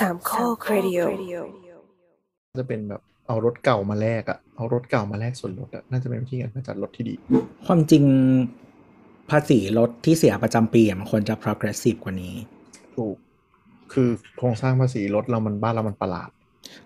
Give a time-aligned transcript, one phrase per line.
[0.00, 1.00] สามข้อครดิโอ
[2.58, 7.14] จะเป็นแบบเอารถเก่ามาแลกอะเอารถเก่ามาแลกส่วนลดอะน่าจะเป็นวิธีการจัดรถที่ดี
[7.66, 8.04] ความจริง
[9.30, 12.34] ภาษีรถที่เสียประจำปีอะมันควรจะ progressive กว่านี้
[12.96, 13.16] ถูก
[13.92, 16.30] คือโครงสร้างภาษีรถเรามันบ้านเรามันประหลาด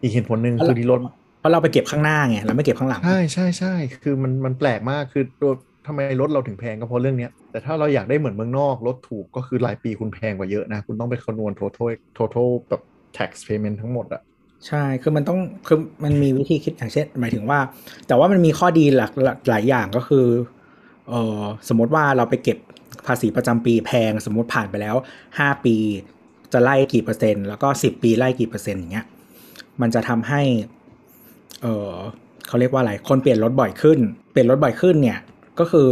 [0.00, 1.00] อีกเหตุผลหนึ่งคือที่รถ
[1.40, 5.52] เพราะเราไปเก็บข้างหน้าไงเราไม่เก็บข้างหลัง ใช่ใช่ใช่คือมันมันแปลกมากคือตัว
[5.86, 12.82] ทำไมรถเราถึงแพงก็เพราะเรื่องเนี้ยแต่ถ้าเราอยากได้เหมือนเมืองนอกรถถูกก็คือรายปีคุณแพงกว่าเยอะนะ คุณต้องไปคำนวณ total total แบบ
[13.16, 14.22] tax payment ทั้งหมดอะ
[14.66, 17.58] ใช่ คือมันต้อง คือมันมีวิธีคิดอย่างเช่น หมายถึงว่า
[18.06, 20.26] แต่ว่ามันมีข้อดีหลักหลายหลายอย่างก็คือ
[21.08, 22.58] เออสมมติว่าเราไปเก็บ
[23.06, 24.96] ภาษีประจำปีแพง สมมติผ่านไปแล้ว
[25.28, 25.76] 5 ปี
[26.52, 29.06] จะไล่กี่เปอร์เซ็นต์ แล้วก็ 10 ปีไล่กี่เปอร์เซ็นต์อย่างเงี้ย
[29.80, 30.42] มันจะทำให้
[31.62, 31.94] เออ
[32.46, 33.98] เขาเรียกว่าอะไร คนเปลี่ยนรถบ่อยขึ้น
[34.32, 35.18] เปลี่ยนรถบ่อยขึ้นเนี่ย
[35.58, 35.88] ก็คือ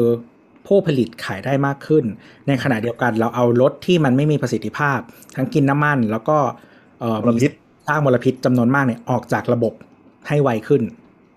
[0.66, 2.04] ผู้ผลิตขายได้มากขึ้น
[2.46, 4.98] ในขณะเดียวกันเราเอารถที่มันไม่มีประสิทธิภาพ
[5.36, 6.38] ทั้งกินน้ำมันแล้วก็
[7.24, 7.52] มลพิษ
[7.88, 9.72] สร้างมลพิษจำนวนมากเนี่ยออกจากระบบ
[10.28, 10.82] ให้ไวขึ้น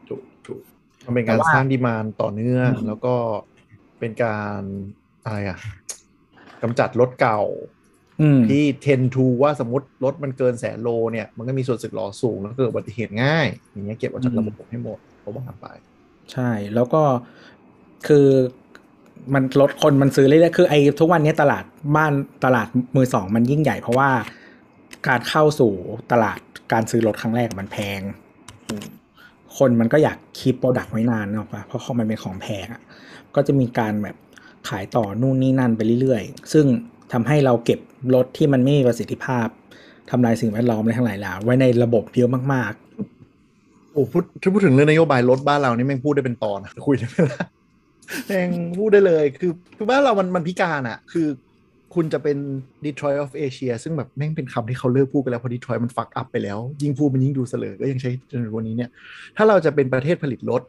[0.09, 0.61] ถูกถูก
[1.05, 3.15] มันเป็นการแต่ว่าสร้างดีมานต่อเนื่องอืมแล้วก็
[3.99, 4.61] เป็นการ
[5.23, 5.59] อะไรอะ
[6.61, 7.41] กำจัดรถเก่า
[8.21, 15.67] อืมที่ tend to ว่าสมมติรถมันเกินแสนโลเนี่ยมันก็มีส่วนสึกหรอสูงแล้วเกิดอุบัติเหตุง่าย อย่างเงี้ยเก็บออกจากระบบให้หมดเพราะว่ากันไป
[16.31, 17.01] ใช่แล้วก็
[18.07, 18.27] คือ
[19.33, 21.63] มันรถคนมันซื้อเรื่อยๆคือไอ้ทุกวันนี้ตลาด
[21.95, 22.13] บ้าน
[22.45, 24.09] ตลาดมือสองมันยิ่งใหญ่เพราะว่า
[25.07, 25.73] การเข้าสู่
[26.11, 26.39] ตลาด
[26.73, 28.01] การซื้อรถครั้งแรกมันแพง
[29.57, 32.81] คนมันก็อยาก keep product ไว้นานเนอะปะเพราะมันเป็นของแพงอะ
[33.35, 34.15] ก็จะมีการแบบ
[34.69, 36.65] ขายต่อนู่นนี่นั่นไปเรื่อยๆ ซึ่ง
[37.13, 37.79] ทำให้เราเก็บ
[38.15, 39.47] รถที่มันไม่มีประสิทธิภาพ
[40.09, 47.45] ทำลายสิ่งแวดล้อมอะไรทั้งหลายแหล่ไว้ในระบบเยอะมากๆ โอ้พูดถ้าพูดถึงเรื่องนโยบายรถบ้านเรานี่แม่งพูดได้เป็นตอนะคุยได้ไหมล่ะ
[48.27, 51.27] แม่งพูดได้เลยคือคือบ้านเรามันมันพิการอะคือ
[51.95, 52.37] คุณจะเป็น
[52.85, 58.89] Detroit of Asia ซึ่งแบบแม่งเป็นคำที่เขาเลิกพูดไปแล้วเพราะ Detroit มันฟักอัพไปแล้ว ยิ่งพูดมันยิ่งดูเสลอก็ยังใช้จนถึงวันนี้เนี่ย
[59.37, 60.61] ถ้าเราจะเป็นประเทศผลิตรถ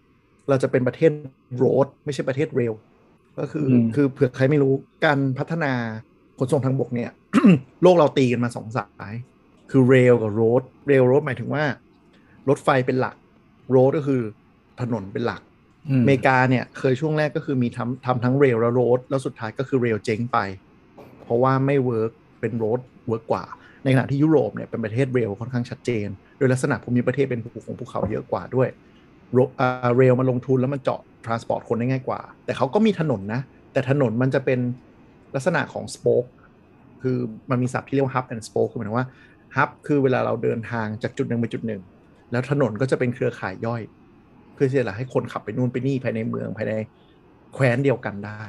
[0.48, 1.12] เราจะเป็นประเทศ
[1.56, 2.74] โรดไม่ใช่ประเทศเรล
[3.38, 4.72] ก็คืออมคือเผื่อใครไม่รู้
[5.04, 5.72] การพัฒนา
[6.38, 7.10] ขนส่งทางบกเนี่ย
[7.82, 9.14] โลกเราตีกันมาสองสาย
[9.70, 11.64] คือ rail กับ road rail road หมายถึงว่า
[12.48, 13.16] รถไฟเป็นหลัก
[13.70, 14.22] road ก็คือ
[14.80, 20.38] ถนนเป็นหลักๆอืมอเมริกาเนี่ยเคยช่วงแรกก็คือมีทำทำทั้ง rail และ road แล้วสุดท้ายก็คือ rail เจ๊งไป
[20.71, 20.71] เพ
[21.32, 23.44] ราะว่าไม่ work เป็น road work กว่า
[23.84, 28.68] ในขณะที่ยุโรปเนี่ยเป็นประเทศ rail ค่อนข้างชัดเจน โดยลักษณะภูมิประเทศเป็นภูของภูเขาเยอะกว่าด้วย
[29.38, 33.40] rail มันลงทุนแล้วมันเจาะ transport คนได้ง่ายกว่า แต่เขาก็มีถนนนะ
[33.72, 34.58] แต่ถนนมันจะเป็น
[35.34, 36.24] ลักษณะของสโป๊ก
[37.02, 37.18] คือ
[37.50, 39.06] มันมีศัพท์ที่เรียกว่า hub and spoke คือหมายถึงว่า
[39.56, 41.82] hub คือเวลาเราเดินทางจากจุดหนึ่งไปจุดหนึ่ง
[42.30, 43.82] แล้วถนนก็จะเป็นเครือข่ายย่อย
[44.54, 46.74] เพื่อที่จะให้คนขับไปนู่นไปนี่ภายในเมืองภายใน
[47.54, 48.42] แคว้นเดียวกันได้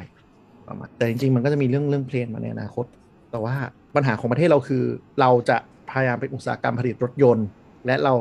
[0.68, 2.86] ประมาณแต่จริงๆ มันก็จะมีเรื่องเรื่องเพลนมาในอนาคต
[3.32, 3.56] แต่ว่า
[3.96, 4.84] ปัญหาของประเทศเราคือ
[5.20, 5.58] เราจะ
[5.90, 7.48] พยายามเป็นอุตสาหกรรมผลิตรถยนต์
[7.86, 8.14] และเรา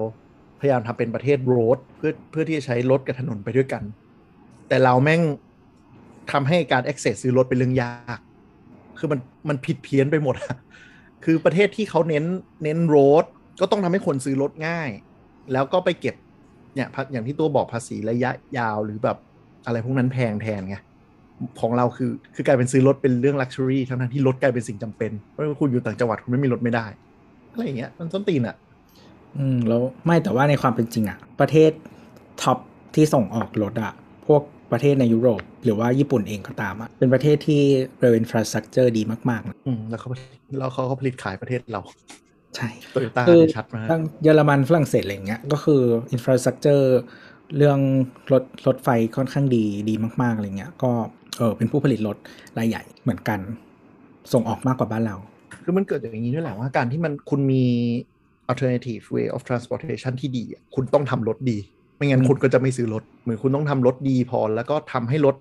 [0.61, 3.83] พยายามทำเป็นประเทศโรดเพื่อเพื่อที่จะใช้รถกับถนนไปด้วยกัน
[4.69, 5.23] แต่เราแม่ง
[6.33, 8.19] ทำให้การ access ซื้อรถเป็นเรื่องยาก
[8.99, 10.35] คือมันมันผิดเพี้ยนไปหมด
[11.25, 12.25] คือประเทศที่เขาเน้น
[12.65, 13.25] เน้นโรด
[13.61, 14.91] ก็ต้องทำให้คนซื้อรถง่าย
[15.53, 16.17] แล้วก็ไปเก็บ
[16.75, 19.17] เนี่ยอย่างที่ตัวบอกภาษีระยะยาวหรือแบบ
[19.67, 20.77] อะไรพวกนั้นแพงแทนไง
[21.61, 26.87] ของเราคือคือกลายเป็นซื้อรถเป็นเรื่องลักชัวรี่ทั้งนั้นที่รถกลายเป็นสิ่งจำเป็นเพราะว่าคุณอยู่ต่างจังหวัดคุณไม่มีรถไม่ได้
[27.53, 28.57] อะไรอย่างเงี้ยมันต้นตีนอะ
[29.39, 31.71] อืมแล้วไม่แต่ว่าในความเป็นจริงอะประเทศ
[32.43, 32.59] top
[32.95, 33.93] ที่ส่งออกรถอะ
[34.27, 34.43] พวก
[34.73, 37.63] ประเทศในยุโรป หรือว่าญี่ปุ่นเองก็ตามอะเป็นประเทศที่
[37.99, 40.09] rail infrastructure ดีมากๆนะอืมแล้วเขา
[40.59, 41.81] แล้วเขาก็ผลิตขายประเทศเรา
[42.57, 45.83] ใช่โตโยต้าคือชัดมากทั้งเยอรมันฝรั่งเศสอะไรอย่างเงี้ยก็คือ
[46.13, 46.99] infrastructure
[47.57, 47.79] เรื่อง
[48.33, 50.93] รถรถไฟค่อนข้างดีดีมาก ๆอะไรเงี้ย ก็
[51.39, 52.17] เออเป็นผู้ผลิตรถ
[52.59, 53.41] รายใหญ่เหมือนกัน
[54.33, 55.17] ส่งออกมากกว่าบ้านเรา
[55.65, 57.65] คือมันเกิดจากอย่างนี้ด้วยแหละว่าการที่มันคุณมี
[58.51, 61.59] alternative way of transportation ที่ดีอะคุณต้องทำรถดี
[61.97, 65.37] ไม่งั้นอืมคุณก็จะไม่ซื้อรถ เหมือนคุณต้องทำรถดีพอ แล้วก็ทำให้รถ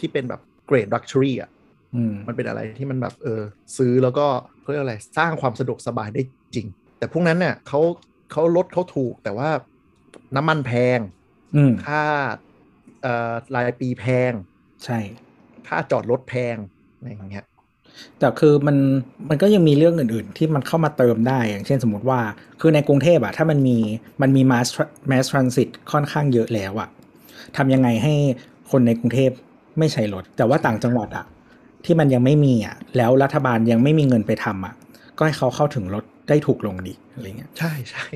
[0.00, 1.50] ที่เป็นแบบ grade luxury อะ
[1.94, 3.42] อืมมันเป็นอะไรที่มันแบบเออ
[3.76, 4.26] ซื้อแล้วก็
[4.60, 6.22] เขาเรียกอะไรสร้างความสะดวกสบายได้
[6.54, 6.66] จริง
[6.98, 7.80] แต่พวกนั้นเนี่ยเขา
[8.32, 9.50] เขาลดเขาถูกแต่ว่า
[10.36, 10.98] น้ำมันแพง
[11.56, 12.04] อืมค่า
[13.02, 14.32] เอ่อรายปีแพง
[14.84, 14.98] ใช่
[15.66, 16.56] ค่าจอดรถแพง
[16.96, 17.44] อะไรอย่างเงี้ย
[18.18, 18.76] แต่คือมัน
[19.30, 22.20] มันก็ยังมีเรื่องอื่น ๆ ที่มันเข้ามาเติมได้อย่างเช่นสมมติว่า
[22.60, 23.78] คือในกรุงเทพอะถ้ามันมี
[24.22, 26.88] มันมี mass tra- mass transit ค่อนข้างเยอะแล้วอะ
[27.56, 28.14] ทำยังไงให้
[28.70, 29.30] คนในกรุงเทพ
[29.78, 31.26] ไม่ใช้รถ แต่ว่าต่างจังหวัดอะ
[31.84, 34.74] ที่มันยังไม่มีอะแล้วรัฐบาลยังไม่มีเงินไปทำอะ
[35.18, 38.06] ก็ให้เขาเข้าถึงรถได้ถูกลงดีอะไรเงี้ยใช่ใช่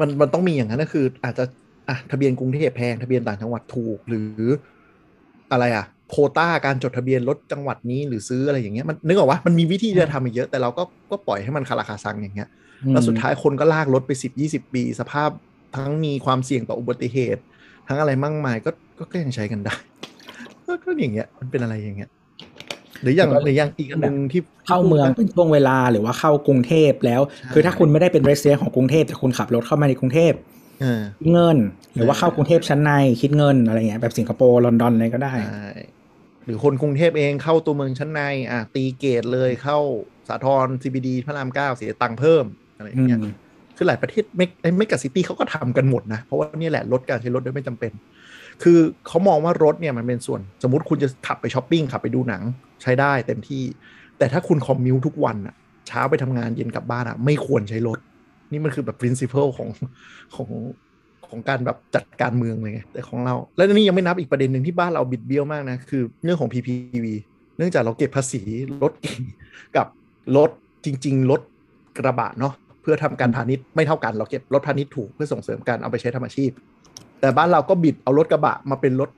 [0.00, 1.44] มันมันต้องมีอย่างนั้นก็คืออาจจะ
[1.88, 4.42] อะทะเบียนกรุงเทพแพงทะเบียนต่างจังหวัดถูกหรือ
[5.52, 12.48] อะไรอะโควต้าการจดทะเบียนรถจังหวัดนี้หรือซื้ออะไรอย่างเงี้ยมันนึกออกว่ามันมีวิธีที่จะทำอีกเยอะแต่เราก็ก็ปล่อยให้มันคาราคาซังอย่างเงี้ย
[12.92, 15.30] แล้วสุดท้ายคนก็ลากรถไปสิบยี่สิบปี สภาพ
[15.76, 17.42] ทั้งมีความเสี่ยงต่ออุบัติเหตุ
[17.88, 19.74] ทั้งอะไรมั่งมายก็ก็ก็ยังใช้กันได้
[20.66, 22.10] ก็ก็อย่างเงี้ยมันเป็นอะไรอย่างเงี้ย
[23.02, 30.59] หรืออย่างหรืออย่างอีกอันหนึ่งที่เข้าเมืองเป็นช่วงเวลาหรือว่าเข้ากรุงเทพแล้วใช่คือถ้าคุณไม่ได้เป็นเรสเซียของกรุงเทพแต่คุณขับรถเข้ามาในกรุงเทพเออ
[31.18, 31.56] คิดเงิน
[31.94, 35.70] หรือว่าเข้ากรุงเทพชั้นในคิดเงินอะไรเงี้ยแบบสิงคโปร์ลอนดอนอะไรก็ได้ใช่
[36.44, 39.78] หรือคนกรุงเทพเองเข้าตัวเมืองชั้นในอะตี gate เลยเข้า
[40.28, 42.44] สาทร CBD พระรามเก้าเสียตังค์เพิ่ม
[42.76, 43.34] อะไรอย่างเงี้ยอืม
[43.76, 47.92] คือหลายประเทศเมก mega city เขาก็ทำกันหมดนะ เพราะว่าเนี่ยแหละลดการใช้รถโดยไม่จำเป็น
[48.62, 52.42] คือเขามองว่ารถเนี่ยมันเป็นส่วนสมมติคุณจะขับไปช้อปปิ้งขับไปดูหนัง
[52.82, 53.64] ใช้ได้เต็มที่
[54.18, 55.54] แต่ถ้าคุณ commute ทุกวันอะ
[55.88, 57.98] เช้าไปทำงานเย็นกลับบ้านอะไม่ควรใช้รถ
[58.52, 59.68] นี่มันคือแบบ principle ของ
[60.34, 60.48] ของ
[61.28, 67.06] ของการแบบจัดการเมืองเลยไงแต่ของเรา แล้วนี่ยังไม่นับอีกประเด็นหนึ่งที่บ้านเราบิดเบี้ยวมากนะ คือเรื่องของ PPV
[67.56, 68.42] เนื่องจากเราเก็บภาษี
[68.82, 69.20] รถเก่ง
[69.76, 69.86] กับ
[70.36, 70.50] รถ
[70.84, 71.40] จริง ๆ รถ
[71.98, 76.50] กระบะเนาะเพื่อทำการพาณิชย์ไม่เท่ากันเราเก็บรถพาณิชย์ถูกเพื่อส่งเสริมการเอาไปใช้ทำอาชีพ
[77.20, 79.10] แต่บ้านเราก็บิดเอารถกระบะมาเป็นรถ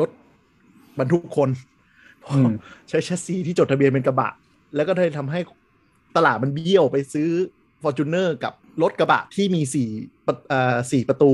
[0.00, 0.10] รถ
[0.98, 1.48] บรรทุกคน
[2.20, 2.54] เพราะอืม
[2.88, 4.30] ใช้แชสซีที่จดทะเบียนเป็นกระบะ
[4.76, 5.40] แล้วก็เลยทำให้
[6.16, 7.30] ตลาดมันเบี้ยวไปซื้อ
[7.82, 8.52] f o r t u n e r กับ
[8.82, 9.88] รถกระบะที่มีสี่
[10.26, 11.32] ประเอ่อสี่ประตู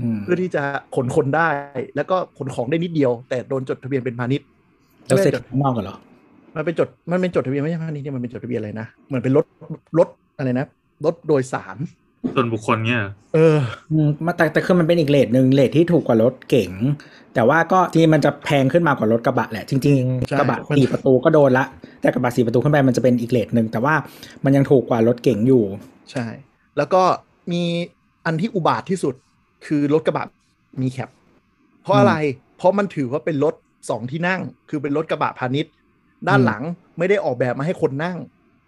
[0.00, 0.62] อืมเพื่อที่จะ
[0.96, 1.48] ขนคนได้
[1.96, 4.46] แล้วก็ขนของได้นิดเดียว แต่โดนจดทะเบียนเป็นพาณิชย์
[5.06, 5.96] แล้วเสร็จไม่ได้จดข้างนอกกันเหรอ
[6.56, 9.46] มันเป็นจดมันเป็นจดทะเบียนไม่ใช่พาณิชย์เนี่ยมันเป็นจดทะเบียนอะไรนะเหมือนเป็นรถ
[9.98, 10.08] รถ
[10.38, 10.66] อะไรนะ
[11.04, 11.76] รถโดยสาร
[12.34, 13.02] ส่วนบุคคลเนี่ย
[13.34, 13.58] เออ
[13.92, 16.70] อืมมาแต่แต่คือมันเป็นอีกเลทหนึ่งเลทที่ถูกกว่ารถเก๋ง
[17.34, 21.64] แต่ว่าก็จริงๆมันจะแพงขึ้นมากว่ารถกระบะแหละ จริงใช่ๆกระบะมันสี่ประตูก็โดนละ
[22.00, 23.94] แต่กระบะสี่ประตูขึ้นไปมันจะเป็นอีกเลทหนึ่งแต่ว่า
[24.44, 25.64] มันยังถูกกว่ารถเก๋งอยู่
[26.10, 26.26] ใช่
[26.76, 27.02] แล้วก็
[27.52, 27.62] มี
[28.26, 29.14] อันที่อุบาทที่สุด
[29.66, 30.26] คือรถกระบะ
[30.80, 31.10] มีแคป
[31.82, 32.14] เพราะอะไร
[32.56, 33.54] เพราะมันถือว่าเป็นรถ
[33.90, 34.40] สองที่นั่ง
[34.70, 35.72] คือเป็นรถกระบะพาณิชย์
[36.28, 36.62] ด้านหลัง
[36.98, 38.16] ไม่ได้ออกแบบมาให้คนนั่ง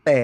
[0.07, 0.19] แต่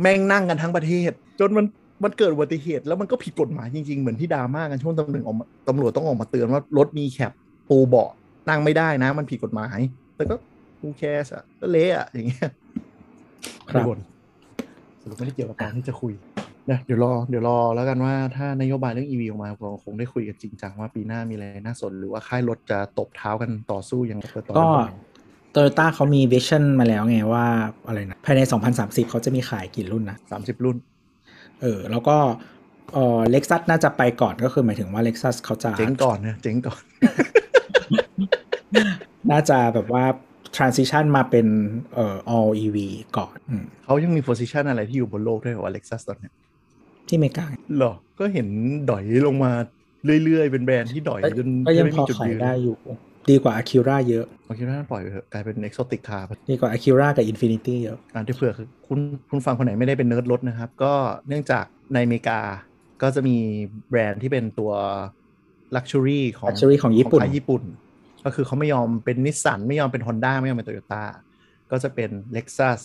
[0.00, 1.10] แม่งนั่งกันทั้งประเทศ
[1.40, 1.66] จนมัน
[2.04, 7.32] มันเกิดอุบัติเหตุแล้วมันก็ผิดกฎหมายจริงๆ เหมือนที่ดราม่ากันช่วงตำรวจออกมาตำรวจต้องออกมาเตือนว่ารถมีแคป
[7.68, 8.10] ปูเบาะ
[8.48, 9.78] นั่งไม่ได้นะ มันผิดกฎหมาย
[10.16, 10.34] แต่ก็
[10.80, 12.48] กูแคสอะก็เละอะอย่างเงี้ย
[13.70, 14.00] ครับไม่น
[15.02, 16.12] สรุปไม่ได้เกี่ยวกับการที่จะคุย
[16.70, 24.92] นะเดี๋ยวรอเดี๋ยวรอแล้วกันว่าถ้านโยบายเรื่อง EV ออกมาเราคงได้คุยกันจริงจังว่าปีหน้ามีอะไรน่าสน หรือว่าค่ายรถจะตบเท้ากันต่อสู้อย่างเปิดต่อก็ได้ไหม
[25.52, 27.44] โตโยต้าเขามีวิชั่นมาแล้วไงว่า
[27.86, 28.40] อะไรนะภายใน
[28.76, 30.76] 2030 เขาจะมีขายกี่รุ่นนะสามสิบรุ่น
[31.62, 32.16] เออแล้วก็
[32.94, 36.82] เออ Lexus น่าจะไปก่อนก็คือหมายถึงว่า Lexus เขาจะเจ๊งก่อนนะเจ๊งก่อน
[39.30, 40.04] น่าจะแบบว่า
[40.56, 41.46] transition มาเป็น
[41.94, 42.76] เอ่อ all EV
[43.16, 46.32] ก่อนอืมเขายังมี position อะไรที่อยู่บนโลกด้วยเหรอ Lexus ตอนเนี้ย
[47.08, 47.44] ที่อเมริกา
[47.76, 48.48] เหรอ ก็เห็น
[48.90, 49.52] ดอยลงมา
[50.24, 52.76] เรื่อยๆ เป็นแบรนด์ที่ดอยจนก็ยังไม่พอมีจุดขายยืนได้อยู่
[53.30, 58.98] ดีกว่า Acura เยอะโอเคน่าปล่อยไปเถอะกลายเป็น exotic car ดีกว่า Acura กับ Infinity เยอะการที่เผื่อคือคุณ
[59.30, 60.92] คุณฟังคนไหนไม่ได้เป็นเนิร์ดรถนะครับ ก็
[61.28, 61.64] เนื่องจาก
[61.94, 62.40] ในอเมริกา
[63.02, 63.36] ก็จะมี
[63.90, 64.72] แบรนด์ที่เป็นตัว
[65.76, 67.62] Luxury ของ Luxury ของญี่ปุ่นค่ายญี่ปุ่น
[68.24, 71.02] ก็คือเขาไม่ยอมเป็นนิสสันไม่ยอมเป็น Honda ไม่ยอมเป็น Toyota
[71.70, 72.80] ก็จะเป็น Lexus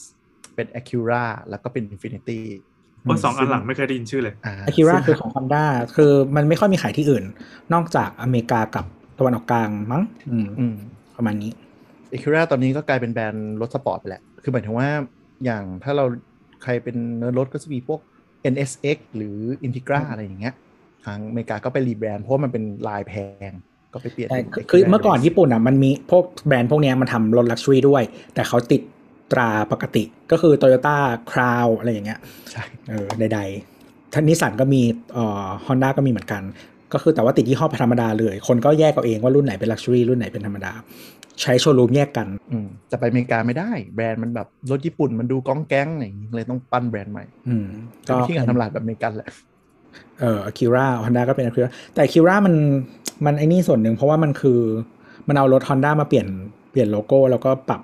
[0.55, 2.41] เป็น Acura แล้วก็เป็น Infinity
[3.01, 5.63] เพราะสองอันหลังไม่เคยได้ยินชื่อเลยอ่า Acura ซึ่งคือของ Honda
[5.95, 7.23] คือมันไม่ค่อยมีขายที่อื่น
[7.73, 8.85] นอกจากอเมริกากับ
[9.19, 10.75] ตะวันออกกลางมั้งอืมอืม
[11.15, 11.51] ประมาณนี้
[12.13, 14.89] a c u r a ตอนนี้ก็กลายเป็นแบรนด์รถสปอร์ตไปแล้วคือหมายถึงว่า
[15.45, 16.05] อย่างถ้าเรา
[16.63, 17.99] ใครเป็นเนิร์ดรถก็จะมีพวก
[18.53, 20.53] NSX หรือ Integra อะไรอย่างเงี้ย
[21.05, 23.13] ทางอเมริกาก็ไป rebrand เพราะว่ามันเป็นลายแพ
[23.49, 23.51] ง
[23.93, 28.03] ก็ไปเปลี่ยนชื่อเป็นคือ Acura เมื่อก่อนญี่ปุ่นอะมันมีพวกแบรนด์พวกเนี้ยมันทำรถ luxury ด้วย
[28.35, 28.81] แต่เขาติด
[29.33, 30.97] ตราปกติก็คือ Toyota
[31.31, 32.19] Crown อะไรอย่างเงี้ย
[32.51, 34.81] ใช่ เออ Datsun นิสสันก็มี
[35.13, 36.41] เอ่อฮอนด้าก็มีเหมือนกัน
[36.93, 40.71] ก็คือแต่ว่าติดยี่ห้อธรรมดาเลย คนก็แยกเอาเองว่ารุ่นไหนเป็น luxury รุ่นไหนเป็นธรรมดา
[41.41, 47.65] ใช้โชว์รูมแยกกันอืมจะไปอเมริกาไม่ได้ แบรนด์มันแบบรถญี่ปุ่นมันดูก๊องแก๊งอะไรอย่างงี้เลยต้องปั้นแบรนด์ใหม่อืม
[48.07, 49.29] ก็ที่การทำลายแบบอเมริกันแหละ
[50.19, 52.55] เอ่อ Acura Honda ก็เป็น Acura แต่ Acura มัน
[53.25, 54.59] มันไอ้นี่ส่วนหนึ่งเพราะว่ามันคือ
[55.27, 56.27] มันเอารถ Honda มาเปลี่ยน
[56.71, 57.81] เปลี่ยนโลโก้ แล้วก็ปรับ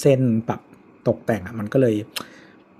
[0.00, 0.60] เส้นปรับ
[1.08, 1.94] ตกแต่งอะมันก็เลย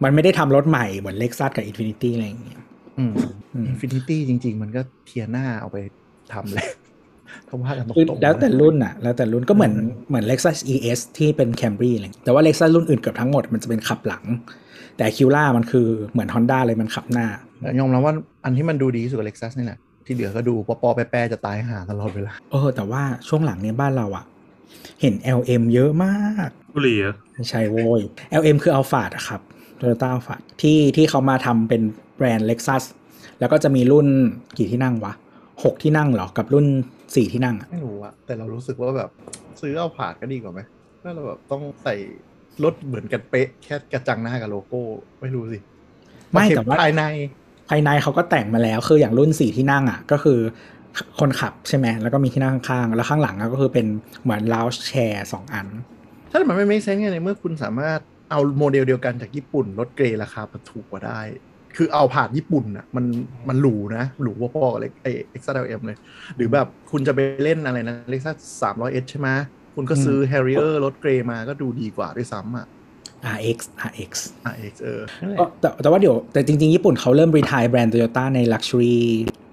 [0.03, 2.63] มันไม่ได้ทำรถใหม่เหมือน Lexus กับ Infiniti อะไรอย่างเงี้ย
[2.99, 3.13] อืม
[3.55, 5.77] อืมอินฟินิตี้จริง ๆ มันก็ Teana เอาไป
[6.33, 6.67] ทำเลย
[7.49, 9.73] ถ้าว่ากันตคือรงๆแล้วแต่นะรุ่นอะแล้วแต่รุ่นก็เหมือน
[10.09, 14.25] เหมือน Lexus ES ที่เป็น Camry อะไรอย่างเงี้ยแต่ว่า Lexus รุ่นอื่นเกือบทั้งหมดมันจะเป็นขับหลัง
[14.97, 17.27] แต่ Acura มันคือเหมือน Honda เลยมันขับหน้า
[17.61, 24.25] แต่ยอมรับว่าอันที่มันดูดีที่สุดกับเล็กซัสนี่แหละที่เหลือก็ดูปอปอแปรๆจะตายหาตลอดเวลาเออ แต่ว่าช่วงหลังเนี่ยบ้านเราอะ
[25.01, 28.01] เห็น LM เยอะมากบุหรี่เหรอไม่ใช่โว้ย
[28.41, 29.41] LM คือ Alphard อะครับ
[29.85, 31.83] Toyota Alphard ที่ที่เขามาทำเป็น
[32.17, 32.85] แบรนด์ Lexus
[33.41, 34.07] แล้วก็จะมีรุ่น
[34.59, 35.13] กี่ที่นั่งวะ
[35.65, 36.67] หกที่นั่งเหรอ กับรุ่น
[37.15, 39.11] สี่ที่นั่งอะไม่รู้อะแต่เรารู้สึกว่าแบบ
[39.61, 40.61] ซื้อเอาผาดก็ดีกว่าไหม
[41.03, 41.95] ถ้าเราแบบต้องใส่
[42.65, 44.81] รถเหมือนกันเป๊ะ แค่กระจังหน้ากับโลโก้
[45.21, 45.59] ไม่รู้สิ
[46.33, 47.03] ไม่โอเคแต่ว่าภายใน
[47.71, 50.39] ภายในเขาก็แต่งมาแล้ว คืออย่างรุ่นสี่ที่นั่งอะก็คือ
[51.21, 53.87] คนขับใช่ไหมแล้วก็มีที่นั่งข้างๆแล้วข้างหลังอะก็คือเป็น
[54.23, 55.67] เหมือนลาวแชร์สองอัน
[56.31, 58.01] ถ้ามันไม่ไม่เซนไงในเมื่อคุณสามารถ
[58.31, 61.21] เอาโมเดลเดียวกันจากญี่ปุ่นรถ grey ราคาถูกกว่าได้
[61.77, 63.05] คือเอาผ่านญี่ปุ่นอะมัน
[63.49, 65.99] มันหรูนะหรูพอๆกับไอเอ็กซ์เอ็มเลย
[66.37, 69.29] หรือแบบคุณจะไปเล่นอะไรนะเล็กซัสสามร้อยเอใช่ไหม
[69.75, 72.67] คุณก็ซื้อ Harrier รถ grey มาก็ดูดีกว่าด้วยซ้ำอะ
[73.37, 74.13] RX RX
[74.53, 78.97] RX เออนั่นแหละก็แต่แต่ว่าเดี๋ยวแต่จริงๆ ญี่ปุ่นเขาเริ่ม retire แบรนด์ Toyota ใน Luxury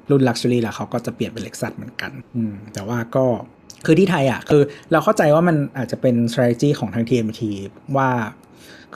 [0.09, 3.25] รุ่น Luxury แล้วเขาก็จะเปลี่ยนเป็น Lexus เหมือนกัน อืม แต่ว่าก็
[3.85, 4.61] คือที่ไทยอะ คือ
[4.91, 7.41] เราเข้าใจว่ามันอาจจะเป็น strategy ของทาง TMT
[7.97, 8.09] ว่า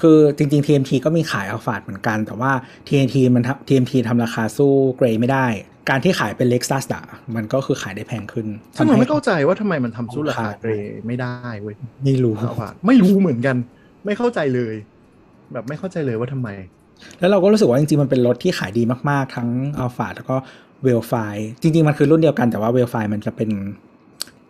[0.01, 2.51] คือจริงๆ TMT ก็มีขายอัลฟาดเหมือนกัน แต่ว่า
[2.87, 5.45] TMT มันทำ TMT ทำราคาสู้เกรย์ไม่ได้
[5.89, 7.03] การที่ขายเป็น Lexus อะ
[7.35, 13.55] มันก็คือขายได้แพงขึ้นซึ่งทำเราให้ไม่เข้าใจว่าทำไมมันทำสู้ราคาเกรย์ไม่ได้เว้ยไม่รู้เอาผ่านไม่รู้เหมือนกัน
[14.05, 14.75] ไม่เข้าใจเลย
[15.53, 16.49] แบบไม่เข้าใจเลยว่าทำไม
[17.19, 19.49] แล้วเราก็รู้สึกว่าจริงๆ มันเป็นรถที่ขายดีมากๆ ทั้ง
[19.79, 20.35] อัลฟาแล้วก็
[20.83, 21.13] Vellfire
[21.61, 23.49] จริงๆ มันคือรุ่นเดียวกันแต่ว่า Vellfire มันจะเป็น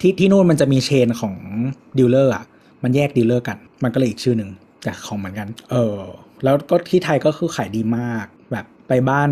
[0.01, 1.35] ที่ที่นู่นมันจะมี chain ของ
[1.97, 2.45] dealer อะ
[2.83, 4.49] มันแยก dealer กัน มันก็เลยอีกชื่อหนึ่ง
[4.85, 5.99] แต่ของเหมือนกัน เออ
[6.43, 9.29] แล้วก็ที่ไทยก็คือขายดีมาก แบบไปบ้าน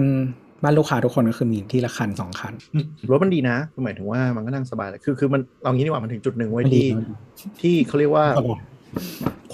[0.64, 2.54] บ้านลูกค้าทุกคนก็คือมีทีละคันสองคัน
[3.12, 7.14] รถมันดีนะคือหมายถึงว่ามันก็นั่งสบายเลยคือคือมันเอางี้ดีกว่ามันถึงจุดหนึ่งเว้ยมันดีที่มันดี
[7.62, 8.26] ที่เขาเรียกว่า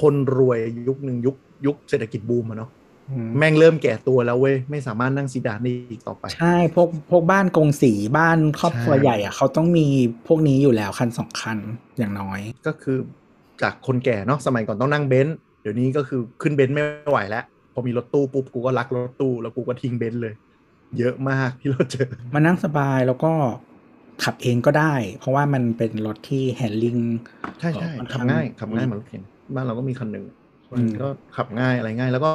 [0.02, 2.70] คนรวยยุคหนึ่งยุคยุคเศรษฐกิจบูมอะเนาะ
[3.12, 9.88] อืมแม่งเริ่มแก่ตัวแล้วเว้ย ไม่สามารถนั่งซีดานได้อีกต่อไป ใช่ พวกพวกบ้านกงสีบ้านครอบครัวใช่ใหญ่อะเขาต้องมี
[10.28, 11.58] พวกนี้อยู่แล้วคันสองคัน
[11.98, 12.98] อย่างน้อย ก็คือ
[13.62, 20.34] จากคนแก่เนาะสมัยก่อนต้องนั่งเบนซ์ เดี๋ยวนี้ก็คือขึ้นเบนซ์ไม่ไหวแล้ว พอมีรถตู้ปุ๊บกูก็รักรถตู้แล้วกูก็ทิ้งเบนซ์เลย
[21.00, 23.32] เยอะมากที่เราเจอมันนั่งสบายแล้วก็
[24.24, 26.98] ขับเองก็ได้ เพราะว่ามันเป็นรถที่ handling
[27.60, 29.24] ใช่ใช่เออขับง่ายขับง่ายเหมือนรถเข็น
[29.56, 30.26] บ้านเราก็มีคันหนึ่ง
[30.72, 32.32] อืมันมก็ขับง่ายอะไรง่าย แล้วก็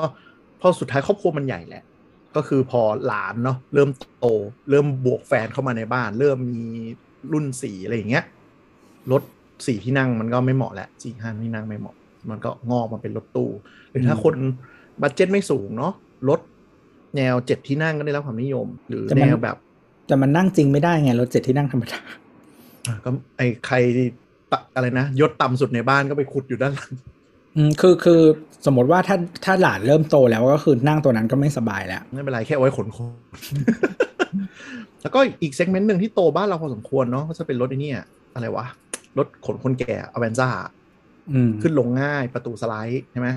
[0.60, 1.82] พอสุดท้ายครอบครัวมันใหญ่แหละ
[2.36, 3.90] ก็คือพอหลานเนาะเริ่ม
[4.20, 4.26] โต
[4.70, 6.62] เริ่มบวกแฟนเข้ามาในบ้าน เริ่มมี
[7.32, 8.24] รุ่นสีอะไรอย่างเงี้ย
[9.12, 9.22] รถ
[9.66, 11.94] สี่ที่นั่งมันก็ไม่เหมาะแล้วสี่ห้าที่นั่งไม่เหมาะ
[12.30, 13.50] มันก็งอกมาเป็นรถตู้
[13.90, 14.34] หรือถ้าคน
[15.02, 15.92] บัตเจ็ตไม่สูงเนาะ
[16.28, 16.40] รถ
[17.16, 19.56] แนวเจ็ดที่นั่งก็ได้รับความนิยม หรือแต่มันแนวแบบ
[20.06, 22.00] แต่มันนั่งจริงไม่ได้ไงรถเจ็ดที่นั่งธรรมดา
[22.86, 23.76] อะก็ไอใคร
[24.52, 26.92] ตะอะไรนะยศต่ำสุดในบ้านก็ไปขุดอยู่ด้านหลัง
[27.56, 28.20] อืมคือคือ
[28.66, 33.10] สมมติว่าถ้าถ้าหลานเริ่มโตแล้วก็คือนั่งตัวนั้นก็ไม่สบายแล้ว ไม่เป็นไรแค่เอาไว้ขนคน
[35.02, 38.00] แล้วก็อีกเซกเมนต์หนึ่งที่โตบ้านเราพอสมควรเนาะก็จะเป็นรถไอ้เนี่ย
[38.34, 38.66] อะไรวะ
[39.18, 40.83] รถขนคนแก่อเวนซ่าอืม
[41.62, 43.28] ขึ้นลงง่ายประตูสไลด์ใช่ไหม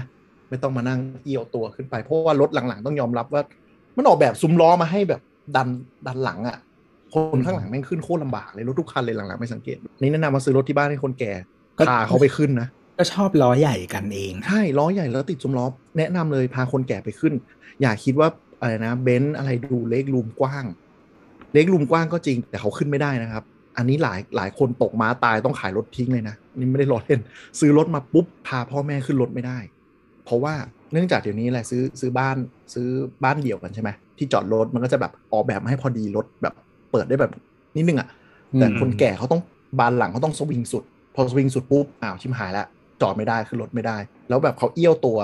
[0.50, 3.41] ไม่ต้องมานั่งเอี่ยวตัวขึ้นไป เพราะว่ารถหลังๆ ต้องยอมรับว่า
[3.98, 5.22] มันออกแบบซุ้มล้อมาให้แบบ
[5.56, 5.67] ดัน
[6.08, 6.58] ดันหลังอะ่ะ
[7.13, 11.34] คนข้างหลังแม่งขึ้นโคตรลำบากเลยรถทุกคันเลยหลังๆไม่สังเกตนี่แนะนำมาซื้อรถที่บ้านให้คนแก่
[11.88, 12.67] พาเขาไปขึ้นนะ
[12.98, 15.65] ก็ชอบล้อใหญ่กันเองใช่ล้อใหญ่แล้วติดซุ้มล้อ
[15.98, 17.34] แนะนำเลยพาคนแก่ไปขึ้น
[17.82, 18.27] อย่าคิดว่า
[18.60, 20.65] อะไรนะเบนซ์อะไรดูเล็กรูมกว้าง
[21.53, 23.44] เล็กรูมกว้างก็จริง แต่เขาขึ้นไม่ได้นะครับ
[23.77, 27.20] อันนี้หลายหลายคนตกม้าตายต้องขายรถทิ้งเลยนะอั นนี่ไม่ได้ล้อเล่น
[27.60, 29.58] ซื้อรถมาปุ๊บพาพ่อแม่ขึ้นรถไม่ได้
[30.26, 30.54] เพราะว่า
[30.92, 32.38] เนื่องจากเดี๋ยวนี้แหละซื้อซื้อบ้าน
[32.74, 32.88] ซื้อ
[33.24, 36.54] บ้านเดี่ยวกันใช่ไหมที่จอดรถมันก็จะแบบออกแบบมาให้พอดีรถแบบ
[36.92, 37.32] เปิดได้แบบ
[37.76, 38.08] นิดนึงอะ
[38.60, 39.42] แต่อืมคนแก่เขาต้อง
[39.80, 40.84] บานหลังเขาต้องสวิงสุด
[41.16, 42.66] พอสวิงสุดปุ๊บอ้าวชิมหายแล้ว
[43.02, 43.98] จอดไม่ได้ขึ้นรถไม่ได้
[44.30, 45.18] แล้วแบบเขาเอี้ยวตัว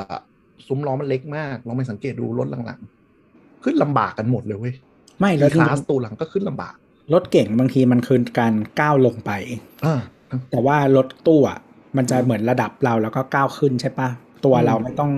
[0.67, 4.73] ซุ้มล้อมันเล็กมากลองไปสังเกตดูรถหลังๆขึ้นลำบากกันหมดเลยเว้ย
[5.19, 6.75] ไม่มีแล้วคลาสตัวหลังก็ขึ้นลำบาก
[7.13, 9.31] รถเก่งบางทีมันคือการก้าวลงไป
[9.85, 9.99] อ่า
[10.51, 11.59] แต่ว่ารถตู้อะ
[11.97, 14.09] มันจะเหมือนระดับเราแล้วก็ก้าวขึ้นใช่ปะ
[14.45, 15.11] ตัวอืมเราไม่ต้อง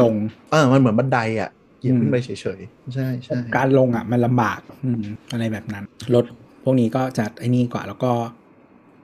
[0.00, 0.14] ลง
[0.50, 6.24] เออ มันเหมือนบันไดอะเหยียบอืมขึ้นไปเฉยๆ ใช่ใช่การลงอะ มันลำบากอืมอะไรแบบนั้น รถ
[6.64, 8.12] พวกนี้ก็จะไอ้นี่กว่าแล้วก็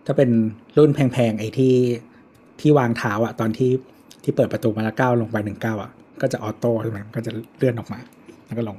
[0.07, 0.31] ถ้าเป็น
[0.79, 1.75] รุ่นแพงๆ ไอ้ที่
[2.61, 3.71] ที่วางเท้าอะ ตอนที่
[4.25, 5.91] ที่เปิดประตูมาแล้วก้าวลงไปหนึ่งก้าวอะ
[6.21, 7.99] ก็จะออโต้ใช่ไหมก็จะเลื่อนออกมา
[8.47, 8.77] แล้วก็ลง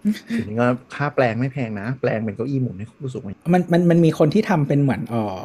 [0.00, 5.38] โคตรทีนี้ก็ค่าแปลงไม่แพงนะ แปลงเป็นเก้าอี้หมุนให้ผู้สูงอายุมันมันมันมีคนที่ทำเป็นเหมือนเออ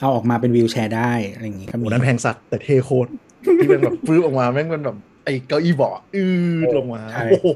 [0.00, 3.10] เอาออกมาเป็นวีลแชร์ได้อะไรอย่างงี้ก็โหมีนั้นแพงสัตว์แต่เทโคตร
[3.56, 6.24] ที่เป็นแบบฟื้นออกมาแม่งเป็นแบบไอ้เก้าอี้เบาะอื
[6.66, 7.48] ดลงมาโอ้โห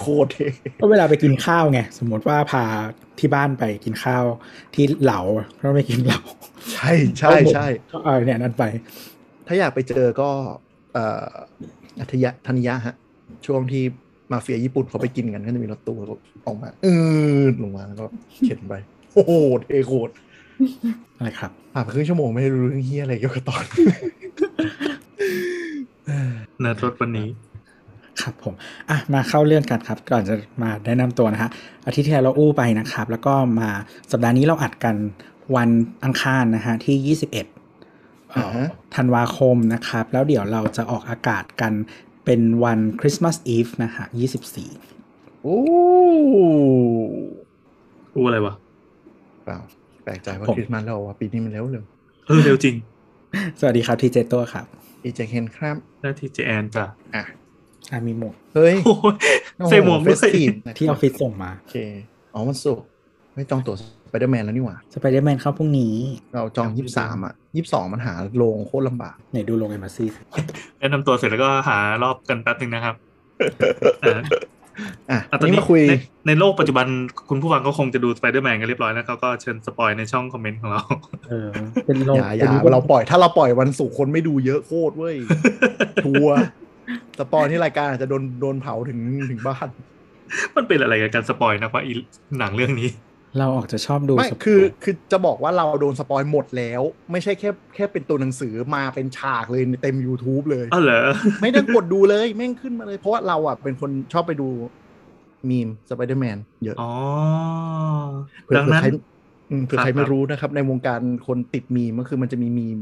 [0.00, 0.48] โคตรเท่
[0.80, 2.64] ก็เวลาไปกินข้าวไง สมมติว่าพา
[3.18, 4.24] ที่บ้านไปกินข้าว
[4.74, 5.20] ที่เหลา
[5.60, 6.20] ก็ไม่กินเหลา
[6.72, 8.64] ใช่ใช่ใช่ก็เอาเนี่ยนั่นไป
[9.46, 10.30] ถ้าอยากไปเจอก็
[10.92, 11.28] เอ่อ
[12.00, 12.94] อัธยะธนิยะฮะ
[13.46, 13.84] ช่วงที่
[14.32, 15.96] มาเฟียญี่ปุ่นเขาไปกินกันก็จะมีรถตู้
[16.46, 16.94] ออกมาอื
[17.52, 18.04] ดลงมาแล้วก็
[18.44, 18.74] เข็นไป
[19.14, 20.12] โอ้โหเทโคตร
[21.16, 23.64] อะไรครับผ่านไปครึ่งชั่วโมงไม่รู้เรื่องเฮียอะไรเกี่ยวกับตอน
[26.60, 27.28] เนิร์ดรถวันนี้
[28.22, 28.54] ครับผม
[28.90, 31.50] อะ มาเข้าเรื่องกันครับ ก่อนจะมาแนะนำตัวนะฮะ
[31.86, 33.70] อาทิตย์ที่แล้วเราอู้ไปนะครับ แล้วก็มา
[34.12, 34.96] สัปดาห์นี้เราอัดกัน
[35.56, 35.70] วัน
[36.04, 37.46] อังคารนะฮะ ที่21เอ่อ
[38.36, 41.72] อ่าฮะธันวาคมนะครับ แล้วเดี๋ยวเราจะออกอากาศกัน
[42.24, 44.06] เป็นวันคริสต์มาสอีฟนะฮะ
[44.70, 45.58] 24โอ้
[48.14, 48.54] รู้อะไรวะ
[49.44, 49.58] เปล่า
[50.04, 51.84] แปลกใจว่าผมคริสต์มาสแล้วว่าปีนี้มันเร็วเร็ว
[52.26, 52.74] เออเร็วจริง
[53.58, 54.66] สวัสดีครับทีเจตัวครับ
[55.04, 57.22] อีเจเคนครับหน้าที่เจแอนจ้ะอะ
[57.92, 59.14] อะมีหมวกเฮ้ยโอ้ย
[59.70, 61.76] ใส่หมวกด้วยเฟสทีฟที่ออฟฟิศส่งมาโอเค
[62.34, 62.84] อ๋อมันสุกร์
[63.34, 65.94] ไม่จองตั๋วส ไปเดอร์แมนแล้วนี่หว่าสไปเดอร์แมนเข้าพรุ่งนี้
[66.34, 70.06] เราจองยี่สิบสามอะยี่สิบสองมันหาโรงโคตรลำบากไหนดูลงเอ็มซี
[70.78, 72.94] แนะนำตัวเสร็จแล้วก็หารอบกันแป๊บนึงนะครับ
[74.04, 74.20] อ่า
[75.10, 75.94] อะอะตตออนนนี้นี้มาคุยใน
[76.26, 76.86] ในโลกปัจจุบัน
[77.28, 80.82] คุณผู้ฟังก็คงจะดูสไปเดอร์แมนกันเรียบร้อยแล้วเขาก็เชิญ spoil ในช่องคอมเมนต์ของเรา
[81.28, 81.48] เออ
[81.86, 85.16] เป็นโลอย่าอย่าเราปล่อยถ้าเราปล่อยวันศุกร์คนไม่ดูเยอะโคตรเว้ย
[86.04, 86.36] ทัวร์
[87.18, 88.98] spoil ที่รายการอาจจะโดนโดนเผาถึง
[89.30, 89.68] ถึงบ้าน
[90.56, 91.92] มันเป็นอะไรกับการ spoil นะว่าอี
[92.38, 92.88] หนังเรื่องนี้
[93.38, 101.02] เราออกจะชอบดูไม่ spoil คือคือจะบอกว่าเราโดน spoil หมดแล้ว ไม่ใช่แค่แค่เป็นตัวหนังสือมาเป็นฉากเลยในเต็ม YouTube เลยอ๋อเหรอ
[101.42, 104.48] ไม่ได้กดดูเลยแม่งขึ้นมาเลย เพราะว่าเราอะเป็นคนชอบไปดู
[105.48, 106.92] มีมสไปเดอร์แมนเยอะอ๋อ
[108.44, 108.88] เผื่อดังเผื่อนั้นใคร
[109.50, 112.78] อืมเผื่อใครครับไม่รู้นะครับ ในวงการคนติดมีมก็คือมันจะมีมีม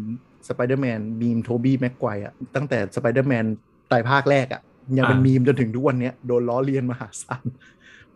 [0.49, 3.45] สไปเดอร์แมนมีมโทบี้แม็กไกวอะตั้งแต่สไปเดอร์แมน
[3.88, 4.62] ไตรภาคแรกอะ
[4.99, 7.45] ยังเป็นมีมจนถึงทุกวันเนี้ยโดนล้อเลียนมหาศาล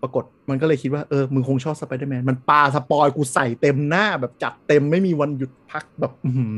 [0.05, 6.55] ปรากฏมันก็เลยคิดว่าเออมึงคงชอบสไปเดอร์แมนมันปา spoil กูใส่เต็มหน้าแบบจัดเต็มไม่มีวันหยุดพักแบบอือหือ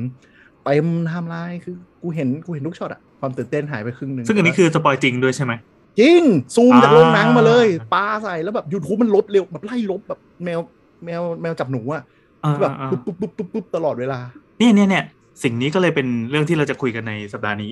[0.65, 5.53] เต็มไทม์ไลน์คือ กูเห็นกูเห็นทุกช็อตอะความตื่นเต้นหายไปครึ่งหนึ่งซึ่งอันนี้คือ spoil จริงด้วยใช่ไหม
[6.01, 6.23] จริง
[6.55, 10.61] ซูมจากอ่าโรงหนังมาเลยปาใส่แล้วแบบยูทูบมันลบเร็วแบบไล่ลบแบบแมว
[11.05, 12.03] แมวแมวจับหนูอะ
[12.45, 14.19] อ่าแบบอ่าปุ๊บปุ๊บปุ๊บปุ๊บปุ๊บตลอดเวลา
[14.59, 15.05] เนี่ยเนี่ยเนี่ย
[15.43, 17.71] สิ่งนี้ก็เลยเป็นเรื่องที่เราจะคุยกันในสัปดาห์นี้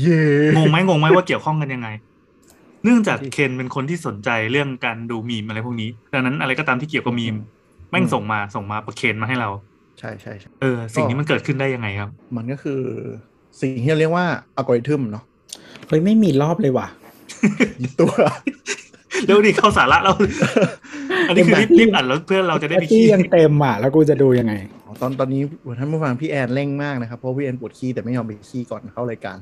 [0.00, 0.22] เย่
[0.56, 1.88] งงไหมงงไหมว่าเกี่ยวข้องกันยังไง
[2.84, 7.34] เนื่องจากที่เคนเป็นคนที่สนใจเรื่องการดูมีมอะไรพวกนี้ ดังนั้นอะไรก็ตามที่เกี่ยวกับมีม
[7.90, 9.50] แม่งอืมส่งมาส่งมาประเคนมาให้เรา
[9.98, 12.80] ใช่ใช่ใช่เออสิ่งนี้มันเกิดขึ้นได้ยังไงครับ มันก็คือ
[13.60, 14.26] สิ่งที่เราเรียกว่า
[14.56, 15.24] อัลกอริทึมเนาะ
[15.88, 16.86] เฮ้ยไม่มีรอบเลยว่ะ
[18.00, 18.12] ตัว
[19.26, 20.12] เร็วดีเข้าสาระเรา
[21.28, 24.54] อันนี้คือรีบรีบอัดแล้วเพื่อเราจะได้ไปที่ขี้ยังเต็มอะแล้วกูจะดูยังไง
[25.00, 25.42] ตอนตอนนี้
[25.78, 29.38] ท่านผู้ฟังพี่แอนเร่งมากนะครับ เพราะพี่แอนปวดขี้แต่ไม่ยอมไปขี้ก่อนเข้ารายการ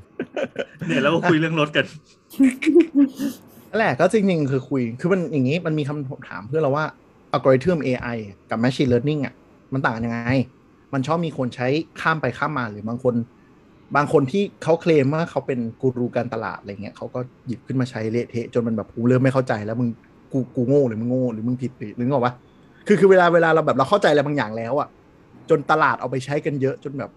[0.87, 1.87] เนี่ยแล้วก็คุยเรื่องรถกัน
[3.71, 6.85] นั่นแหละก็จริงๆ คือคุย คือมันอย่างนี้มันมีคำถามเพื่อเราว่า
[7.33, 8.17] อัลกอริทึม AI
[8.51, 9.35] กับ Machine Learning อะ
[9.73, 10.19] มันต่างกันยังไง
[10.93, 11.69] มันชอบมีคนใช้
[12.01, 13.15] ข้ามไปข้ามมาหรือบางคน
[13.96, 19.88] บางคนที่เขาเคลมว่าเขาเป็นกูรูการตลาดอะไรเงี้ยเขาก็หยิบขึ้นมาใช้เละเทะจนมันแบบกูเริ่มไม่เข้าใจแล้วมึง
[20.33, 22.35] กูกูโง่หรือมึงโง่หรือมึงผิดหรือหรือไงวะ
[22.87, 24.88] คือคือเวลาเวลาเราแบบเราเข้าใจอะไรบางอย่างแล้วอะ
[25.50, 27.11] จนตลาดเอาไปใช้กันเยอะจนแบบ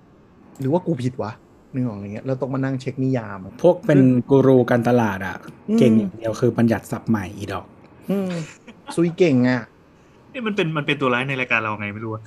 [0.62, 1.32] หรือว่ากูผิดวะ
[1.74, 5.36] นึกออกอะไรเงี้ยแล้วต้องมานั่งเช็คนิยามอะพวกเป็นกูรูการตลาดอะ
[5.70, 7.66] อืมเก่งอย่างเดียวคือบัญญัติศัพท์ใหม่อีดอก
[8.10, 8.32] อืม
[8.96, 9.64] ซุยเก่งอะ
[10.34, 12.24] นี่มันเป็นมันเป็นตัวร้ายในรายการเราไงไม่รู้อะ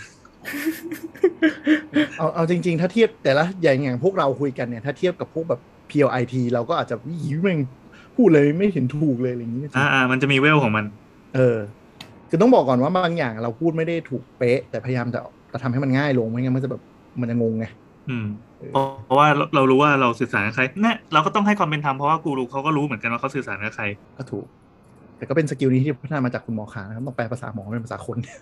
[2.18, 7.58] เอาเอาจริง ๆ ถ้าเทียบแต่ละอย่างอย่างพวกเราคุยกันเนี่ย ถ้าเทียบกับพวกแบบ PLIT เราก็อาจจะวิวแม่ง
[8.16, 10.84] พูดเลยไม่เห็นถูกเลยอะไรอย่างนี้อ่าอ่ามันจะมีเวลของมัน
[11.34, 11.58] เออ
[12.28, 15.20] คือต้องบอกก่อนว่าบางอย่างเราพูดไม่ได้ถูกเป๊ะ แต่พยายามจะ
[15.52, 16.82] จะทำให้มันง่ายลงไม่งั้นมันจะแบบ
[17.20, 17.64] มันจะงงไง
[18.11, 18.26] อืม
[18.72, 23.84] เพราะเพราะว่าเราเรารู้ว่าเราสื่อสารกับใครเนี่ยเราก็ต้องให้ความเป็นธรรมเพราะว่ากูรูเขาก็รู้เหมือนกันว่าเขาสื่อสารกับใคร
[24.18, 24.46] ก็ถูก
[25.16, 28.40] แต่ก็เป็นสกิลนี้ที่พัฒนามาจากคุณหมอขานะครับต้องแปลภาษาหมอเป็นภาษาคนเออ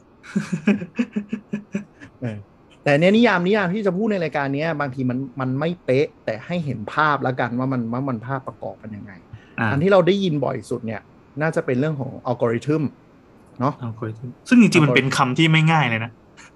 [2.84, 9.12] แต่เนี้ยนิยามนิยามที่จะพูดในรายการเนี้ย บางทีมันมันไม่เป๊ะ แต่ให้เห็นภาพแล้วกันว่ามันว่ามันภาพประกอบเป็นยังไง
[9.58, 11.00] อ่าอันที่เราได้ยินบ่อยสุดเนี่ย
[11.42, 12.82] น่าจะเป็นเรื่องของอัลกอริทึม
[13.60, 14.10] เนาะเอาคุย
[14.48, 16.10] ซึ่งจริงๆมันเป็นคำที่ไม่ง่ายเลยนะ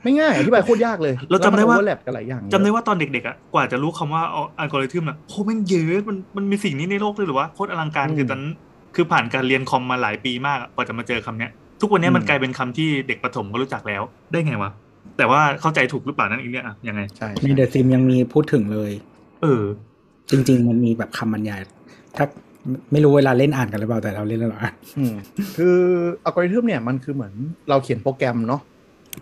[0.04, 4.22] ไม่ง่ายอธิบายโคตรยากเลย เราจำได้ว่าแลบกันหลายอย่างจำได้ว่าตอนเด็กๆอะกว่าจะรู้คำว่า
[4.58, 8.54] อัลกอริทึมอะโหแม่งเยอะมันมันมีสิ่งนี้ในโลกด้วยหรือวะโคตรอลังการคือตอนนั้น
[8.94, 14.70] คือผ่านการเรียนคอมมาหลายปีมากอะกว่าจะมาเจอคำเนี้ย ทุกวันนี้มันกลายเป็นคำที่เด็กประถมก็รู้จักแล้วได้ไงวะ
[15.16, 18.90] แต่ว่าเข้าใจถูกหรือเปล่านั่นอีกเนี่ยอะยังไงใช่ในใช่เดอะซิมยังมีพูดถึงเลย
[19.42, 19.62] เออ
[20.30, 21.60] จริง ๆ มันมีแบบคำบรรยาย
[22.16, 22.24] ถ้า
[22.92, 25.14] ไม่รู้เวลาเล่นอ่านกันหรือเปล่าแต่เราเล่นแล้วเราอ่านอืม
[25.56, 25.78] คือ
[26.24, 27.32] อัลกอริทึมเนี่ยมันคือเหมือน
[27.68, 28.60] เราเขียนโปรแกรมเนาะ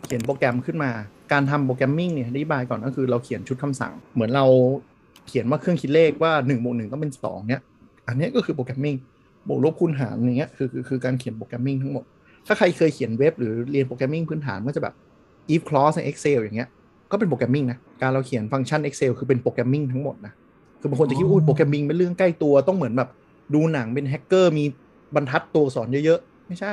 [0.06, 0.90] เขียนโปรแกรมขึ้นมา
[1.32, 4.46] การทำ programming เนี่ยอธิบายก่อนก็คือเราเขียนชุดคำสั่ง เหมือนเรา
[5.28, 7.62] เขียนว่าเครื่องคิดเลขว่า1บวก1ต้องเป็น2เนี่ย
[8.08, 8.96] อันเนี้ยก็คือ programming
[9.48, 12.04] บวกลบคูณหารอย่างเงี้ยคือคือคือการเขียน programming ทั้งหมด
[12.46, 14.94] ถ้าใครเคยเขียนเว็บหรือเรียน programming พื้นฐานก็จะแบบ
[15.54, 16.68] if clause ใน Excel อย่างเงี้ย
[17.10, 20.32] ก็เป็น programming นะ การเราเขียนฟังก์ชัน Excel คือเป็น programming ทั้งหมดนะ
[20.80, 23.08] คือบางคนจะคิดว่าอุ้ย programming เป็นเรื่องไกลตัว ต้องเหมือนแบบ
[23.54, 24.64] ดูหนังเป็นแฮกเกอร์มี
[25.14, 26.72] บรรทัดตัวสอนเยอะๆ ไม่ใช่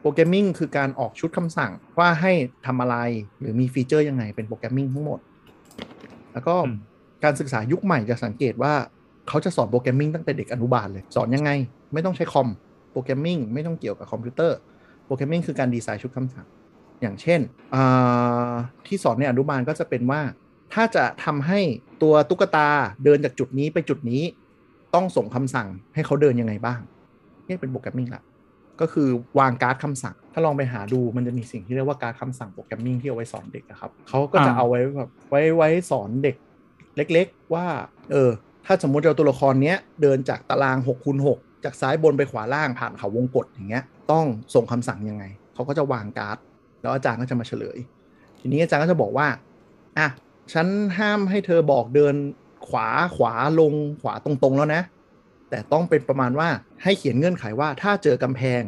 [0.00, 2.32] programming คือการออกชุดคำสั่งว่าให้
[2.66, 2.96] ทำอะไร
[3.40, 5.20] หรือมี feature ยังไงเป็น programming ทั้งหมด
[6.32, 6.76] แล้วก็อืม
[7.24, 8.72] การศึกษายุคใหม่จะสังเกตว่า
[9.28, 11.50] เขาจะสอน programming ตั้งแต่เด็กอนุบาลเลย สอนยังไง
[11.92, 12.48] ไม่ต้องใช้คอม
[12.92, 14.58] programming ไม่ต้องเกี่ยวกับคอมพิวเตอร์
[15.06, 16.46] programming คือการดีไซน์ชุดคำสั่ง
[17.02, 17.40] อย่างเช่น
[18.86, 20.20] ที่สอนในอนุบาลก็จะเป็นว่า
[20.74, 21.60] ถ้าจะทำให้
[22.02, 22.68] ตัวตุ๊กตา
[23.04, 24.22] เดินจากจุดนี้ไปจุดนี้
[24.94, 26.80] ต้องส่งคำสั่งให้เขาเดินยังไงบ้าง
[27.46, 28.22] นี่เป็น programming ละ
[28.80, 36.36] ก็คือวางการ์ดคำสั่ง ถ้าลองไปหาดูมันจะมีสิ่งที่เรียกว่าการ์ดคำสั่ง programming ที่เอาไว้สอนเด็กครับเขาก็จะเอาไว้แบบไว้ไว้สอนเด็ก
[36.96, 37.66] เล็กๆ ว่า
[38.12, 38.30] เออ
[38.66, 46.38] ถ้าสมมติเราตัวละครเนี้ยเดินจากตาราง6คูณ6จากซ้ายบนไปขวาล่างผ่านเขาวงกตอย่างเงี้ย ต้องส่งคำสั่งยังไง เขาก็จะวางการ์ด
[46.82, 47.78] แล้วอาจารย์ก็จะมาเฉลย
[48.40, 49.26] ทีนี้อาจารย์ก็จะบอกว่า
[49.98, 50.08] อะ
[50.52, 50.66] ฉัน
[50.98, 52.14] ห้ามให้เธอบอกเดิน
[52.68, 54.82] ขวาขวาลงขวาตรงๆแล้วนะ
[55.50, 56.48] แต่ต้องเป็นประมาณว่า
[56.82, 58.62] ให้เขียนเงื่อนไขว่า ถ้าเจอกำแพง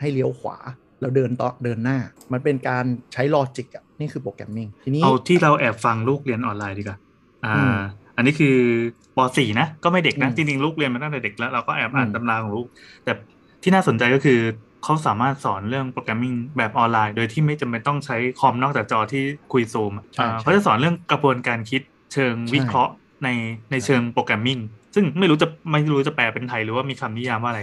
[0.00, 0.56] ให้เลี้ยวขวา
[1.00, 1.98] แล้วเดินต่อเดินหน้า
[2.32, 6.98] มันเป็นการใช้ลอจิกอะนี่คือโปรแกรมมิ่งทีนี้เอาที่เราแอบฟังลูกเรียนออนไลน์ดีกว่า
[7.46, 7.78] อ่า
[8.16, 8.56] อันนี้คือ
[9.16, 12.66] ป .4 นะก็ไม่เด็กนะจริงๆลูกเรียนมาตั้งแต่เด็กแล้วเราก็แอบอ่านตำราของลูก
[13.04, 13.12] แต่
[13.62, 14.40] ที่น่าสนใจก็คือ
[14.84, 19.92] เขาสามารถสอนเรื่องโปรแกรมมิ่งแบบออนไลน์ โดยที่ไม่จำเป็นต้องใช้คอมนอกจากจอที่คุยซูม
[20.42, 22.92] เขาจะสอนเรื่องกระบวนการคิดเชิงวิเคราะห์
[23.24, 23.28] ใน
[23.70, 24.58] ในเชิงโปรแกรมมิ่ง
[24.94, 27.62] ซึ่งไม่รู้จะไม่รู้จะแปลเป็นไทยหรือว่ามีคำนิยามว่าอะไร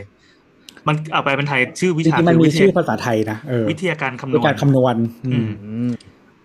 [0.88, 3.38] มันเอาไปเป็นไทยชื่อวิชามันมีชื่อภาษาไทยนะ
[3.70, 4.96] วิทยาการคำนวณการคำนวณ
[5.34, 5.90] อืม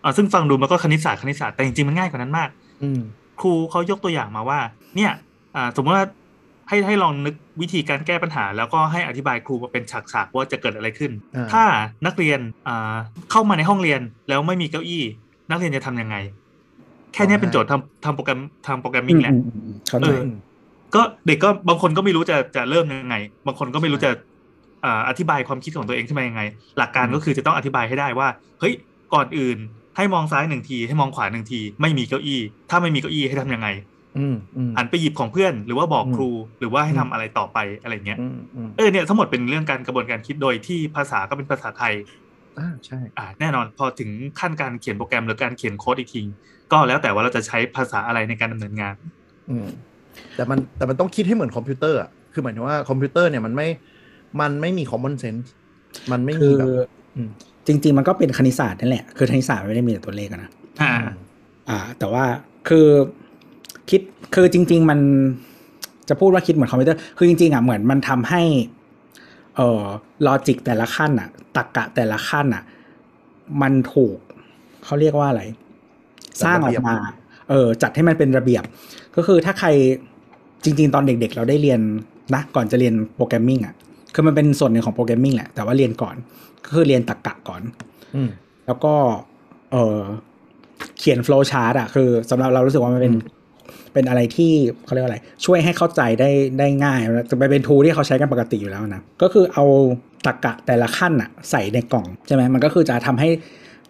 [0.05, 2.49] อ่าซึ่งฟังดูมันก็คณิตศาสตร์คณิตศาสตร์แต่จริงๆมันง่ายกว่านั้นมาก
[2.83, 2.91] อื
[3.41, 4.59] ครูเขายกตัวอย่างมาว่า
[4.97, 5.13] เนี่ย
[5.57, 6.07] อ่า สมมติว่า
[6.71, 11.13] ให้ให้ลองนึกวิธีการแก้ปัญหา แล้วก็ให้อธิบายครูมาเป็นฉากๆว่าจะเกิดอะไรขึ้น
[11.53, 11.63] ถ้า
[12.07, 12.95] นักเรียนอ่า
[13.31, 15.05] เข้ามาในห้องเรียนแล้วไม่มีเก้าอี้
[15.51, 16.17] นักเรียนจะทำยังไง
[17.15, 19.35] แค่นี้เป็นโจทย์ทำทำโปรแกรมทำโปรแกรมมิ่งแหละ
[20.03, 20.21] เออ
[20.95, 24.11] ก็เด็กก็บางคนก็ไม่รู้จะจะเริ่มยังไง บางคนก็ไม่รู้จะ
[25.09, 26.43] อธิบายความคิดของตัวเองขึ้นมายังไง
[26.79, 28.29] หลักการก็คือจะต้องอธิบายให้ได้ว่า
[28.61, 28.75] เฮ้ย
[29.15, 29.59] ก่อนอื่น
[29.97, 33.69] ให้มองซ้ายหนึ่งทีให้มองขวาหนึ่งที ไม่มีเก้าอี้ ถ้าไม่มีเก้าอี้ให้ทํำยังไง
[34.77, 38.19] หันไปหยิบของเพื่อนหรือว่าบอกครูหรือว่าให้ทำอะไรต่อไปอะไรเงี้ย
[38.77, 41.95] เออเนี่ยทั้งหมดเป็นเรื่องการกระบวนการคิดโดยที่ภาษาก็เป็นภาษาไทย
[42.59, 46.23] อ่าใช่อ่าแน่นอนพอถึงขั้นการเขียนโปรแกรมหรือการเขียนโค้ดอีกที
[46.73, 48.95] ก็แล้วแต่ว่าเราจะใช้ภาษาอะไรในการดำเนินงาน
[49.51, 49.67] อืม
[50.35, 53.69] แต่มันแต่มันต้องคิดให้เหมือนคอมพิวเตอร์อะคือหมายถึงว่าคอมพิวเตอร์เนี่ยมันไม่
[54.41, 55.47] มันไม่มี common sense
[56.13, 56.69] มันไม่มีแบบ
[57.67, 60.51] จริง ๆ มันก็เป็นคณิตศาสตร์นั่นแหละคือคณิตศาสตร์ไม่ได้มีแต่ตัวเลขนะ
[60.83, 60.93] อ่า
[61.69, 62.25] อ่า แต่ว่า
[62.69, 62.87] คือ
[63.91, 64.01] คิด
[64.35, 65.01] คือจริง ๆ มัน
[66.09, 68.43] จะพูดว่าคิดเหมือนคอมพิวเตอร์คือจริงๆอะเหมือนมันทำให้
[69.57, 69.85] เอ่อ
[70.27, 72.63] logic แต่ละขั้นอะตรรกะแต่ละขั้นอะ
[73.63, 74.19] มันถูก
[74.85, 75.43] เขาเรียกว่าอะไร
[76.45, 76.97] สร้างออกมา
[77.51, 78.63] เออจัดให้มันเป็นระเบียบ
[79.17, 79.69] ก็คือถ้าใคร
[80.65, 81.81] จริง ๆ ตอนเด็ก ๆ เราได้เรียน
[82.35, 83.75] นะก่อนจะเรียน programming อะ
[84.15, 86.17] คือมันเป็นส่วนหนึ่งของ programming แหละแต่ว่าเรียนก่อน
[86.65, 87.63] ก็คือเรียนตรรกะก่อน
[88.17, 88.23] อื
[88.67, 88.95] แล้วก็
[89.73, 90.01] เออ
[90.99, 93.15] เขียนโฟล์ชาร์ตอะคือสำหรับเรารู้สึกว่ามันเป็น
[93.93, 94.53] เป็นอะไรที่
[94.85, 99.65] เขาเรียกว่าอะไร ช่วยให้เข้าใจได้ได้ง่ายจะไปเป็นทูที่เขาใช้กันปกติอยู่แล้วนะก็คือเอา
[100.27, 103.29] ตรรกะแต่ละขั้นอะใส่ในกล่องใช่ไหมมันก็คือจะทำให้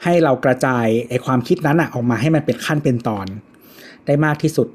[0.04, 3.26] ให้เรากระจายไอความคิดนั้นอะออกมาให้มันเป็นขั้นเป็นตอน
[4.06, 4.68] ได้มากที่สุด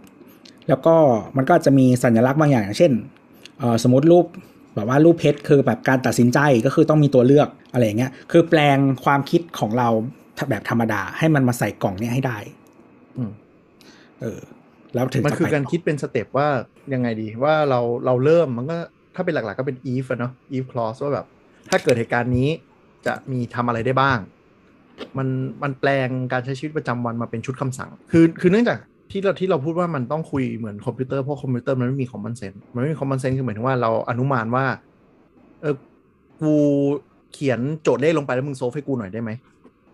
[0.69, 0.95] แล้วก็
[1.37, 2.91] มันก็จะมีสัญลักษณ์บางอย่างอย่างเช่น
[3.83, 4.25] สมมติรูป
[4.75, 9.89] แบบว่ารูปเพชรคือแบบการตัดสินใจก็คือต้องมีตัวเลือกอะไรอย่างเงี้ยคือแปลงความคิดของเรา
[10.49, 12.37] แบบธรรมดาให้มันมาใส่กล่องเนี้ยให้ได้
[13.17, 13.31] อืม
[14.21, 14.39] เออ
[14.95, 16.47] แล้วถึงมันคือการคิดเป็นสเต็ปว่า
[16.93, 18.77] ยังไงดีว่าเราเราเริ่มมันก็
[19.15, 21.25] ถ้าเป็นหลักๆก็เป็น if เนาะ if clause ว่าแบบ
[21.69, 22.49] ถ้าเกิดเหตุการณ์นี้
[23.05, 24.19] จะมีทำอะไรได้บ้าง
[25.17, 25.27] มัน
[25.63, 28.77] มันแปลงการใช้ชีวิตประจำวันมาเป็นชุดคำสั่ง คือคือเนื่องจาก
[29.12, 34.65] ที่เราที่เราพูดว่ามันต้องคุยเหมือนคอมพิวเตอร์เพราะคอมพิวเตอร์มันไม่มี common sense มันไม่มี common sense คือหมายถึงว่าเราอนุมานว่า
[35.62, 35.75] เออ
[36.41, 36.53] กู
[37.34, 39.31] เขียนโจทย์เลขลงไปแล้วมึง solve ให้กูหน่อยได้ไหม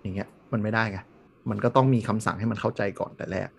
[0.02, 1.00] อย่างเงี้ย มันไม่ได้ไง
[1.50, 3.50] มันก็ต้องมีคำสั่งให้มันเข้าใจก่อนแต่แรก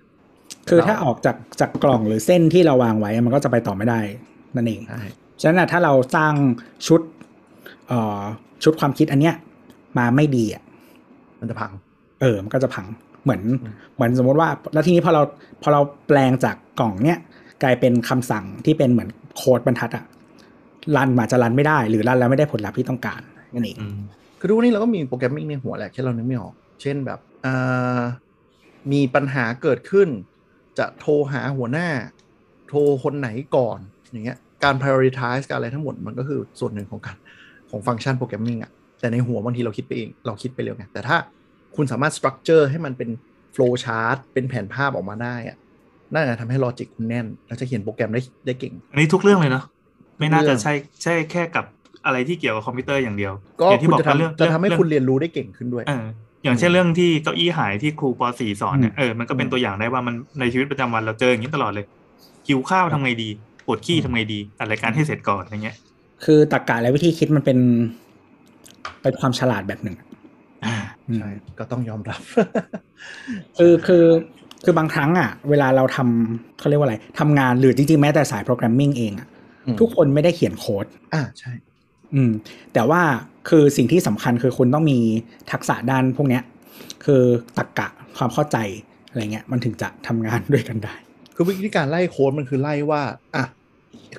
[0.68, 4.00] คือถ้าออกจากจากกล่องหรือเส้นที่เราวางไว้มันก็จะไปต่อไม่ได้
[4.56, 5.02] นั่นเองใช่
[5.40, 6.34] ฉะนั้นถ้าเราสร้าง
[6.86, 7.00] ชุด
[7.88, 8.22] เอ่อ
[8.64, 9.34] ชุดความคิดอันเนี้ย
[9.98, 10.62] มาไม่ดีอะ
[11.40, 11.72] มันจะพัง
[12.20, 12.86] เออ มันก็จะพัง
[13.24, 13.42] เหมือน
[13.94, 15.22] เหมือนสมมติว่า แล้วทีนี้พอเรา
[15.62, 17.18] พอเราแปลงจากกล่องเนี้ย
[17.62, 20.04] กลายเป็นคำสั่งที่เป็นเหมือนโค้ดบรรทัดอะ
[20.96, 23.20] รันมาจะรันไม่ได้ หรือรันแล้วไม่ได้ผลลัพธ์ที่ต้องการ
[23.54, 23.76] นั่นเอง
[24.38, 27.18] คือทุกวันนี้เราก็มีโปรแกรมมิ่งในหัวแหละแค่เรานึกไม่ออก เช่นแบบ
[28.92, 30.08] มีปัญหาเกิดขึ้น
[30.78, 31.88] จะโทรหาหัวหน้า
[32.68, 33.78] โทรคนไหนก่อน
[34.12, 37.16] อย่างเงี้ยการ prioritize การอะไรทั้งหมดมันก็คือส่วนหนึ่งของการ
[37.70, 41.16] ของ function programming อะแต่ในหัวบางทีเราคิดไปเอง เราคิดไปเร็วไงแต่ถ้า
[41.76, 43.10] คุณสามารถ structure ให้มันเป็น
[43.52, 45.56] flowchart เป็นแผนภาพออกมาได้อะ
[46.14, 49.64] น่าจะทำให้ logic คุณแน่น แล้วจะเขียนโปรแกรมได้ได้เก่ง อันนี้ทุกเรื่องเลยเนาะ
[50.18, 51.64] ไม่น่าจะใช่ใช่แค่กับ
[52.06, 55.84] อะไรที่เกี่ยวกับคอมพิวเตอร์อย่างเดียวก็คุณจะทำจะทำให้คุณเรียนรู้ได้เก่งขึ้นด้วย
[56.44, 61.86] อย่างเช่นเรื่องที่เก้าอี้หายที่ครูป .4 สอนเนี่ยเออมันก็เป็นตัวอย่างได้ว่ามันในชีวิตประจำวันเราเจออย่างนี้ตลอดเลย
[62.48, 63.28] หิวข้าวทำไงดี
[63.66, 65.76] ปวดขี้ทำไงดีอัดรายการให้เสร็จก่อนอะไรเงี้ย
[66.24, 67.58] คือตรรกะและวิธีคิดมันเป็น
[69.02, 69.96] เป็นความฉลาดแบบหนึ่ง
[70.64, 70.76] อ่า
[71.08, 72.20] อืมใช่ก็ต้องยอมรับ
[73.58, 74.04] คือคือ
[74.64, 79.28] คือบางครั้งอะ เวลาเราทำเขาเรียกว่าอะไรทำงานหรือจริงๆ แม้แต่สายโปรแกรมมิ่งเองอะ
[79.66, 81.52] อืมทุกคนไม่ได้เขียนโค้ด อ่าใช่
[82.14, 82.30] อืม
[82.74, 83.02] แต่ว่า
[83.48, 84.98] คือสิ่งที่สำคัญคือคุณต้องมี
[85.52, 86.42] ทักษะด้านพวกเนี้ย
[87.04, 87.22] คือ
[87.58, 88.56] ตรรกะความเข้าใจ
[89.10, 90.94] อะไรเงี้ยมันถึงจะทำงานด้วยกันได้
[91.34, 93.02] คือวิธีการไล่โค้ดมันคือไล่ว่า
[93.34, 93.44] อะ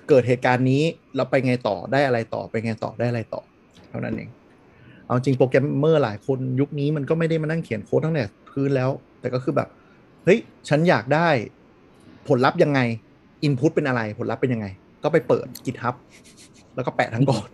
[0.10, 0.82] เกิดเหตุการณ์นี้
[1.16, 3.42] เราไปไงต่อได้อะไรต่อไปไงต่อได้อะไรต่อ
[3.90, 4.30] เท่านั้นเอง
[5.08, 9.68] เอาจริงโปรแกรมเมอร์หลายคนยุคนี้มันก็ไม่ได้มานั่งเขียนโค้ดตั้งแต่พื้นแล้ว แต่ก็คือแบบ
[10.24, 11.28] เฮ้ย ฉันอยากได้
[12.28, 12.80] ผลลัพธ์ยังไง
[13.44, 14.68] อินพุตเป็นอะไรผลลัพธ์เป็นยังไง
[15.04, 15.96] ก็ไปเปิด GitHub
[16.76, 17.48] แล้วก็แปะทั้งกอน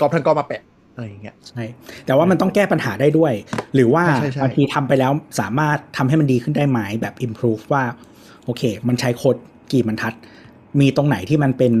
[0.00, 0.62] กรอบทั้งกอนมาแปะ
[0.94, 1.64] อะไรอย่างเงี้ยใช่
[2.06, 3.32] แต่ว่ามันต้องแก้ปัญหาได้ด้วย
[3.74, 7.84] หรือว่าใช่ใช่บางทีทำไปแล้วสามารถทำให้มันดีขึ้นได้ไหมแบบ improve ว่า
[8.44, 9.36] โอเค มันใช้โค้ด
[9.72, 10.14] กี่บรรทัด
[10.80, 11.74] มีตรงไหนที่มันเป็น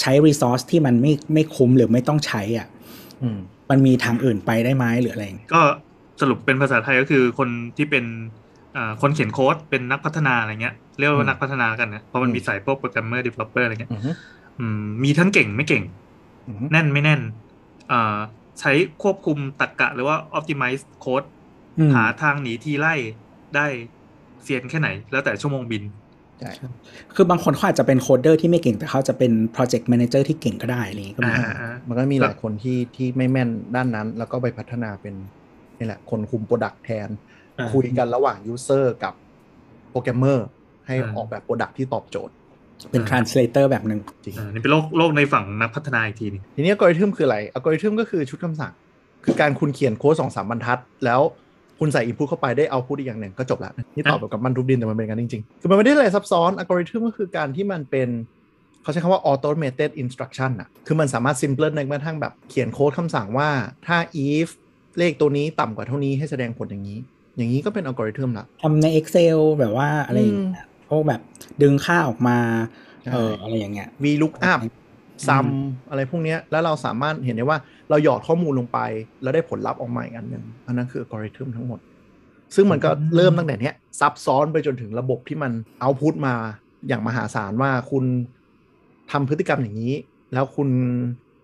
[0.00, 2.66] ใช้ resource ที่มันไม่ไม่คุ้มหรือไม่ต้องใช้อะ
[3.22, 3.38] อืม
[3.70, 5.62] มันมีทางอื่นไปได้ไหมหรืออะไรอย่างเงี้ยก็
[6.20, 8.04] สรุปเป็นภาษาไทยก็คือคนที่เป็น
[8.76, 14.10] อ่าคนเขียนโค้ดเป็นนักพัฒนาอะไรเงี้ยเรียกอืว่ามนักพัฒนากันนะเพราะมันอืมมีสายพวกโปรแกรมเมอร์ดีเวลลอปเปอร์อะไรเงี้ยอือฮึ
[14.58, 16.05] อืมมีทั้งเก่งไม่เก่งอือฮึ
[16.72, 17.20] แน่นไม่แน่น
[17.92, 18.16] อ่า
[18.60, 21.22] ใช้ควบคุมตรรกะหรือว่า optimize โค้ด
[21.78, 22.94] อืมหาทางหนีทีไล่
[23.56, 23.66] ได้
[24.42, 25.82] เซียนแค่ไหน แล้วแต่ชั่วโมงบิน
[26.40, 26.50] ใช่
[27.14, 35.14] คือบางคนเขาอาจจะเป็น coder ที่ไม่เก่งแต่เขาจะเป็น project manager ที่เก่งก็ได้อะไรอย่างงี้ก็มีอ่าอ่ามันก็มีหลายคนที่ที่ไม่แม่นด้านนั้น แล้วก็ไปพัฒนาเป็น
[35.78, 37.08] นี่แหละ คนคุม product แทน
[37.58, 39.14] อ่าคุยกันระหว่าง user กับ
[39.90, 40.46] โปรแกรมเมอร์
[40.86, 42.34] ให้อ่าออกแบบ product ที่ตอบโจทย์
[42.90, 48.72] เป็น translator แบบหนึ่งจริงอ่านี่เป็นโลกโลกในฝั่งนักพัฒนาอีกทีหนึงทีนี้อัลกอริทึมคืออะไรอัลกอริทึมก็คือชุดคำสั่ง
[49.24, 51.20] คือการคุณเขียนโค้ดสองสามบรรทัด แล้ว
[51.80, 58.08] คุณใส่อินพุตเข้าไปได้เอาพุตอีกอย่างหนึ่งก็จบละนี่ตอบแบบกับมันทุบดินแต่มันเป็นอย่างนั้นจริงๆคือมันไม่ได้อะไรซับซ้อนอัลกอริทึมก็คือการที่มันเป็น
[58.82, 63.48] เขาใช้คำว่า automated instruction อะคือมันสามารถ simple ในกระทั่งแบบเขียนโค้ดคำสั่งว่า
[63.86, 64.48] ถ้า if
[64.98, 66.98] เลขตัวนี้ต่ำกว่าเท่านี้ให้แสดงผลอย่างนี้
[67.36, 71.20] อย่างนี้ก็เป็นอัลกอริทึมละทำใน Excel แบบว่าอะไรอย่างเงี้ย พวกแบบ
[71.62, 72.38] ดึงค่าออกมา
[73.02, 74.60] ใช่เอออะไรอย่างเงี้ย VLOOKUp
[75.28, 75.46] ซัม
[75.90, 77.58] อะไรพวกเนี้ยแล้วเราสามารถเห็นได้ว่า
[77.90, 78.78] เราหยอดข้อมูลลงไป
[79.22, 81.80] แล้วได้ผลลัพธ์ออกมาอีกอันหนึ่งอันนั้นคืออัลกอริทึมทั้งหมด
[82.54, 86.34] ซึ่งมันก็เริ่มตั้งแต่เนี้ยซับซ้อนไปจนถึงระบบที่มันเอาพุตมา
[86.88, 88.04] อย่างมหาศาลว่าคุณ
[89.10, 89.94] ทำพฤติกรรมอย่างนี้
[90.32, 90.68] แล้วคุณ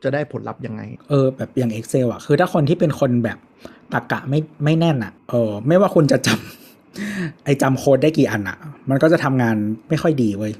[0.02, 3.38] จะได้ผลลัพธ์ยังไง เออ แบบอย่าง Excel อะ คือถ้าคนที่เป็นคนแบบ
[3.92, 6.62] ตรรกะไม่ไม่แน่นอะ เออ ไม่ว่าคุณจะจำ
[7.44, 8.59] ไอจำโค้ดได้กี่อันอะ
[8.90, 9.57] มันก็จะทำงาน
[9.88, 10.52] ไม่ค่อยดีเว้ย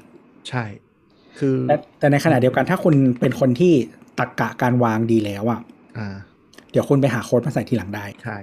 [0.49, 0.63] ใช่
[1.39, 3.73] คือแต่แต่ในขณะเดียวกันถ้าคุณเป็นคนที่
[4.19, 5.61] ตรรกะการวางดีแล้วอะ
[5.97, 6.15] อ่า
[6.71, 8.37] เดี๋ยวคุณไปหาโค้ดมาใส่ทีหลังได้ใช่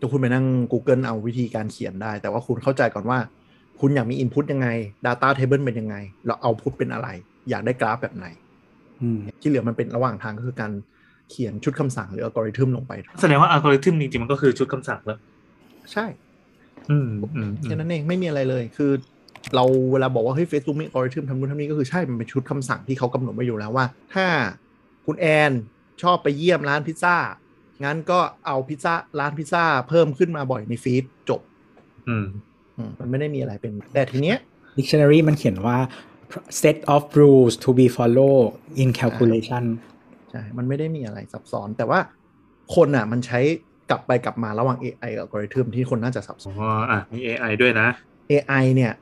[0.00, 3.18] ตัวคุณไปนั่ง Google เอาวิธีการเขียนได้ แต่ว่าคุณเข้าใจก่อนว่า
[3.80, 4.68] คุณอยากมี Input ยังไง
[5.06, 7.08] Data Table เป็นยังไง แล้ว Output เป็นอะไร
[7.50, 8.26] อยากได้กราฟแบบไหน
[9.02, 10.72] อืมที่เหลือมันเป็นระหว่างทางก็คือการ
[11.30, 15.18] เขียนชุดคำสั่งหรืออัลกอริทึมลงไป แสดงว่าอัลกอริทึมจริงๆมันก็คือชุดคำสั่งแล้ว
[15.92, 16.04] ใช่
[16.90, 18.92] อืมอืมอืมแค่นั้นเองไม่มีอะไรเลย คือ
[19.54, 24.26] เราเวลาบอกว่าเฮ้ยเฟซบุ๊กมีอัลกอริทึมทำนู่นทำนี่ก็คือใช่ มันเป็นชุดคำสั่งที่เขากำหนดไว้อยู่แล้วว่า ถ้า
[25.06, 25.52] คุณแอน
[26.02, 27.16] ชอบไปเยี่ยมร้านพิซซ่า
[27.84, 31.40] งั้นก็เอาพิซซ่าร้านพิซซ่าเพิ่มขึ้นมาบ่อยใน feed จบ
[32.08, 32.26] อืม
[32.76, 34.38] อืมมันไม่ได้มีอะไรเป็น แต่ทีเนี้ย
[34.78, 35.78] dictionary มันเขียนว่า
[36.62, 38.46] set of rules to be followed
[38.82, 39.64] in calculation
[40.30, 42.00] ใช่ มันไม่ได้มีอะไรซับซ้อน แต่ว่า
[42.74, 43.40] คนอะ มันใช้
[43.90, 47.88] กลับไปกลับมาระหว่าง AI กับอัลกอริทึมที่คนน่าจะสับสอ๋นออะมี AI ด้วยนะ
[48.30, 48.92] AI เนี่ย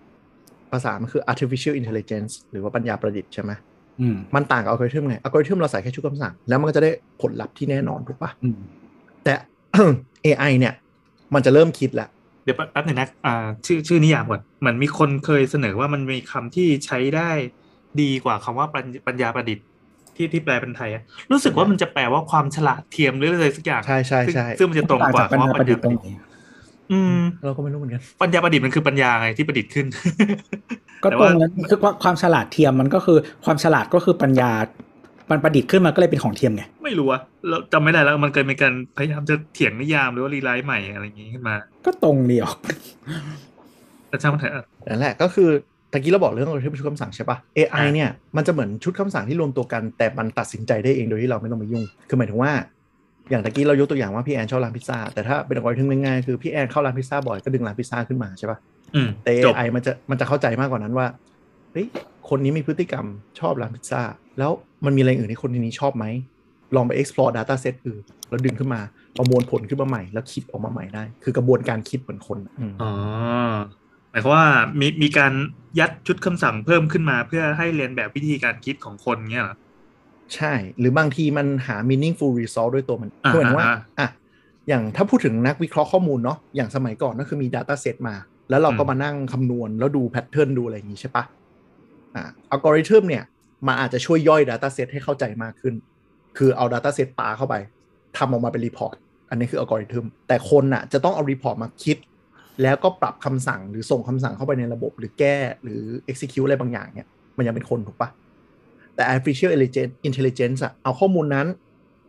[0.73, 3.51] ภาษามันคือ artificial intelligence หรือว่าปัญญาประดิษฐ์ใช่ไหม
[4.01, 6.90] อืมมันต่างกับอัลกอริทึมไงอัลกอริทึมเราใส่แค่ชุดคำสั่ง แล้วมันก็จะได้
[7.23, 8.59] ผลลัพธ์ที่แน่นอนถูกปะอืม
[9.25, 9.35] แต่
[10.25, 10.75] AI เนี่ย
[11.35, 12.09] มันจะเริ่มคิดแล้ว
[12.45, 17.31] เดี๋ยวแป๊บหนึงนะอ่าชื่อชื่อนิยามก่อนเหมือนมีคนเคยเสนอว่ามันมีคำที่ใช้ได้
[18.01, 19.64] ดีกว่าคำว่าปัญปัญญาประดิษฐ์
[20.16, 26.18] ที่ที่แปลเป็นไทยอะรู้สึกว่ามันจะแปลว่าความฉลาดเทียมหรืออะไรสักอย่างใช่ใช่ซึ่งใช่ซึ่งมันจะตรงกว่าปัญคำญาว่าปปัระญดิญาษฐ์ปตรระงดิษฐ์ไหน
[26.92, 29.87] อืมเราก็ไม่รู้เหมือนกันปัญญาประดิษฐ์มันคือปัญญาไงที่ประดิษฐ์ขึ้น
[31.05, 34.51] ก็แต่ตรว่างนั้นคือว่าความฉลาดเทียมมันก็คือความฉลาดก็คือปัญญา
[35.31, 41.55] มันประดิษฐ์ขึ้นมาก็เลยเป็นของเทียมไงไม่รู้อะเราจำไม่ได้แล้วมันเคยมีการพยายามจะเถียงนิยามหรือว่า rewrite ใหม่อะไรอย่างงี้ขึ้นมา
[41.87, 42.57] ก็ตรงดีออก
[44.09, 45.51] แต่ช่างมันเถอะนั่นแหละก็คือ
[45.92, 52.52] ตะกี้เราบอกเรื่องอัลกอริทึมชุดคำสั่งใช่ปะ AI อ่าเนี่ยมันจะเหมือนชุดคำสั่งที่รวมตัวกัน แต่มันตัดสินใจได้เองโดยที่เราไม่ต้องมายุ่ง คือหมายถึงว่า
[53.31, 58.59] อย่างตะกี้เรายกตัวอย่างว่าพี่แอนชอบร้านพิซซ่า แต่ถ้าเป็นอัลกอริทึมง่ายๆคือพี่แอนเข้าร้านพิซซ่าบ่อยก็ดึงร้านพิซซ่าขึ้นมาใช่ปะ
[58.94, 61.07] อืมแต่จบ AI มันจะมันจะเข้าใจมากกว่านั้นว่า
[61.72, 61.87] เฮ้ย
[62.28, 63.07] คนนี้มีพฤติกรรม
[63.40, 64.02] ชอบร้านพิซซ่า
[64.38, 64.50] แล้ว
[64.85, 66.05] มันมีอะไรอื่นที่คนนี้ชอบไหม
[66.76, 68.81] ลองไป explore data set อื่นแล้วดึงขึ้นมา
[69.18, 72.92] ประมวลผลขึ้นมาใหม่ แล้วคิดออกมาใหม่ได้ คือกระบวนการคิดเหมือนคนอืมอ๋อ
[74.12, 74.46] หมายความว่า
[74.81, 75.33] มีมีการ
[75.79, 79.57] ยัดชุดคำสั่งเพิ่มขึ้นมา เพื่อให้เรียนแบบวิธีการคิดของคนเงี้ยเหรอ
[80.35, 84.09] ใช่ หรือบางทีมันหา meaningful result ด้วยตัวมันอ่าคือหมายถึงว่าอ่าอะ
[84.68, 88.14] อย่างถ้าพูดถึงนักวิเคราะห์ข้อมูลเนาะอย่างสมัยก่อนก็คือมี data set มา
[88.51, 91.25] แล้วเราก็อืมมานั่งคำนวณ แล้วดูแพทเทิร์นดูอะไรอย่างงี้ใช่ปะ
[92.14, 93.25] อ่าอัลกอริทึมเนี่ย
[93.66, 95.75] มันอาจจะช่วยย่อย data set ให้เข้าใจมากขึ้น
[96.38, 97.55] คือเอา data set ปาเข้าไป
[98.16, 98.97] ทำออกมาเป็น report
[99.31, 101.96] อันนี้คืออัลกอริทึมแต่คนน่ะจะต้องเอา report มาคิด
[102.62, 108.09] แล้วก็ปรับคำสั่งหรือส่งคำสั่งเข้าไปในระบบหรือแก้หรือ execute อะไรบางอย่างเนี่ยมันยังเป็นคนถูกปะ
[108.95, 111.47] แต่ artificial intelligence intelligence อะเอาข้อมูลนั้น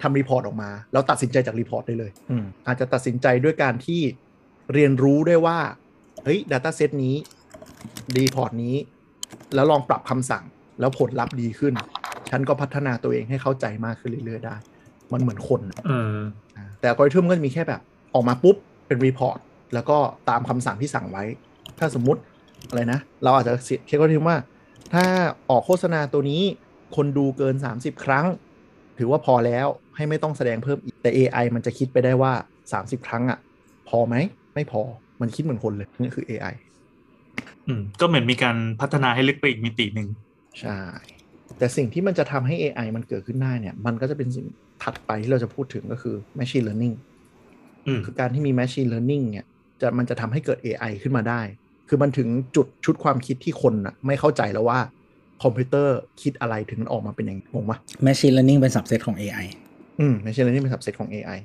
[0.01, 2.12] ทำ report ออกมา แล้วตัดสินใจจาก report ได้เลย
[2.67, 4.01] อาจจะตัดสินใจด้วยการที่
[4.73, 5.60] เรียนรู้ได้ว่า
[6.23, 7.15] เฮ้ย data set นี้
[8.17, 8.75] report นี้
[9.56, 10.43] แล้วลองปรับคำสั่ง
[10.79, 11.73] แล้วผลลัพธ์ดีขึ้น
[12.29, 14.56] ฉันก็พัฒนาตัวเองให้เข้าใจมากขึ้นเรื่อยๆได้
[15.13, 16.17] มันเหมือนคนอะเออ
[16.58, 17.82] อ่าแต่อัลกอริทึมก็จะมีแค่แบบ
[18.13, 18.56] ออกมาปุ๊บ
[18.88, 19.39] เป็น report
[19.73, 19.97] แล้วก็
[20.29, 21.23] ตามคำสั่งที่สั่งไว้
[21.79, 22.21] ถ้าสมมุติ
[22.69, 23.53] อะไรนะ เราอาจจะ
[23.86, 24.38] เขียนอัลกอริทึมว่า
[24.93, 25.03] ถ้า
[25.49, 26.41] ออกโฆษณาตัวนี้
[26.95, 28.25] คนดูเกิน 30 ครั้ง
[28.97, 32.33] ถือว่าพอแล้วให้ไม่ต้องแสดงเพิ่มอีกแต่ AI มันจะคิดไปได้ว่า
[32.73, 33.39] 30 ครั้งอะ
[33.89, 34.15] พอไหม
[34.55, 34.81] ไม่พอ
[35.21, 36.55] มันคิดเหมือนคนเลยนี่คือ AI
[37.67, 40.07] อืมก็เหมือนมีการพัฒนาให้ลึกไปอีกมิติหนึ่ง
[40.59, 40.79] ใช่
[41.57, 44.45] แต่สิ่งที่มันจะทำให้ AI มันเกิดขึ้นได้เนี่ย มันก็จะเป็นสิ่ง
[44.83, 46.95] ถัดไปที่เราจะพูดถึงก็คือ machine learning
[47.88, 49.47] อืมคือการที่มี machine learning เนี่ย
[49.83, 51.41] จะมันจะทำให้เกิด AI ขึ้นมาได้
[51.89, 54.79] คือมันถึงจุดชุดความคิดที่คนน่ะไม่เข้าใจแล้วว่า
[55.43, 59.45] คอมพิวเตอร์คิดอะไรถึงมันออกมาเป็นอย่างนี้งงปะ machine learning เป็น subset ของ AI
[59.99, 61.39] อืม machine learning เป็น subset ของ AI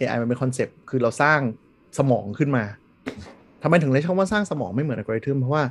[0.00, 1.40] AI มันเป็น concept คือเราสร้าง
[1.98, 2.64] สมองขึ้นมา
[3.62, 5.64] ทำไมถึงเรียกคำว่าสร้างสมองไม่เหมือนอัลกอริทึมเพราะว่า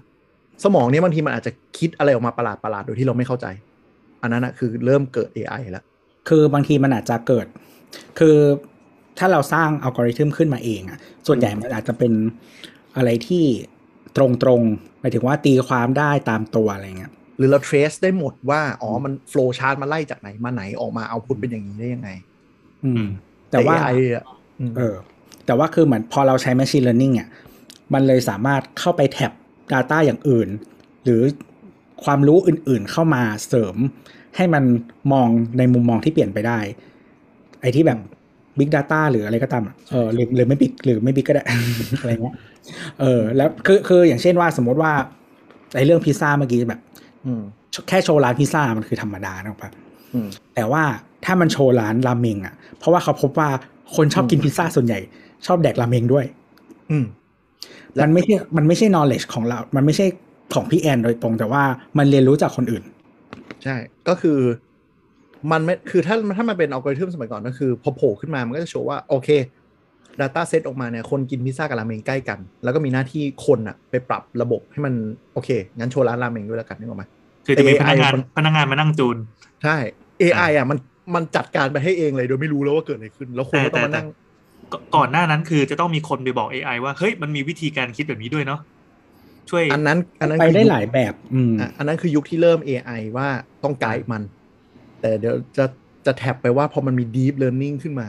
[0.63, 3.45] สมองเนี้ยบางทีมันอาจจะคิดอะไรออกมาประหลาดประหลาดๆโดยที่เราไม่เข้าใจ
[4.21, 5.83] อันนั้นนะคือเริ่มเกิด AI แล้ว
[6.29, 7.45] คือบางทีมันอาจจะเกิด
[8.19, 8.37] คือ
[9.17, 12.13] ถ้าเราสร้างอัลกอริทึมขึ้นมาเองอะส่วนใหญ่มันอาจจะเป็น
[12.97, 13.45] อะไรที่
[14.17, 22.09] ตรงๆหมายถึงว่าตีความได้ตามตัวอะไรเงี้ยหรือเรา trace ได้หมดว่า อ๋อ มัน flow chart มาไล่จากไหนมาไหนออกมา output เป็นอย่างนี้ได้ยังไง
[22.85, 23.07] อือืมม
[23.51, 24.25] แต่ว่า AI อะ
[24.59, 24.95] อืมเออ
[25.45, 27.29] แต่ว่าคือเหมือนพอเราใช้ machine learning เนี่ย
[27.93, 29.31] มันเลยสามารถเข้าไปแท็บ
[29.73, 30.49] data อย่างอื่น
[31.03, 31.21] หรือ
[32.03, 33.75] ความรู้อื่นๆเข้ามาเสริม
[34.35, 34.63] ให้มัน
[35.13, 36.59] มองในมุมมองที่เปลี่ยนไปได้
[37.61, 37.99] ไอ้ที่แบบ
[38.59, 41.43] big data หรืออะไรก็ตามอะเออหรือหรือไม่ big หรือไม่ big ก็ได้
[42.01, 42.35] อะไรเงี้ย
[42.99, 44.91] เออ แล้วคือคืออย่างเช่นว่าสมมติว่า
[45.75, 46.81] ไอ้เรื่องพิซซ่าเมื่อกี้แบบ
[47.25, 47.41] อืม
[47.87, 49.69] แค่โชว์ร้านพิซซ่ามันคือธรรมดานะปะ
[50.13, 50.83] อืมแต่ว่า
[51.25, 53.49] ถ้ามันโชว์ร้านราเมงอะ เพราะว่าเขาพบว่า
[53.95, 54.99] คนชอบกินพิซซ่าส่วนใหญ่
[55.45, 56.25] ชอบแดกราเมงด้วย
[56.91, 57.05] อืม
[57.95, 60.05] และมันไม่ใช่มันไม่ใช่ knowledge ของเรา มันไม่ใช่
[60.53, 61.63] ของพี่แอนโดยตรงแต่ว่า
[61.97, 62.83] มันเรียนรู้จากคนอื่น
[63.63, 63.75] ใช่
[64.07, 64.37] ก็คือ
[65.51, 69.29] มันไม่คือถ้าถ้ามันเป็นอัลกอริทึมสมัยก่อนก็คือพอโผล่ขึ้นมามันก็จะโชว์ว่าโอเค
[70.19, 74.93] Data Set ออกมาเนี่ยคนกินพิซซ่ากับราเมงใกล้กัน แล้วก็มีหน้าที่คนอะไปปรับระบบให้มัน
[75.33, 77.03] โอเค งั้นโชว์ร้านราเมงด้วยแล้วกันนึกออกไหม
[77.45, 79.17] คือจะมีพ AI นักงานมันพนักงานมานั่งจูน
[79.63, 79.75] ใช่
[80.21, 80.77] AI อะมัน
[81.15, 84.07] มันจัดการไปให้เองเลยโดยไม่รู้แล้วว่าเกิดอะไรขึ้น แล้วคนแต่ก็ต้องแต่มาแต่นั่ง
[84.71, 88.59] ก่ก่อนหน้านั้นคือจะต้องมีคนไปบอก AI ว่าเฮ้ยมันมีวิธีการคิดแบบนี้ด้วยเนาะ
[89.49, 93.27] ช่วยอันนั้นอันนั้นไปคือได้ยุคหลายแบบ อืมอะอันนั้นคือยุคที่เริ่ม AI ว่า
[93.63, 94.21] ต้องไกด์มัน
[95.01, 95.65] แต่เดี๋ยวจะ
[96.05, 98.07] จะแท็บไปว่าพอมันมี deep learning ขึ้นมา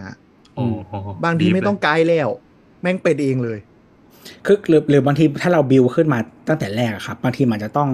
[0.58, 2.28] อ๋ออ๋อบางทีไม่ต้องไกด์แล้ว
[2.82, 3.58] แม่งเป็นเองเลย
[4.46, 7.90] คือหรือหรือบางทีถ้าเราบิวขึ้นมาตั้งแต่แรกอะครับ บางทีมันจะต้อง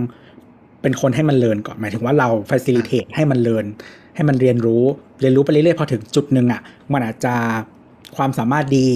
[0.82, 3.64] เป็นคนให้มันเรียนก่อนหมายถึงว่าเรา facilitate ให้มันเรียน
[4.14, 4.84] ให้มันเรียนรู้
[5.20, 6.60] เรียนรู้ไปเรื่อยๆพอถึงจุดหนึ่งอะ
[6.92, 7.34] มันอาจจะ
[8.16, 8.86] ความสามารถดี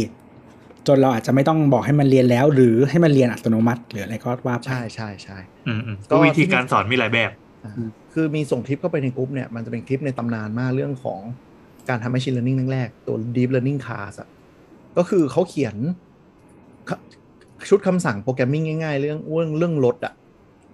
[0.87, 7.31] จนเราอาจจะไม่ต้องบอกให้มันเรียนแล้ว หรือให้มันเรียนอัตโนมัติ หรืออะไรก็ว่าไปใช่ใช่ใช่อืมอืมก็ก็วิธีการสอนมีหลายแบบ
[7.65, 7.73] อ่า
[8.13, 11.21] คือมีส่งคลิปเข้าไปในกลุ่มเนี่ยมันจะเป็นคลิปในตำนานมากเรื่องของ
[11.89, 14.29] การทำ machine learning แรกๆตัว deep learning class อะ
[14.97, 15.77] ก็คือเขาเขียน
[16.89, 20.15] ชุดคำสั่ง programming ง่ายๆ เรื่องเรื่องเรื่องรถอะ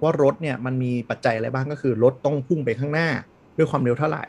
[0.03, 3.09] ว่ารถเนี่ยมันมีปัจจัยอะไรบ้างก็คือรถต้องพุ่งไปข้างหน้า
[3.57, 4.25] ด้วยความเร็วเท่าไหร่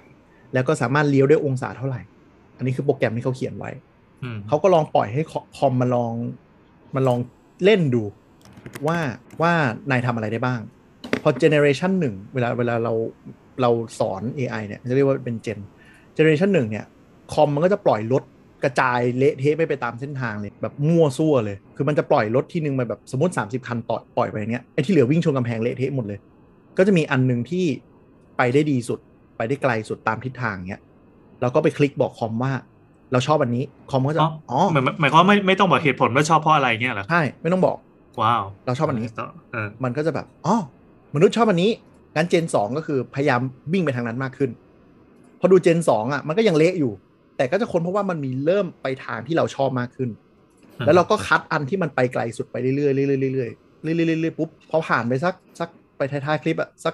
[0.53, 2.01] แล้วก็สามารถเลี้ยวด้วยองศาเท่าไหร่
[2.57, 3.71] อันนี้คือโปรแกรมที่เขาเขียนไว้
[4.23, 6.13] อืมเขาก็ลองปล่อยให้คอคอมมาลอง
[6.95, 7.19] มาลอง
[7.63, 8.03] เล่นดู
[8.87, 8.97] ว่า
[9.41, 9.53] ว่า
[9.91, 10.59] นายทำอะไรได้บ้าง
[11.27, 12.93] พอ generation หนึ่งเวลาเวลาเรา
[13.61, 15.59] เราสอน AI เนี่ยจะเรียกว่าเป็นเจน
[16.15, 16.85] เจเนอเรชันหนึ่งเนี่ย
[17.33, 18.23] คอมมันก็จะปล่อยรถ
[18.63, 26.19] กระจายเละเทะไปไปตามเส้นทางเลยแบบมั่วซั่วเลย คือมันจะปล่อยรถที่หนึ่งมาแบบสมมติ 30 คันต่อปล่อยไปอย่างเงี้ยไอ้ที่เหลือวิ่งชนกำแพงเละเทะหมดเลย
[26.77, 27.65] ก็จะมีอันหนึ่งที่
[28.37, 28.99] ไปได้ดีสุด
[29.37, 30.81] ไปได้ไกลสุดตามทิศทางเงี้ย
[31.41, 32.51] เราก็ไปคลิกบอกคอมว่า
[33.11, 37.77] เราชอบอันนี้คอมก็จะอ๋ออ๋อหมายหมายความว่าไม่ไม่ต้องบอกเหตุผลว่าชอบเพราะอะไรเงี้ยเหรอใช่ไม่ต้องบอก
[38.21, 39.07] ว้าวเราชอบอันนี้
[39.51, 40.55] เออมันก็จะแบบอ๋อ
[41.15, 41.71] มนุษย์ชอบอันนี้
[42.15, 43.41] งั้นเจนสองก็คือพยายาม
[43.73, 44.51] วิ่งไปทางนั้นมากขึ้น
[45.39, 46.93] พอดูเจนสองอะมันก็ยังเละอยู่
[47.37, 50.09] แต่ก็จะค้นเพราะว่ามันมีเริ่มไปทางที่เราชอบมากขึ้น
[50.85, 56.93] แล้วเราก็คัดอันที่มันไปไกลสุดไปเรื่อยๆเรื่อยๆเรื่อยๆเรื่อยๆๆปุ๊บพอผ่านไปสักสักไปท้ายๆคลิปอะสัก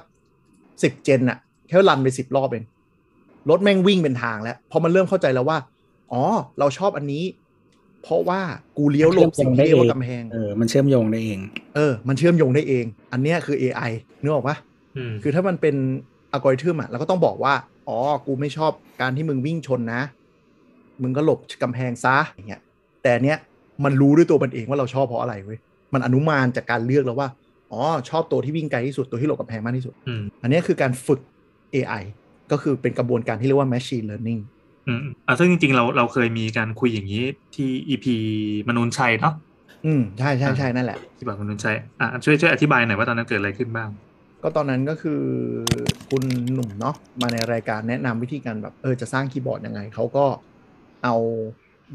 [0.84, 2.66] สิบเจนอะแค่รันไปสิบรอบเอง
[3.50, 5.58] รถแม่งวิ่งเป็นทางแล้วพอมันเริ่มเข้าใจแล้วว่า
[6.12, 6.22] อ๋อ
[6.60, 7.24] เราชอบอันนี้
[8.04, 8.42] เพราะว่า
[8.78, 11.40] กูเลี้ยวหลบสิ่งที่เรียกว่ากำแพงเออมันเชื่อมโยงได้เอง
[11.76, 13.92] เออมันเชื่อมโยงได้เอง อันเนี้ยคือ AI
[14.22, 14.58] นึกออกปะ
[14.98, 15.76] อืมคือถ้ามันเป็น
[16.32, 17.54] อัลกอริทึมอะเราก็ต้องบอกว่า
[17.88, 17.98] อ๋อ
[18.28, 18.72] กูไม่ชอบ
[19.02, 20.02] การที่มึงวิ่งชนนะ
[21.02, 22.62] มึงก็หลบกำแพงซะอย่างเงี้ย
[23.02, 23.38] แต่อันเนี้ย
[23.84, 25.60] มันรู้ด้วยตัวมันเองว่าเราชอบเพราะอะไรเว้ย
[25.94, 27.30] มันอนุมานจากการเลือกแล้วว่า
[27.72, 31.20] อ๋อ ชอบตัวที่วิ่งไกลที่สุด ตัวที่หลบกำแพงมากที่สุดอืมอันเนี้ยคือการฝึก
[31.76, 32.04] AI
[32.52, 34.42] ก็คือเป็นกระบวนการที่เรียกว่า machine learning
[34.88, 37.24] อืมอะซึ่งจริงๆเราเราเคยมีการคุยอย่างนี้
[37.56, 38.06] ที่ EP
[38.68, 39.34] มนุนชัยเนาะ
[39.86, 43.90] อืมใช่ใช่ใช่นั่นแหละที่บอกมนุนชัยอะช่วยช่วยอธิบายหน่อยว่าตอนนั้นเกิดอะไรขึ้นบ้าง
[44.44, 45.22] ก็ตอนนั้นก็คือ
[46.10, 46.24] คุณ
[46.54, 50.26] หนุ่มเนาะมาในรายการแนะนำวิธีการแบบเออจะสร้างคีย์บอร์ดยังไง เขาก็
[51.04, 51.16] เอา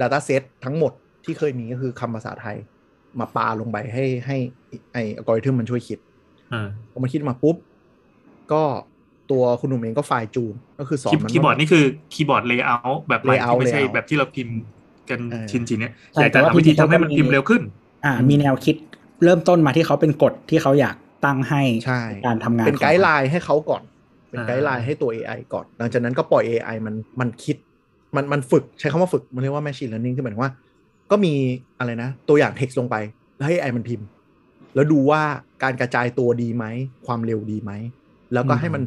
[0.01, 0.93] Data Set ทั้งหมด
[1.25, 2.57] ที่เคยมีก็คือคำภาษาไทย
[3.21, 4.37] มาปาลงไปให้ให้
[4.93, 5.99] ไออัลกอริทึมมันช่วยคิด
[6.53, 7.57] อ่าพอมันคิดมาปุ๊บ
[8.53, 8.63] ก็
[9.31, 14.57] ตัวคุณหนุ่มเองก็ fine-tuneก็คือสอนคีย์มันคีย์บอร์ดนี่คือคีย์บอร์ด layer แบบใหม่ที่ layout ไม่ใช่ layout แบบที่เราพิมพ์
[15.11, 17.63] กันเออชินชินๆเนี่ยใช่แต่แต่ว่าทำวิธีทีนี้ทำให้มันเขาก็มีพิมพ์เร็วขึ้น
[18.05, 18.77] อ่า มีแนวคิด
[19.25, 23.83] เริ่มต้นมาที่เขาเป็นกฎที่เขาอยากตั้งให้ใช่การทำงานเป็นของ guideline ให้เขาก่อน
[24.31, 27.57] เป็นอ่า guideline ให้ตัว AI ก่อน หลังจากนั้นก็ปล่อย AI มันมันคิด
[28.17, 30.53] มันมันฝึกใช้คำว่าฝึกมันเรียกว่า machine learning คือหมายถึงว่า
[31.11, 31.35] ก็มี
[31.79, 32.97] อะไรนะ ตัวอย่าง text ลงไป
[33.37, 34.07] แล้วให้ AI มันพิมพ์
[34.75, 35.23] แล้วดูว่า
[35.63, 36.65] การกระจายตัวดีไหม
[37.07, 37.73] ความเร็วดีไหม
[38.35, 38.83] แล้วก็ให้มัน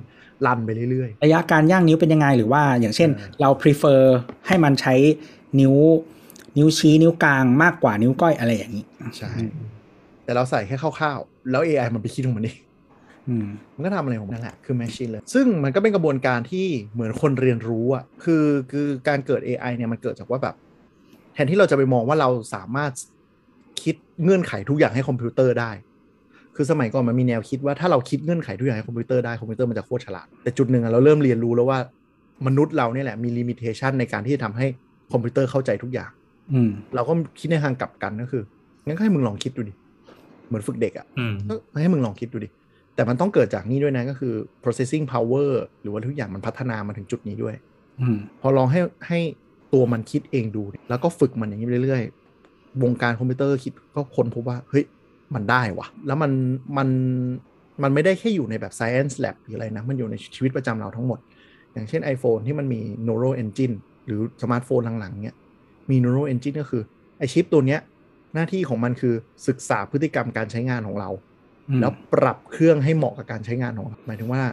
[0.47, 4.01] รันไปเรื่อยระยะการย่างนิ้วเป็นยังไงหรือว่าอย่างเช่นเออเรา prefer
[4.47, 4.93] ให้มันใช้
[5.59, 5.75] นิ้ว
[6.57, 9.31] นิ้วชี้นิ้วกลางมากกว่านิ้วก้อยอะไรอย่างนี้ๆใช่
[10.23, 12.59] แต่เราใส่แค่คร่าวๆ แล้ว AI มันไปคิดของมันเอง
[13.27, 20.55] อืมมันก็ทำอะไรของมันนั่นแหละ คือ machine learning ซึ่งมันก็เป็นกระบวนการที่เหมือนคนเรียนรู้อะคือคือการเกิด AI เนี่ยมันเกิดจากว่าแบบ
[21.33, 22.91] แทนที่เราจะไปมองว่าเราสามารถ
[23.81, 25.71] คิดเงื่อนไขทุกอย่างให้คอมพิวเตอร์ได้
[26.61, 31.79] คือสมัยก่อนมันมีแนวคิดว่าถ้าเราคิดเงื่อนไขทุกอย่างให้คอมพิวเตอร์ได้คอมพิวเตอร์มันจะโคตรฉลาด แต่จุดหนึ่งอะเราเริ่มเรียนรู้แล้วว่า
[32.47, 34.65] มนุษย์เราเนี่ยแหละมีลิมิเ t ชันในการที่จะทำให้
[35.11, 36.09] คอมพิวเตอร์เข้าใจทุกอย่าง
[36.53, 38.43] อืมเราก็คิดในทางกลับกันก็คือ
[38.85, 39.73] งั้นก็ให้มึงลองคิดดูดิ
[40.47, 42.49] เหมือนฝึกเด็กอะอืมก็ให้มึงลองคิดดูดิ
[42.95, 44.33] แต่มันต้องเกิดจากนี่ด้วยนะก็คือ
[44.63, 45.49] processing power
[45.81, 47.55] หรือว่าทุกอย่างมันพัฒนามาถึงจุดนี้ด้วย
[48.01, 49.19] อืมพอลองให้ให้
[49.73, 54.83] ตัวมันคิดเองดู แล้วก็ฝึกมันอย่างนี้ไปเรื่อยๆวงการคอมพิวเตอร์คิดก็ค้นพบว่าเฮ้ย
[55.35, 56.31] มันได้วะแล้วมัน
[56.77, 56.89] มัน
[57.83, 61.19] มันไม่ได้แค่อยู่ในแบบ science lab หรืออะไรนะ มันอยู่ในชีวิตประจำเราทั้งหมด
[61.73, 63.75] อย่างเช่น iPhone ที่มันมี neural engine
[64.05, 65.37] หรือสมาร์ทโฟนหลังๆเนี้ย
[65.89, 66.83] มี neural engine ก็คือ
[67.17, 67.81] ไอชิปตัวเนี้ย
[68.33, 69.15] หน้าที่ของมันคือ
[69.47, 71.09] ศึกษาพฤติกรรมการใช้งานของเรา
[71.69, 74.43] อืมแล้วปรับเครื่องให้เหมาะกับการใช้งานของเราหมายถึงว่า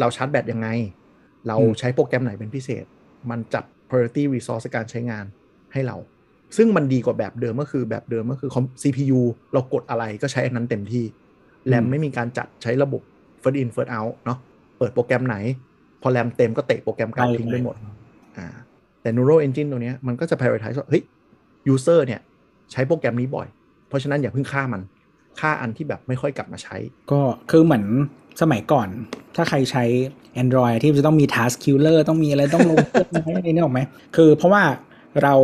[0.00, 0.68] เราชาร์จแบตยังไง
[1.48, 2.84] เราใช้โปรแกรมไหนเป็นพิเศษ
[3.30, 5.24] มันจัด priority resource การใช้งาน
[5.72, 5.96] ให้เรา
[6.56, 8.50] ซึ่งมันดีกว่าแบบเดิมก็คือแบบเดิมก็คือ
[8.82, 9.20] CPU
[9.52, 11.04] เรากดอะไรก็ใช้อันนั้นเต็มที่
[11.68, 13.02] แรมไม่มีการจัดใช้ระบบ
[13.42, 14.38] first in first out เนาะ
[14.78, 15.36] เปิดโปรแกรมไหน
[16.02, 17.76] พอแรมเต็มก็เตะโปรแกรมเก่าทิ้งไปหมด
[18.38, 18.46] อ่า
[19.02, 21.02] แต่ neural engine ตัวเนี้ยมันก็จะ prioritize ว่าเฮ้ย
[21.72, 22.20] user เนี่ย
[22.72, 23.48] ใช้โปรแกรมนี้บ่อย
[23.88, 24.82] เพราะฉะนั้นอย่าเพิ่งฆ่ามัน
[25.40, 26.76] ฆ่าอันที่แบบไม่ค่อยกลับมาใช้
[27.10, 27.84] ก็คือเหมือน
[28.42, 28.88] สมัยก่อน
[29.36, 29.84] ถ้าใครใช้
[30.42, 33.80] Android ที่จะต้องมี Task Killer ต้องมีอะไรต้องลงเครื่องไหมอะไรนี่ออกไหม
[34.16, 34.62] คือเพราะว่า
[35.22, 35.34] เรา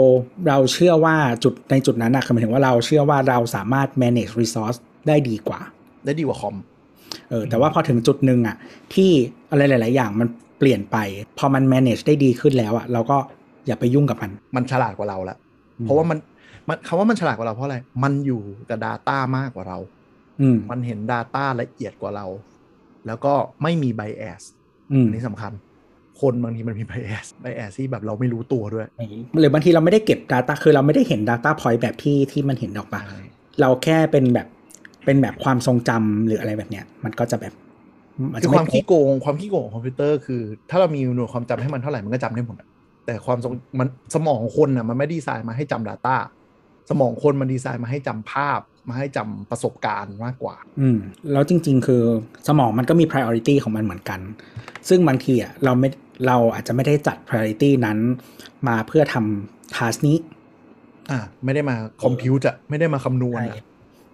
[0.49, 5.61] เราเชื่อว่าจุดในจุดนั้นอะคือหมายถึงว่าเราเชื่อว่าเราสามารถ manage resource ได้ดีกว่า
[6.05, 6.57] ได้ดีกว่าคอม
[7.31, 8.57] เออแต่ว่าพอถึงจุดหนึ่งอะ
[8.95, 9.11] ที่
[9.51, 10.97] อะไรหลาย ๆ อย่างมันเปลี่ยนไป
[11.39, 13.17] พอมัน manage ได้ดีขึ้นแล้วอะเราก็
[13.67, 15.37] อย่าไปยุ่งกับมัน มันฉลาดกว่าเราละ
[15.79, 16.19] อืมเพราะว่ามัน
[16.69, 19.79] มันคำว่ามันฉลาดกว่าเราเพราะอะไร มันอยู่กับ Data มากกว่าเรา
[20.41, 22.27] อืมมันเห็น Data ละเอียดกว่าเรา
[23.07, 24.43] แล้วก็ไม่มี bias
[24.93, 25.53] อืมอันนี้สำคัญ
[26.21, 28.87] คนบางทีมันมี bias bias ที่แบบเราไม่รู้ตัวด้วย
[29.41, 33.03] หรือบางทีเราไม่ได้เก็บ Data คือเราไม่ได้เห็น Data Point แบบที่ที่มันเห็นออกมา
[33.61, 34.47] เราแค่เป็นแบบ
[35.05, 37.55] เป็นแบบความทรงจำหรืออะไรแบบเนี้ย มันก็จะแบบ
[38.39, 42.69] นคืจะอไความขี้โกงความขี้โกงของคอมพิวเตอร์คือ ถ้าเรามีหน่วยความจำให้มันเท่าไหร่มันก็จำได้หมดอะ
[43.07, 46.17] แต่ความทรงมันสมองคนอะมันไม่ได้ดีไซน์มาให้จำ Data
[46.91, 50.99] สมองคนมันดีไซน์มาให้จำภาพมาให้จำประสบการณ์มากกว่า อืม
[51.33, 52.03] แล้วจริง ๆ คือ
[52.49, 54.21] สมองมันก็มี priority ของมันเหมือนกัน
[54.89, 55.89] ซึ่งบางทีอะเราไม่
[56.27, 57.99] เราอาจจะไม่ได้จัด priority นั้น
[58.69, 60.17] มาเพื่อทำ task นี้
[61.11, 63.63] อ่า ไม่ได้มาคอมพิวต์อะไม่ได้มาคำนวณอะใช่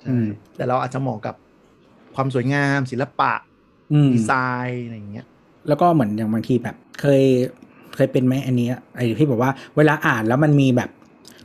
[0.01, 0.27] ใช่อืม
[0.57, 1.35] แต่เราอาจจะเหมาะกับ
[2.15, 3.33] ความสวยงามศิลปะ
[3.93, 4.33] อืมดีไซ
[4.67, 5.27] น์อะไรอย่างเงี้ย
[5.69, 7.23] แล้วก็เหมือนอย่างบางทีแบบ เคย
[7.95, 10.91] เคยเป็นไหมอันนี้ไอ้ที่แบบว่าเวลาอ่านแล้วมันมีแบบ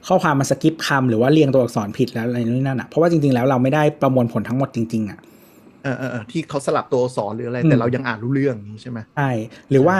[0.07, 5.20] ข้อความมา skip คำหรือว่าเรียงตัวอักษรผิดแล้วอะไรนู่นนั่นอะเพราะว่าจริงๆแล้วเราไม่ได้ประมวลผลทั้งหมดจริงๆอะ
[5.84, 9.30] เออเออเออที่เขาสลับตัวอักษรหรืออะไรอืมแต่เรายังอ่านรู้เรื่องอย่างนี้ใช่ไหมใช่
[9.70, 9.97] หรือว่า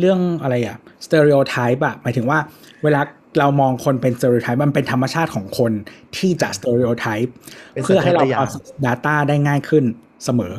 [0.00, 0.76] เรื่องอะไรอะ
[1.06, 2.38] stereotype อะหมายถึงว่า
[2.84, 3.00] เวลา
[3.38, 5.72] เรามองคนเป็น stereotype มันเป็นธรรมชาติของคน
[6.16, 7.32] ที่จะ stereotype
[7.72, 8.46] เป็นเพื่อให้เราสัญชาตญาณเอา
[8.86, 9.84] Data ได้ง่ายขึ้น
[10.24, 10.54] เสมอ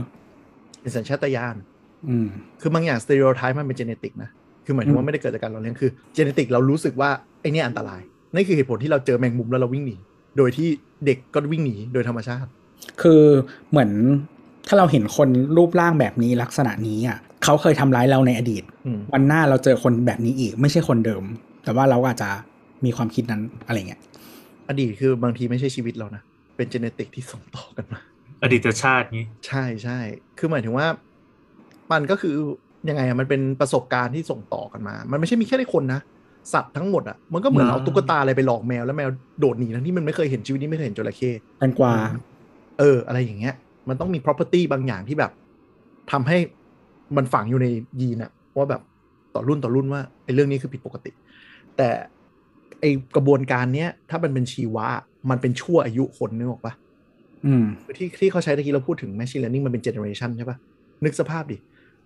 [0.81, 1.55] เป็นสัญชาตญาณ
[2.07, 2.27] อืม
[2.61, 4.29] คือบางอย่างสเตอริโอไทป์มันเป็นเจเนติกนะ
[4.65, 7.09] คือหมายถึงว่าไม่ได้เกิดจากการเราเลี้ยงคือเจเนติกเรารู้สึกว่า
[7.41, 8.01] ไอเนี่ยอันตราย
[8.33, 9.97] นั่นคือเหตุผลที่เราเจอแมงมุมแล้วเราวิ่งหนี
[10.37, 10.67] โดยที่
[11.05, 12.49] เด็กก็วิ่งหนีโดยธรรมชาติ
[13.01, 13.23] คือ
[13.69, 13.91] เหมือน
[14.67, 21.23] ถ้าเราเห็นคนรูปร่างแบบนี้ลักษณะนี้อะ เขาเคยทำร้ายเราในอดีตอืมวันหน้าเราเจอคนแบบนี้อีก ไม่ใช่คนเดิม
[21.63, 22.29] แต่ว่าเราก็อาจจะ
[22.85, 24.01] มีความคิดนั้นอะไรเงี้ย
[24.69, 26.21] อดีตคือบางทีไม่ใช่ชีวิตเรานะ
[26.55, 27.99] เป็นเจเนติกที่ส่งต่อกันมา
[28.43, 29.99] อดีตชาตินี้ ใช่ใช่
[30.37, 30.87] คือหมายถึงว่า
[31.91, 32.33] มันก็คือ
[32.89, 36.01] ยังไงอะมันเป็นประสบการณ์ที่ส่งต่อกันมา มันไม่ใช่มีแค่ในคนนะ
[36.53, 39.09] สัตว์ทั้งหมดอะมันก็เหมือนอ่าเอาตุ๊กตาอะไรไปหลอกแมวแล้วแมว
[39.39, 41.93] โดดหนีทั้งที่มันไม่เคยเห็นชีวิตนี้ไม่เคยเห็นจระเข้แตงกวา
[42.79, 43.55] เออ อะไรอย่างเงี้ย
[43.89, 45.31] มันต้องมี property บางอย่างที่แบบ
[46.11, 46.37] ทำให้
[47.17, 47.67] มันฝังอยู่ใน
[48.01, 48.81] ยีนอะว่าแบบ
[49.35, 51.11] ต่อรุ่นต่อรุ่นว่าไอ้เรื่องนี้คือผิดปกติ
[51.77, 51.89] แต่
[52.79, 54.87] ไอ้กระบวนการเนี้ย ถ้ามันเป็นชีวะ
[55.29, 56.73] มันเป็นชั่วอายุคนนึกออกปะ
[57.45, 57.65] อืม
[57.97, 60.57] ที่ที่เขาใช้ตะกี้เราพูดถึง machine learning มันเป็น generation ใช่ปะ
[61.05, 61.57] นึกสภาพดิ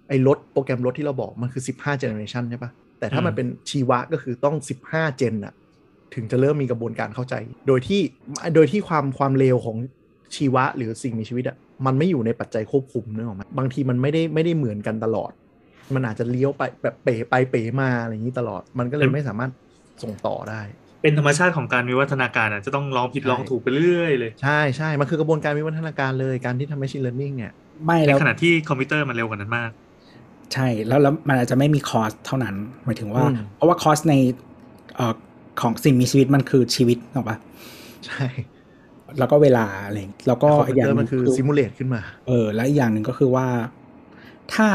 [0.08, 4.56] ไอ้รถโปรแกรมรถที่เราบอกมันคือ15 generation ใช่ปะแต่ถ้ามันอืมเป็นชีวะก็คือต้อง
[4.89, 5.54] 15 gen อะ
[6.16, 7.36] ถึงจะเริ่มมีกระบวนการเข้าใจ
[7.68, 8.01] โดยที่
[8.56, 9.78] โดยที่ความความเร็วของ
[10.36, 15.32] ชีวะหรือสิ่งมีชีวิตอะ มันไม่อยู่ในปัจจัยควบคุมนึกออกไหมบางทีมันไม่ได้ไม่ได้เหมือนกันตลอด
[15.94, 19.52] มันอาจจะเลี้ยวไปแบบเป๋ไปเป๋มาอะไรอย่างนี้ตลอด มันก็เลยไม่สามารถ
[20.04, 20.62] ส่งต่อได้
[21.02, 27.52] เป็นธรรมชาติของการวิวัฒนาการอะจะต้องลองผิดใช่ลองถูกไปเรื่อยเลย ใช่ใช่มันคือกระบวนการวิวัฒนาการเลยการที่ทำ machine learning เนี่ย
[27.86, 29.70] ไม่ในแล้วขณะที่คอมพิวเตอร์มันเร็วกว่านั้นมาก
[30.54, 32.56] ใช่แล้วแล้วมันอาจจะไม่มี cost เท่านั้น
[32.86, 34.16] หมายถึงว่าอืมเพราะว่า cost ใน
[34.96, 35.14] เอ่อ
[35.62, 37.38] ของสิ่งมีชีวิตมันคือชีวิตถูกปะ
[38.08, 38.26] ใช่
[39.20, 43.47] แล้วก็เวลาอะไรอย่างแล้วก็คอมพิอีวกอย่างเตอหร์มันึ่นงคือคือซิมูเลตขึ้นมา เออ และอีกอย่างหนึ่งก็คือว่า
[44.53, 44.68] ถ้า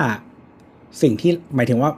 [1.03, 1.91] สิ่งที่หมายถึงว่า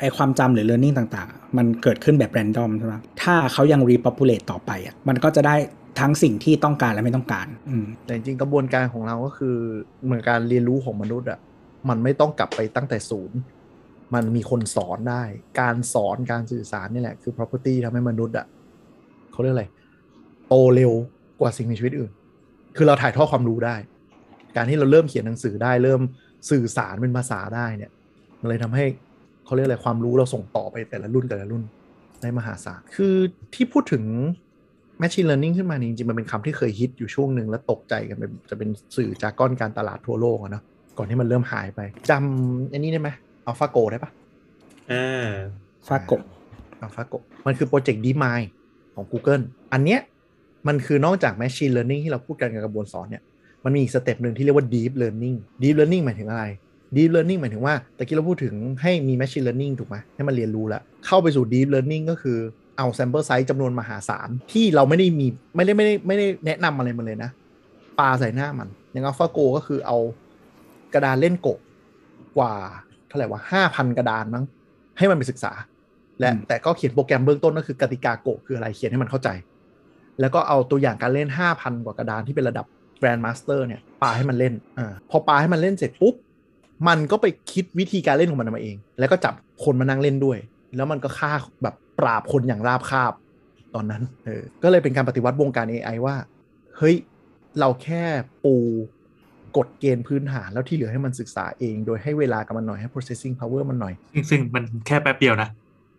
[0.00, 5.56] ไอความจำหรือ learning ต่างๆ มันเกิดขึ้นแบบ random ใช่ไหมถ้าเขายัง repopulate ต่อไปอะมันก็จะได้
[6.00, 9.56] ทั้งสิ่งที่ต้องการและไม่ต้องการ อืมแต่จริงๆกระบวนการของเราก็คือ
[10.04, 11.38] เหมือนการเรียนรู้ของมนุษย์อะ
[11.88, 13.38] มันไม่ต้องกลับไปตั้งแต่ศูนย์
[14.14, 15.22] มันมีคนสอนได้
[15.60, 18.46] การสอนการสื่อสารนี่แหละ คือ property ทำให้มนุษย์อะ
[19.32, 19.66] เขาเรียกอะไร
[20.48, 20.92] โตเร็ว
[21.40, 22.12] กว่าสิ่งมีชีวิตอื่น
[22.76, 23.76] คือเราถ่ายทอดความรู้ได้
[24.56, 26.00] การที่เราเริ่มเขียนหนังสือได้ เริ่ม
[26.50, 27.90] สื่อสารเป็นภาษาได้เนี่ย
[28.40, 28.84] มันเลยทำให้
[29.44, 31.62] เขาเรียกอะไรความรู้เราส่งต่อไปแต่ละรุ่นแต่ละรุ่น
[32.22, 33.14] ได้มหาศาล คือ
[33.54, 34.04] ที่พูดถึง
[35.02, 40.62] Machine Learning ขึ้นมานี่จริงๆ มันเป็นคำที่เคยฮิตอยู่ช่วงหนึ่งแล้วตกใจกันเป็นจะเป็นสื่อจากก้อนการตลาดทั่วโลกอะเนาะ
[40.98, 41.80] ก่อนที่มันเริ่มหายไป
[42.10, 43.08] จำอันนี้ได้ไหม
[43.46, 44.10] AlphaGo ได้ปะ
[44.92, 46.20] อ่ากับ
[46.82, 48.46] AlphaGo มันคือโปรเจกต์ DeepMind
[48.94, 50.00] ของ Google อันเนี้ย
[50.66, 53.22] มันคือนอกจาก Machine Learning ที่เราพูดกันกับกระบวนสอนเนี่ย
[53.64, 56.44] มันมีอีก step หนึ่งที่เรียกว่า Deep Learning Deep Learning หมายถึงอะไร
[56.96, 62.38] Deep Learning หมายถึงว่าตะกี้เราพูดถึงให้มี Machine Learning ถูกไหมให้มันเรียนรู้แล้ว เข้าไปสู่ Deep Learning ก็คือ
[62.78, 67.30] เอา sample size จำนวนมหาศาล ที่เราไม่ได้มีไม่ได้ไม่ได้ไม่ได้แนะนำอะไรมาเลยนะ
[67.98, 69.98] ปาใส่หน้ามัน อย่าง AlphaGo ก็คือเอา
[70.94, 71.58] กระดานเล่นโกะ
[72.38, 72.54] กว่า
[73.08, 74.44] เท่าไหร่วะห้าพันกระดานมั้ง
[74.98, 75.52] ให้มันไปศึกษา
[76.20, 79.28] และแต่ก็เขียนโปรแกรมเบื้องต้นก็คือกติกาโกะคืออะไรเขียนให้มันเข้าใจ
[80.20, 82.66] แล้วก็เอาตัวอย่างการเล่น 5,000 กว่ากระดานที่เป็นระดับ
[83.00, 86.14] Grand Master เนี่ยปาให้มันเล่นอาพอปาให้มันเล่นเสร็จปุ๊บ
[86.88, 90.38] มันก็ไปคิดวิธีการเล่นของมันมาเอง แล้วก็จับคนมานั่งเล่นด้วย
[90.76, 93.12] แล้วมันก็ฆ่าแบบปราบคนอย่างราบคาบ
[93.74, 96.16] ตอนนั้นเออก็เลยเป็นการปฏิวัติวงการ AI ว่า
[96.76, 96.96] เฮ้ย
[97.60, 98.02] เราแค่
[98.44, 98.56] ปู
[99.56, 105.48] กฎเกณฑ์พื้นฐานแล้วที่เหลือให้มันศึกษาเอง โดยให้เวลากับมันหน่อยให้ processing power มันหน่อย ซึ่งซึ่งมันแค่แป๊บเดียวนะ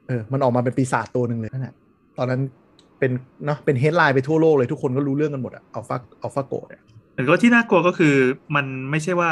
[0.08, 1.74] เออมันออกมาเป็นปีศาจตัวหนึ่งเลยนั่นแหละ
[2.18, 2.42] ตอนนั้น
[3.00, 3.12] เป็น
[3.46, 6.82] เนาะเป็นเฮดไลน์ไปทั่วโลกเลยทุกคนก็รู้เรื่องกันหมดอะอัลฟาอัลฟาโกเนี่ย
[7.16, 8.16] แต่ก็ที่น่ากลัวก็คือ
[8.56, 9.30] มันไม่ใช่ว่า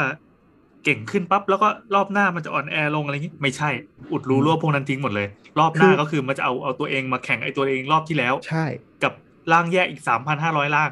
[0.84, 3.70] เก่งขึ้นปั๊บแล้วก็รอบหน้ามันจะอ่อนแอลงอะไรอย่างนี้ไม่ใช่
[4.12, 8.64] อุดรูรั่วพวกนั้นทิ้งหมดเลย รอบหน้าก็คือมันจะเอาเอาตัวเองมาแข่งไอ้ตัวเองรอบที่แล้ว ใช่
[9.02, 9.12] กับ
[9.52, 10.90] ร่างแยกอีกสามพันห้าร้อยร่าง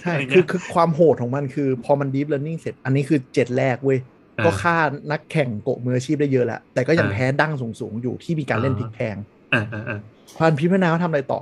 [0.00, 3.98] ใช่อะไรคืเงี้อยคือความโหดของมันคือ พอมัน deep learning เสร็จ อันนี้คือเจ็ดแรกเว้ย
[4.38, 4.76] อ่าก็ฆ่า
[5.10, 9.16] นักแข่งโกะมืออาชีพได้เยอะแล้ว แต่ก็ยังอ่าแพ้ดั้งสูงๆอยู่ที่มีการเล่นพลิกแพง
[9.54, 9.98] อ่าอ่าอ่า
[10.36, 11.40] พันพิพนาเขาทำอะไรต่อ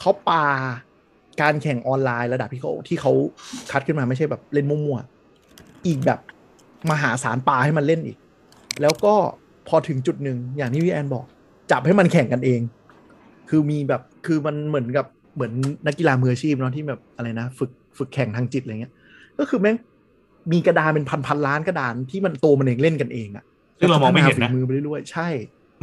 [0.00, 0.44] เขาปา
[1.40, 3.12] การแข่งออนไลน์ระดับที่เขาที่เขา
[3.70, 6.20] คัดขึ้นมาไม่ใช่แบบเล่นมั่วๆอีกแบบ
[6.90, 8.18] มหาศาลปาให้มันเล่นอีก
[8.82, 9.14] แล้วก็
[9.68, 11.24] พอถึงจุดหนึ่งอย่างที่พี่แอนบอก
[11.70, 12.60] จับให้มันแข่งกันเอง
[13.48, 15.52] คือมีแบบคือมันเหมือนกับเหมือน
[15.86, 18.92] นักกีฬามืออาชีพเนาะที่แบบอะไรนะ ฝึกฝึกแข่งทางจิตอะไรเงี้ย
[19.38, 19.76] ก็คือแม่ง
[20.52, 23.44] มีกระดานเป็นพันพันล้านกระดานที่มันโตมันเองเล่นกันเองอะ
[23.78, 25.28] ซึ่งเรามองไม่เห็นพัฒนะฝีมือไปเรื่อยๆใช่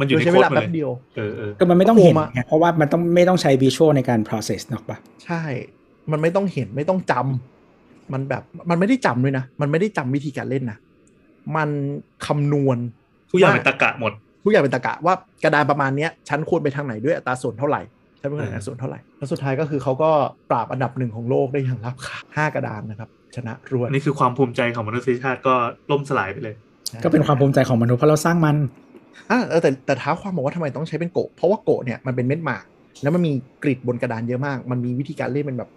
[0.00, 5.42] มันอยู่โดยในใช้โค้เวดลาหมดแป๊บเลยเดียวเออเออก็มันไม่ต้องเห็นโผล่มาไงเพราะว่ามันต้องไม่ต้องใช้ visual ในการ process นกปะใช่
[6.12, 10.78] มันไม่ต้องเห็นไม่ต้องจำมันแบบมันไม่ได้จำด้วยนะ มันไม่ได้จำวิธีการเล่นนะ
[11.56, 11.68] มัน
[12.26, 12.78] คำนวณ
[13.30, 14.12] ทุกอย่างเป็นตะกะหมด
[14.44, 17.82] ทุกอย่างเป็นตรรกะว่ากระดานประมาณเนี้ยฉันควรไปทางไหนด้วยอัตราส่วนเท่าไหร่
[18.18, 20.10] ใช้ไม่ค่อยหนักหนาส่วนเท่าไหร่แล้วสุดท้ายก็คือเขาก็
[20.50, 25.54] ปราบอันดับหนึ่งของโลกได้อย่างรับคาห้ากระดานนะครับ ชนะรวดนี่คือความภูมิใจของมนุษยชาติก็
[25.90, 26.54] ล่มสลายไปเลย
[27.04, 28.56] ก็เป็นความภูมิใจของมนุษย์เพราะเราสร้างมัน
[29.30, 32.64] อ่าเออแต่แต่ท้าความบอกว่าทำไมต้องใช้เป็นโกะเพราะว่าโกะเนี่ยมันเป็นเม็ดหมาก
[33.02, 35.70] แล้วมันมีกริดบนกระดานเยอะมาก มันมีวิธีการเล่นเป็นแบบ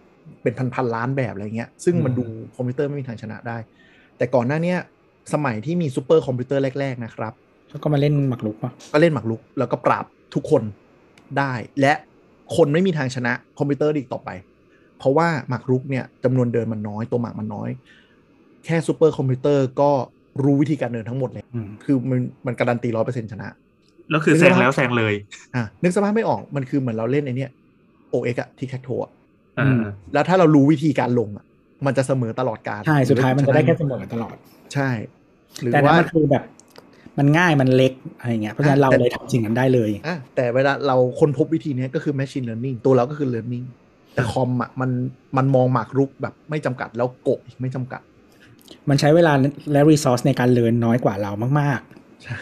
[0.43, 2.25] เป็นพันๆล้านแบบอะไรเงี้ยซึ่งมันอืมดู
[2.55, 3.57] คอมพิวเตอร์ไม่มีทางชนะได้
[4.17, 4.77] แต่ก่อนหน้าเนี้ย
[5.33, 7.33] สมัยที่มีซูเปอร์คอมพิวเตอร์แรก ๆ นะครับ
[7.69, 10.63] แล้วก็มาเล่นหมากรุกปะก็เล่นหมากรุก แล้วก็ปราบทุกคน
[11.37, 11.93] ได้ และ
[12.55, 14.29] คนไม่มีทางชนะคอมพิวเตอร์อีกต่อไป
[14.97, 17.69] เพราะว่าหมากรุกเนี่ยจำนวนเดินมันน้อยตัวหมากมันน้อย
[18.65, 19.91] แค่ซูเปอร์คอมพิวเตอร์ก็
[20.43, 23.47] รู้วิธีการเดินทั้งหมดเลยอืมคือมันมันการันตีร้อยเปอร์เซ็นต์ชนะ
[24.09, 25.13] แล้วคือแซงแล้วแซงเลย
[25.55, 27.51] อะนึกสภาพไม่ออกมันคือเหมือนเราเล่นไอเนี้ย
[28.09, 29.11] โอเอ็กอะที่แคทโทอะ
[29.59, 29.81] อ่าอืม
[30.13, 31.45] แล้วถ้าเรารู้วิธีการลงอะ
[31.85, 34.35] มันจะเสมอตลอดการใช่สุดท้ายมันจะได้แค่เสมอตลอด
[34.73, 34.89] ใช่
[35.61, 36.43] หรือแต่นั้นว่ามันคือแบบ
[37.19, 43.65] มันง่ายมันเล็กอะไรเงี้ยเพราะฉะนั้นเราแต่เลยทำสิ่งนั้นได้เลยอะแต่เวลาเราค้นพบวิธีเนี้ยก็คือ machine learning ตัวเราก็คือ learning
[44.13, 44.89] แต่คอมอะมัน
[45.37, 48.01] มันมองหมากรุกแบบไม่จำกัดแล้วโกะอีกไม่จำกัด
[48.89, 49.33] มันใช้เวลา
[49.71, 51.79] และรีซอสในการเรียนน้อยกว่าเรามาก
[52.23, 52.39] ใช่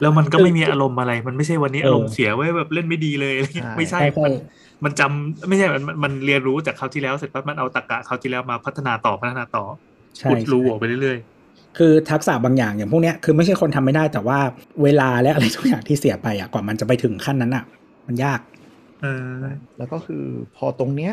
[0.00, 4.32] แล้วมันก็ไม่มีอารมณ์อะไร มันไม่ใช่วันนี้เอออารมณ์เสียไว้แบบเล่นไม่ดีเลยอะไรเงี้ยใช่ไม่ๆใช่ใช่ใช่ มัน
[4.84, 9.64] มันจำไม่ใช่มันมันมันเรียนรู้จากคราวที่แล้วเสร็จปั๊บมันเอาตรรกะคราวที่แล้วมาพัฒนาต่อพัฒนาต่อ
[10.18, 11.18] ใช่ขุดรูใช่ออกไปเรื่อย
[11.78, 14.38] คือทักษะบางอย่างอย่างพวกเนี้ยคือไม่ใช่คนทำไม่ได้แต่ว่า
[14.82, 17.64] เวลาและอะไรทุกอย่างที่เสียไปอะกว่ามันจะไปถึงขั้นนั้นอะ
[18.06, 19.06] มันยากๆเอ
[19.42, 19.44] อ
[19.78, 20.24] แล้วก็คือ
[20.56, 21.12] พอตรงเนี้ย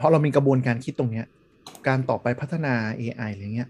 [0.00, 1.26] พอเรามีกระบวนการคิดตรงเนี้ย
[1.86, 3.68] การต่อไปพัฒนา AI อะไรเงี้ย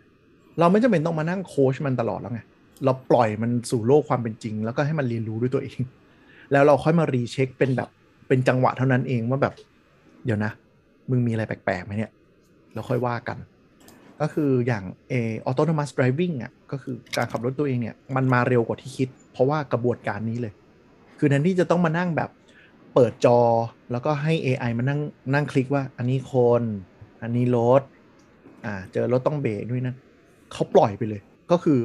[0.58, 2.40] เราไม่จำเป็นต้องมานั่งโค้ชมันตลอดแล้วไง
[2.84, 5.80] เราปล่อยมันสู่โลกความเป็นจริง แล้วก็ให้มันเรียนรู้ด้วยตัวเอง
[6.52, 7.88] แล้วเราค่อยมารีเช็คเป็นแบบ
[8.28, 9.54] เป็นจังหวะเท่านั้นเองว่าแบบ
[10.24, 10.52] เดี๋ยวนะ
[11.10, 12.12] มึงมีอะไรแปลกๆไหมเนี่ย
[12.74, 13.38] เราค่อยว่ากัน
[14.20, 20.52] ก็คืออย่างเออ autonomous driving อะก็คือการขับรถตัวเองเนี่ยมันมาเร็วกว่าที่คิด เพราะว่ากระบวนการนี้เลย
[21.18, 22.30] คือแทนที่จะต้องมานั่งแบบ
[22.94, 23.40] เปิดจอ
[23.92, 25.00] แล้วก็ให้ AI มานั่ง
[25.34, 26.62] นั่งคลิกว่าอันนี้คน
[27.22, 27.82] อันนี้รถ
[28.64, 29.96] อ่าเจอรถต้องเบรกด้วยนั่น
[30.52, 31.78] เขาปล่อยไปเลย ก็คือ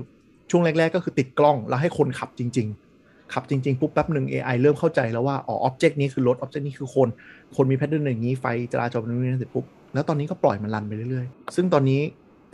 [0.49, 2.67] ช่วงแรก ๆ ก็คือติดกล้องแล้วให้คนขับจริง
[2.99, 7.07] ๆ ขับจริง ๆ ปุ๊บแป๊บหนึ่ง AI เริ่มเข้าใจแล้วว่าอ๋อ object นี้คือรถ object นี้คือคน
[7.55, 12.01] คนมี pattern อย่างนี้ไฟจราจรแบบนี้นั่นเสร็จปุ๊บแล้วตอนนี้ก็ปล่อยมัน run ไปเรื่อยๆ ซึ่งตอนนี้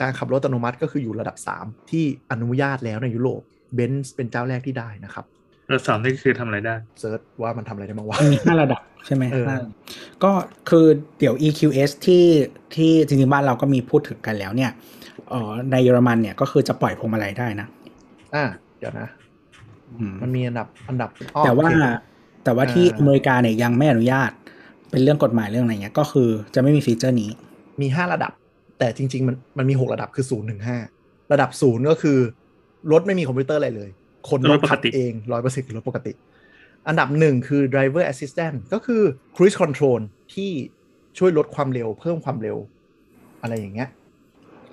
[0.01, 3.41] การขับรถอัตโนมัติก็คืออยู่ระดับ 3 ที่อนุญาตแล้วในยุโรป
[3.75, 5.25] เบนซ์เป็นเจ้าแรกที่ได้นะครับ
[5.69, 9.57] แล้วสามนี่คือทำอะไรได้ search ว่ามันทำอะไรได้บ้างวะมันมีห้าระดับใช่ไหมเออห้า
[10.23, 10.31] ก็
[10.69, 10.85] คือ
[11.19, 12.25] เดี๋ยว EQS ที่
[12.75, 14.71] ที่จริงๆบ้านเราก็มีพูดถึงกันแล้วเนี่ย
[15.29, 17.67] เอ่อในเยอรมันเนี่ยก็คือจะปล่อยพวงมาลัยได้นะ
[18.35, 18.43] อะ
[18.79, 19.07] เดี๋ยวนะ
[19.97, 21.83] อืมมันมีอันดับอันดับอ้อแต่ว่าโอเค
[22.43, 24.31] แต่ว่าที่อ่าอเมริกาเนี่ยยังไม่อนุญาต
[24.91, 27.29] เป็นเรื่องกฎหมายเรื่องอะไรเงี้ย ก็คือจะไม่มี feature นี้
[27.81, 28.31] มี5ระดับ
[28.79, 30.77] แต่จริง ๆ มันมันมี6ระดับคือศูนย์ถึงห้า
[31.31, 32.17] ระดับ0ก็คือ
[32.91, 33.89] รถไม่มีคอมพิวเตอร์อะไรเลย
[34.29, 36.13] คนรถปกติขับเองร้อยเปอร์เซ็นต์คือรถปกติ
[36.87, 39.01] อันดับหนึ่งคือ driver assistant ก็คือ
[39.35, 39.99] cruise control
[40.33, 40.51] ที่
[41.17, 42.57] ช่วยลดความเร็ว เพิ่มความเร็ว
[43.41, 43.89] อะไรอย่างเงี้ย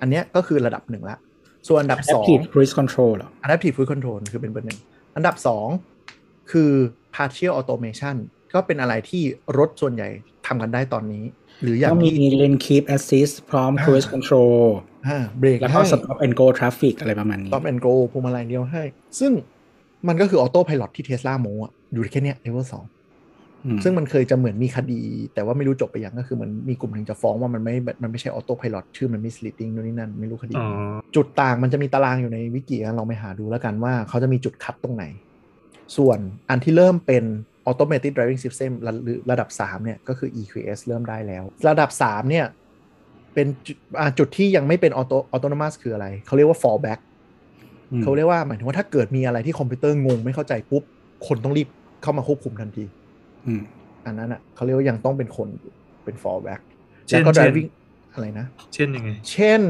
[0.01, 1.17] อันเนี้ยก็คือระดับหนึ่งละ
[1.67, 4.79] ส่วนอันดับสอง Adaptive Cruise Control เหรอ Adaptive Cruise Control คือเป็นเบอร์หนึ่ง
[5.15, 5.35] อันดับ
[5.93, 6.71] 2คือ
[7.15, 8.15] Partial Automation
[8.53, 9.23] ก็เป็นอะไรที่
[9.57, 10.09] รถส่วนใหญ่
[10.47, 11.23] ทำกันได้ตอนนี้
[11.63, 14.57] หรืออย่างก็มีที่ Lane Keep Assist พร้อมอ่า Cruise Control
[15.07, 18.83] อ่าเบรกแล้วก็ให้ Stop and Go Traffic อะไรประมาณนี้ Stop and Go พวงมาลัยเดียวให้
[19.19, 19.31] ซึ่ง
[20.07, 22.85] มันก็คือออโต้พ l o t ที่เทสลาโมอะอยู่แค่เนี้ยเลเวลสอง
[23.65, 25.01] อืมซึ่งมันเคยจะเหมือนมีคดี
[25.33, 30.67] แต่ว่าไม่รู้จบไปยังก็คือเหมือนมีกลุ่มหนึ่งจะฟ้องว่ามันไม่ มันไม่ใช่ออโต้พ l o t ชื่อมัน misleading นู่นนี่นั่นไม่รู้คดีอ๋อ
[31.15, 35.05] จุดต่างมันจะมีตารางอยู่ในวิกิลองไปหาดูแล้วกันว่าเขาจะมีจุดคัดตรงไหน
[35.97, 37.23] ส่วนอันที่เริ่มเป็น
[37.69, 42.45] automatic driving system ระหรือระดับ 3 เนี่ย ก็คือ EQS เริ่มได้แล้ว ระดับ 3 เนี่ย
[43.37, 46.99] เป็นจุดอ่าจุดที่ยังไม่เป็น auto autonomous คืออะไร เขาเรียกว่า fallback
[47.91, 50.83] อืมเขาเรียกว่าหมายถึงว่าถ้าเกิดมีอะไรที่คอมพิวเตอร์งงไม่เข้าใจปุ๊บ
[51.27, 51.67] คนต้องรีบ
[52.03, 52.85] เข้ามาควบคุมทันที
[53.47, 53.61] อืม
[54.05, 55.71] อันนั้นอะเขาเรียกว่ายังต้องเป็นคนอยู่
[56.03, 56.61] เป็น fallback
[57.07, 57.69] เช่แล้วนก็เช่น driving
[58.13, 59.61] อะไรนะ เช่นยังไง เช่น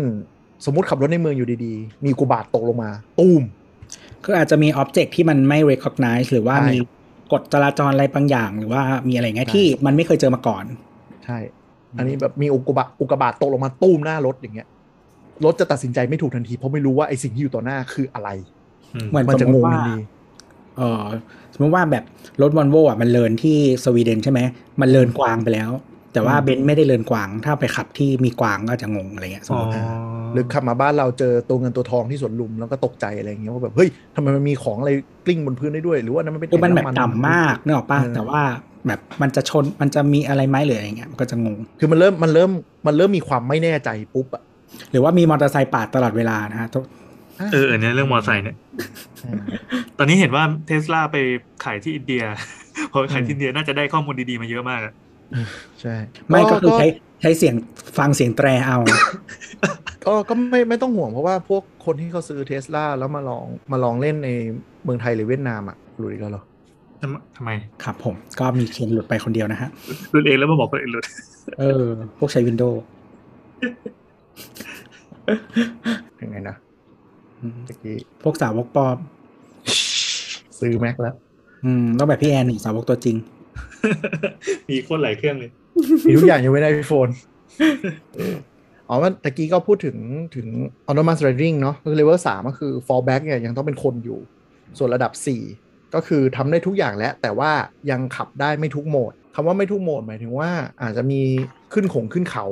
[0.65, 3.43] สมมุติขับรถในเมืองอยู่ดีๆ มีอุกกาบาตตกลงมาตูม
[4.23, 6.77] คืออาจจะมี Object ที่มันไม่ recognize หรือว่าใช่มี
[7.31, 10.63] กฎจราจรอะไรบางอย่าง หรือว่ามีอะไรเงี้ยใช่ที่มันไม่เคยเจอมาก่อน
[11.25, 11.37] ใช่
[11.97, 14.65] อันนี้แบบมีอุกกาบาตอุกกาบาตตกลงมาตูมหน้ารถอย่างเงี้ย
[15.43, 18.29] รถจะตัดสินใจไม่ถูกทันทีเพราะไม่รู้ว่าไอสิ่งที่อยู่ต่อหน้าคืออะไร
[18.93, 19.95] อืมเหมือนมันสจะมมงติงว่าทันที
[20.77, 21.05] เออ
[21.53, 22.03] สมมติว่าแบบ
[22.41, 24.39] รถวอลโวอะมันเลินที่สวีเดนใช่ไหม
[24.81, 25.69] มันเลินกวางไปแล้ว
[26.13, 29.81] แต่ว่าอืมเบนซ์ไม่ได้เลินกวาง ถ้าไปขับที่มีกวางก็จะงงอะไรเงี้ยสมอ๋มอติ
[30.31, 34.91] หรือขับมาบ้านเราเจอตัวเงินตัวทองที่สวนลุมแล้วก็ตกใจอะไรอย่างเงี้ยว่าแบบเฮ้ยทำไมมันมีของอะไร
[35.25, 38.41] กลิ้งบนพื้นได้ด้วย หรือว่านั้นมันเป็นคือมันแบบแผ่ำต่ำมากนึกออกป่ะเออแต่ว่า
[38.87, 42.51] แบบมันจะชนมันจะมีอะไรไหมหรืออะไรเงี้ยมันก็จะงง คือมันเริ่มมันเริ่ม
[42.87, 44.43] มันเริ่มมีความไม่แน่ใจปุ๊บอะ
[44.91, 46.85] หรือว่ามีมอเตอร์ไซค์ปาดตลอดเวลานะฮะทุก
[47.51, 48.55] เออเออเนี่ยเรื่องมอเตอร์ไซค์เนี่ย
[49.25, 49.43] อ่า
[49.97, 51.17] ตอนนี้เห็นว่าเทสลาไป
[51.63, 52.23] ขายที่อินเดีย
[52.91, 54.93] ผราะขายที่อินเดียน่าจะได้ข้อมูลดีๆมาเยอะมากอะ
[55.81, 55.95] ใช่
[56.27, 56.87] ไม่ก็คือใช้
[57.21, 57.55] ใช้เสียง
[57.97, 58.77] ฟังเสียงแตรเอา
[60.05, 64.29] ก็ก็ไม่ไม่ต้องห่วงเพราะว่าพวกคนที่เขาซื้อเทสลาแล้วมาลองมาลองเล่นใน
[64.83, 66.43] เมืองไทยหรือเวียดนามอะรู้ดีกแล้วเหรอ
[67.01, 67.49] ทำไมทำไม
[67.83, 69.69] ครับผมก็มีเคนหลุดไปคนเดียวนะฮะ
[70.11, 71.05] หลุดเองแล้วมาบอกคนอื่นหลุด
[71.59, 71.85] เออ
[72.17, 72.77] พวกใช้ Windows
[76.21, 76.55] ยังไงนะ
[77.67, 78.97] ตะกี้พวกสาวกปลอม
[80.59, 81.15] ซื้อแม็กแล้ว
[81.65, 83.15] อืมต้องแบบพี่แอนนี่สาวกตัวจริง
[84.69, 85.51] มีโคตรหลายเครื่องเลย
[86.07, 87.07] มีทุกอย่างยังไม่ได้ไอโฟน
[88.87, 89.97] อ๋อว่าตะกี้ก็พูดถึง
[90.35, 90.47] ถึง
[90.87, 94.19] autonomous driving เนาะก็คือเลเวลสามก็คือ fallback เนี่ยยังต้องเป็นคนอยู่
[94.77, 97.51] ส่วนระดับ4 ก็คือทำได้ทุกอย่างแล้ว แต่ว่า
[97.91, 100.49] ยังขับได้ไม่ทุกโหมดคำว่าไม่ทุกโหมดหมายถึงว่า
[100.81, 101.21] อาจจะมี
[101.73, 102.45] ขึ้นขงขึ้นเขา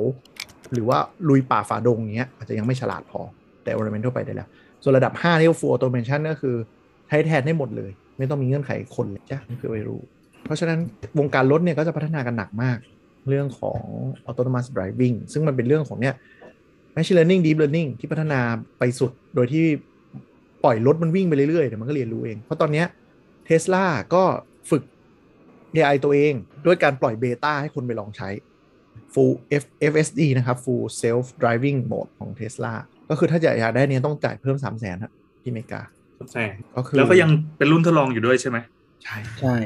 [0.72, 3.20] หรือว่าลุยป่าฝ่าดงเงี้ยอาจจะยังไม่ฉลาดพอ
[3.64, 4.48] แต่ ornament ทั่วไปได้แล้ว
[4.82, 6.56] ส่วนระดับ5ที่ full automation ก็คือ
[7.08, 10.00] ใช้แทนได้หมดเลย ไม่ต้องมีเงื่อนไขคนเลยจ้ะนี่คือไม่รู้
[10.44, 10.78] เพราะฉะนั้น
[11.18, 12.78] วงการรถเนี่ยก็จะพัฒนากันหนักมาก
[13.28, 13.80] เรื่องของ
[14.28, 16.14] autonomous driving ซึ่งมันเป็นเรื่องของเนี่ย
[16.94, 18.40] machine learning deep learning ที่พัฒนา
[18.78, 19.64] ไปสุดโดยที่
[20.64, 22.84] ปล่อยรถมันวิ่งไปเรื่อยๆเดี๋ยวมันก็เรียนรู้เองเพราะตอนเนี้
[23.46, 23.84] เทสลา
[24.14, 24.24] ก็
[24.70, 24.82] ฝึก
[25.74, 26.34] AI ตัวเอง
[26.66, 28.28] ด้วยการปล่อยเบต้าให้คนไปลองใช้
[29.14, 32.74] full F FSD นะครับ full self driving mode ของ Tesla
[33.10, 34.96] ก็คือถ้าจะอยากได้เนี้ยต้องจ่ายเพิ่ม 3 0 0 0 0น
[35.42, 35.80] ที่อเมริกา
[36.32, 36.44] ใช่
[36.76, 38.58] ก็คือแล้วก็ยังเป็นรุ่นทดลองอยู่ด้วยใช่ไหม
[39.02, 39.56] ใช่ใช่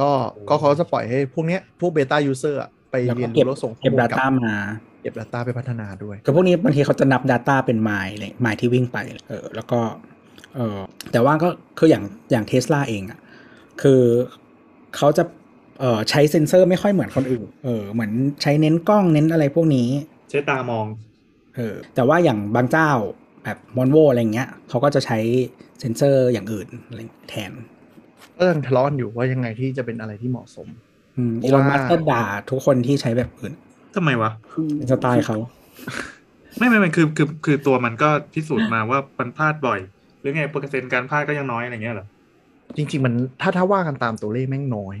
[0.00, 0.10] ก็
[0.48, 2.60] ก็เขาจะปล่อยให้พวกเนี้ย พวกเบต้ายูเซอร์
[2.90, 4.56] ไปแล้วเรีก็ยนเก็บรู้แล้วส่งข้อเก็บมูลกลั Data บมา
[5.02, 8.98] เก็บ Data ไปพัฒนาด้วยคือพวกนี้บางทีเขาจะนับ Data เป็นไมล์เลยไมล์ที่วิ่งไป
[9.28, 9.78] เออแล้วก็
[10.56, 10.78] เออ
[11.12, 11.48] แต่ว่าก็
[11.78, 13.20] คืออย่างอย่างเทสลาเองอะ
[13.82, 14.00] คือ
[14.96, 15.24] เขาจะ
[15.80, 19.88] เออใช้เซ็นเซอร์ไม่ค่อยเหมือนคนอื่น เออเหมือนใช้เน้นกล้องเน้นอะไรพวกนี้
[20.30, 20.86] ใช้ตามอง
[21.56, 22.90] เออ แต่ว่าอย่างบางเจ้า
[23.44, 25.18] แบบมอนโวอะไรเงี้ยเขาก็จะใช้
[25.80, 27.00] เซ็นเซอร์อย่างอื่นอะไร
[27.30, 27.52] แทน
[28.38, 30.68] ก็ยังทะเลาะกันอยู่ว่ายังไงที่จะเป็นอะไรที่เหมาะสม
[31.16, 33.52] อืมเพอีราะลอนว่ามัสก็ด่าทุกคนที่ใช้แบบอื่น
[33.94, 34.30] ทำไมวะ
[34.76, 35.36] เป็นสไตล์เขา
[36.58, 39.80] ไม่ไม่ไม่คือคือคือตัวมันก็พิสูจน์มาว่ามันพลาดบ่อย
[40.22, 42.06] หรือไงเปอร์เซ็นต์การพลาดก็ยังน้อยอะไรเงี้ยเหรอ
[42.76, 44.96] จริง ๆ มันถ้าถ้าว่ากันตามตัวเลขแม่งน้อย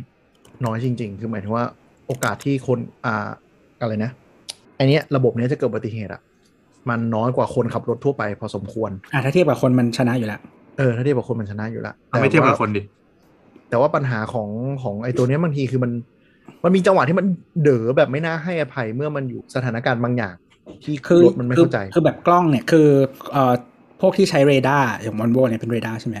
[0.66, 1.64] น้อยจริง ๆ คือหมายถึงว่า
[2.06, 3.28] โอกาสที่คนอ่า
[3.80, 4.10] อะไรนะ
[4.76, 6.20] ไอเนี้ยระบบเนี้ยจะเกิดอุบัติเหตุอะ
[6.88, 10.40] มันน้อยกว่าคนขับรถทั่วไปพอสมควรอะถ้าเทียบกับคนมันชนะอยู่แล้ว
[10.78, 12.82] เออถ้าเทียบกับคนมันชนะอยู่แล้วเอาไม่เทียบกับคนดิ
[13.70, 14.48] แต่ว่าปัญหาของ
[14.82, 15.92] ของไอตัวเนี้ยบางทีคือมัน
[16.64, 17.26] มันมีจังหวะที่มัน
[17.62, 20.34] เด๋อแบบไม่น่าให้อภัยเมื่อมันอยู่สถานการณ์บางอย่าง
[20.84, 22.88] ที่คือรถมันไม่คือเข้าใจ คือแบบกล้องเนี่ยคือ
[23.32, 23.54] เอ่อ
[24.02, 26.16] พวกที่ใช้เรดาร์อย่างวอลโวเนี่ยเป็นเรดาร์ใช่ไหม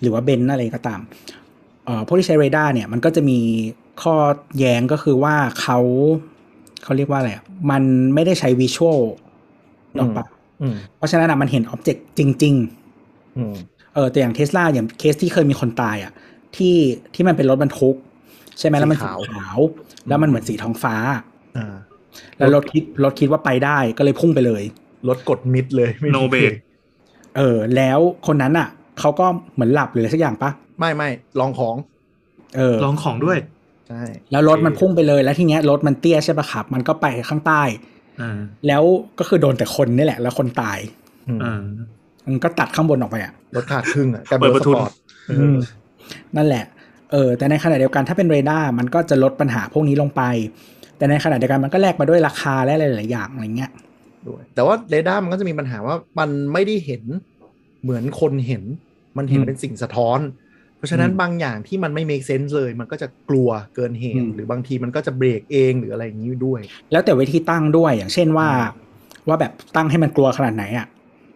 [0.00, 1.00] หรือว่าเบนซ์อะไรก็ตาม
[1.84, 3.38] เอ่อพวกที่ใช้เรดาร์เนี่ยมันก็จะมี
[4.02, 4.14] ข้อ
[4.58, 5.78] แย้งก็คือว่าเขา
[6.82, 7.82] เขาเรียกว่าอะไรอะมัน
[8.14, 9.00] ไม่ได้ใช้ visual
[9.96, 10.26] ถูกปะ
[10.62, 12.54] อืมเพราะฉะนั้นอะมันเห็น object จริง
[13.36, 16.12] อืมๆเออแต่อย่างเทสลาอย่างเคสที่เคยมีคนตายอะ
[16.56, 16.76] ที่
[17.14, 17.96] ที่มันเป็นรถบรรทุก
[18.58, 19.14] ใช่ไหมแล้วมันสีขา
[19.56, 19.58] ว
[20.08, 20.94] แล้วมันเหมือนสีท้องฟ้า
[21.56, 21.74] อ่า
[22.38, 24.62] แล้วรถคิดรถคิดว่าไปได้ก็เลยพุ่งไปเลย
[25.08, 26.58] รถกดมิดเลยไม่มี No brake
[27.36, 28.68] เออแล้วคนนั้นอะ
[29.00, 31.08] เขาก็เหมือนหลับหรืออะไรสักอย่างปะไม่ไม่
[31.40, 31.76] ลองของ
[32.56, 33.38] เออลองของด้วย
[33.88, 37.62] ใช่แล้วรถมันพุ่งไปเลยแล้วทีเนี้ยรถมันเตี้ยใช่ปะครับ มันก็ไปข้างใต้
[38.20, 38.82] อ่าแล้ว
[39.18, 40.78] ก็คือโดนแต่คนนี่แหละ แล้วคนตาย
[41.28, 41.60] อืมอ่า
[42.26, 44.92] มันก็ตัดข้างบนออกไปอะรถขาดครึ่งอะกลายเปิเป็นดรปถระสทุนปอร์ต
[45.28, 45.56] เออ
[46.36, 46.64] นั่นแหละ
[47.12, 50.22] เออแต่ในขณะเดียวกันถ้าเป็นเรดาร์มันก็จะลดปัญหาพวกนี้ลงไป
[50.96, 53.70] แต่ในขณะเดียวกันมันก็แลกมาด้วยราคาและหลายๆอย่างอะไรเงี้ย
[54.28, 57.02] ด้วย แต่ว่าเรดาร์มันก็จะมีปัญหาว่ามันไม่ได้เห็น
[57.82, 58.62] เหมือนคนเห็น
[59.18, 60.20] มันเห็นอืมเป็นสิ่งสะท้อน
[60.76, 66.60] เพราะฉะนั้นอืมบางอย่างที่มันไม่ make sense เลย มันก็จะกลัวเกินเหอืตุมหรือบางทีมันก็จะเบรกเองหรืออะไรอย่างนี้ด้วย
[66.92, 68.48] แล้วแต่วิธีตั้งด้วยอย่างเช่นว่า
[69.28, 70.86] ว่าแบบตั้งให้มันกลัวขนาดไหนอะ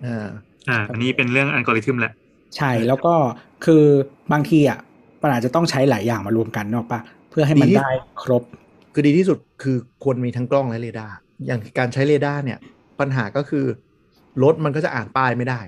[0.04, 0.28] อ่า
[0.68, 2.12] อ่าอันนี้เป็นเรื่องอัลกอริทึมแหละ
[2.56, 3.14] ใช่แล้วก็
[3.64, 3.84] คือ
[4.32, 4.78] บางทีอะ
[5.22, 7.90] มันอาจจะต้องใช้หลายอย่างมารวมกันนึกออกปะเพื่อให้มันดีที่ได้
[8.22, 8.42] ครบ
[8.92, 11.14] คือดีที่สุดคือควรมีทั้งกล้องและเรดาร์
[11.46, 12.58] อย่างการใช้เรดาร์เนี่ย
[13.00, 13.64] ปัญหาก็คือ
[14.42, 15.60] รถมันก็จะอ่านป้ายไม่ได้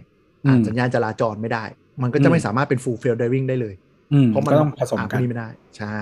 [0.46, 1.64] อ่านอืมสัญญาณจราจรไม่ได้
[2.02, 3.74] มันก็จะอืมไม่สามารถเป็น full self driving ได้เลย
[4.12, 5.48] อืมเพราะมันก็ต้องผสมอ่านพกัวกนนี้ไม่ได้
[5.78, 5.98] ใช่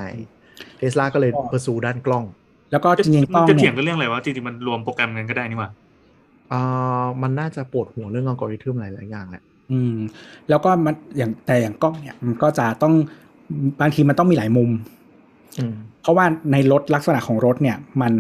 [0.79, 2.25] เทสลาก็เลยก็เพอร์ซูด้านกล้อง
[2.73, 5.71] แล้วก็จริงๆกมัล้นองจะเถีเนี่ยยงกันเรื่องอะไรวะจริงๆมันรวมโปรแกรมกันก็ได้นี่หว่า
[6.53, 9.95] อ่ามันน่าจะปวดหัวเรื่องอัลกอริทึมหลายๆอย่างแหละอืม
[10.49, 12.95] แล้วก็มันอย่างแต่อย่างกล้องเนี่ย มันก็จะต้อง
[13.81, 14.71] บางทีมันต้องมีหลายมุม
[15.59, 18.13] อืมเพราะว่าในรถลักษณะของรถเนี่ย มัน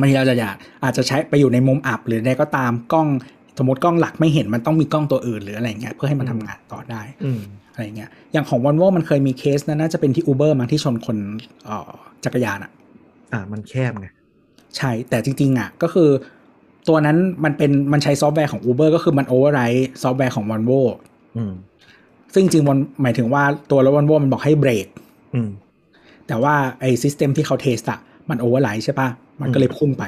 [0.00, 3.08] มันเราจะอยากอาจจะใช้ไปอยู่ในมุมอับหรือใดก็ตามกล้อง
[3.58, 7.40] สมมติกล้องหลักไม่เห็นมันต้องมีกล้องตัวอื่นหรืออะไรเงี้ยเพื่อให้มันทำงานต่อได้อืม
[7.72, 11.16] อะไรเงี้ยอย่างของวอลโวมันเคยมีเคสนะน่าจะเป็นที่ Uber มั้งที่ชนคน
[11.66, 11.90] เอ่อ
[12.24, 12.70] จักรยานอะ
[13.32, 14.08] อ่ามันแคบไง
[14.76, 16.10] ใช่แต่จริง ๆ อะ ก็คือ
[16.88, 20.80] ตัวนั้นมันเป็นมันใช้ซอฟต์แวร์ของ Uber ก็คือมัน override ซอฟต์แวร์ของ Volvo
[21.36, 21.52] อืม
[22.34, 24.86] ซึ่งจริงๆมันหมายถึงว่าตัวรถ Volvo มันบอกให้เบรก
[25.34, 25.50] อืม
[26.26, 27.98] แต่ว่าไอ้ system ที่เขา test อะ
[28.30, 29.08] มัน override ใช่ปะ
[29.40, 30.04] มันก็เลยพุ่งไป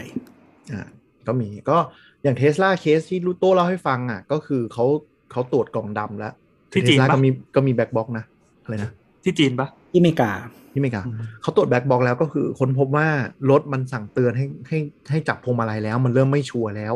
[0.73, 0.89] อ่า
[1.27, 1.79] ก็มีก็
[2.23, 4.85] อย่างเทสลาเคสที่ลูโต้เล่าให้ฟังอะ ก็คือเขา
[5.33, 6.33] เขาตรวจกล่องดำแล้ว
[6.73, 8.25] ที่เทจีสนลาปะก็มีก็มี black box นะ
[8.63, 8.91] อะไรนะ
[9.25, 10.31] ที่จีนปะที่อเมริกา
[10.73, 11.03] ที่อเมริกา
[11.43, 13.07] เขาตรวจ black box แล้วก็คือคนพบว่า
[13.51, 14.79] รถมันสั่งเตือนให้ให้
[15.11, 16.95] ให้จับพวงมาลัยแล้ว มันเริ่มไม่ชัวร์แล้ว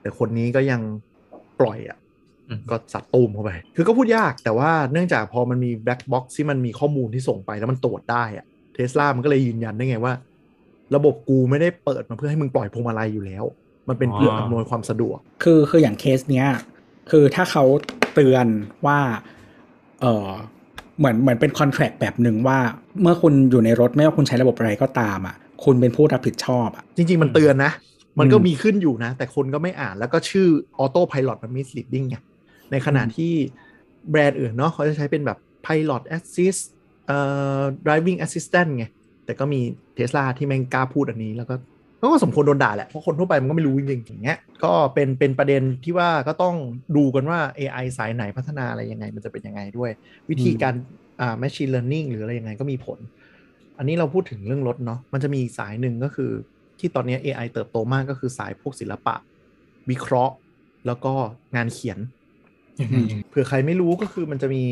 [0.00, 0.80] แต่คนนี้ก็ยัง
[1.60, 1.98] ปล่อยอะ
[2.48, 10.12] อืมก็สัตว์ตูมเข้าไป คือก็พูดยากแต่ว่าเนื่องจากพอมันมี black box ที่มันมีข้อมูลที่ส่งไปแล้วมันตรวจได้อะเทสลามันก็เลยยืนยันได้ไงว่า
[10.94, 13.44] ระบบกูไม่ได้เปิดมาเพื่อให้มึงปล่อยพวงมาลัยอยู่แล้ว
[13.88, 16.46] มันเป็นเพื่ออำนวยความสะดวก คือคืออย่างเคสเนี้ย
[17.10, 17.64] คือถ้าเขา
[18.14, 18.46] เตือน
[18.86, 18.98] ว่า
[20.00, 20.30] เออ
[20.98, 22.58] เหมือนเหมือนเป็นคอนแท c t แบบหนึ่งว่า
[23.02, 27.72] เมื่อคุณอยู่ในรถไม่ว่าคุณใช้ระบบอะไรก็ตามอะ คุณเป็นผู้รับผิดชอบอะ จริง ๆ มันเตือนนะ
[28.18, 32.16] มันก็อืมมีขึ้นอยู่นะ แต่คนก็ไม่อ่านแล้วก็ชื่อออโต้พ l ล t มันมิส e ิดดิ้งไง
[32.70, 33.32] ในขณะที่
[34.10, 36.62] แบรนด์อื่นเนาะเขาจะใช้เป็นแบบ Pilot Assist
[37.06, 37.18] เอ่
[37.58, 38.84] อ driving assistant ไง
[39.26, 39.60] แต่ก็มี
[39.94, 41.54] เทสลาที่แม่งกล้าพูดอันนี้แล้วก็
[42.00, 46.54] ก็สมควรโดนด่าแหละ เพราะคนทั่วไปมันก็ไม่รู้จริงๆอย่างเงี้ยก็เป็นเป็นประเด็นที่ว่าก็ต้อง
[46.96, 49.90] ดูกันว่า AI สายไหนพัฒนาอะไรยังไง มันจะเป็นยังไงด้วย
[50.30, 50.74] วิธีการ
[51.20, 52.98] อ่า machine learning หรืออะไรยังไงก็มีผล
[53.78, 56.30] อันนี้เราพูดถึงเรื่องรถเนาะมันจะมีอีกสายหนึ่งก็คือ
[56.78, 59.14] ที่ตอนนี้ AI เติบโตมากก็คือสายพวกศิลปะ
[59.90, 60.34] วิเคราะห์
[60.86, 61.12] แล้วก็
[61.56, 61.98] งานเขียน
[62.78, 64.64] อืมเผื่อใครไม่รู้ก็คือมันจะมี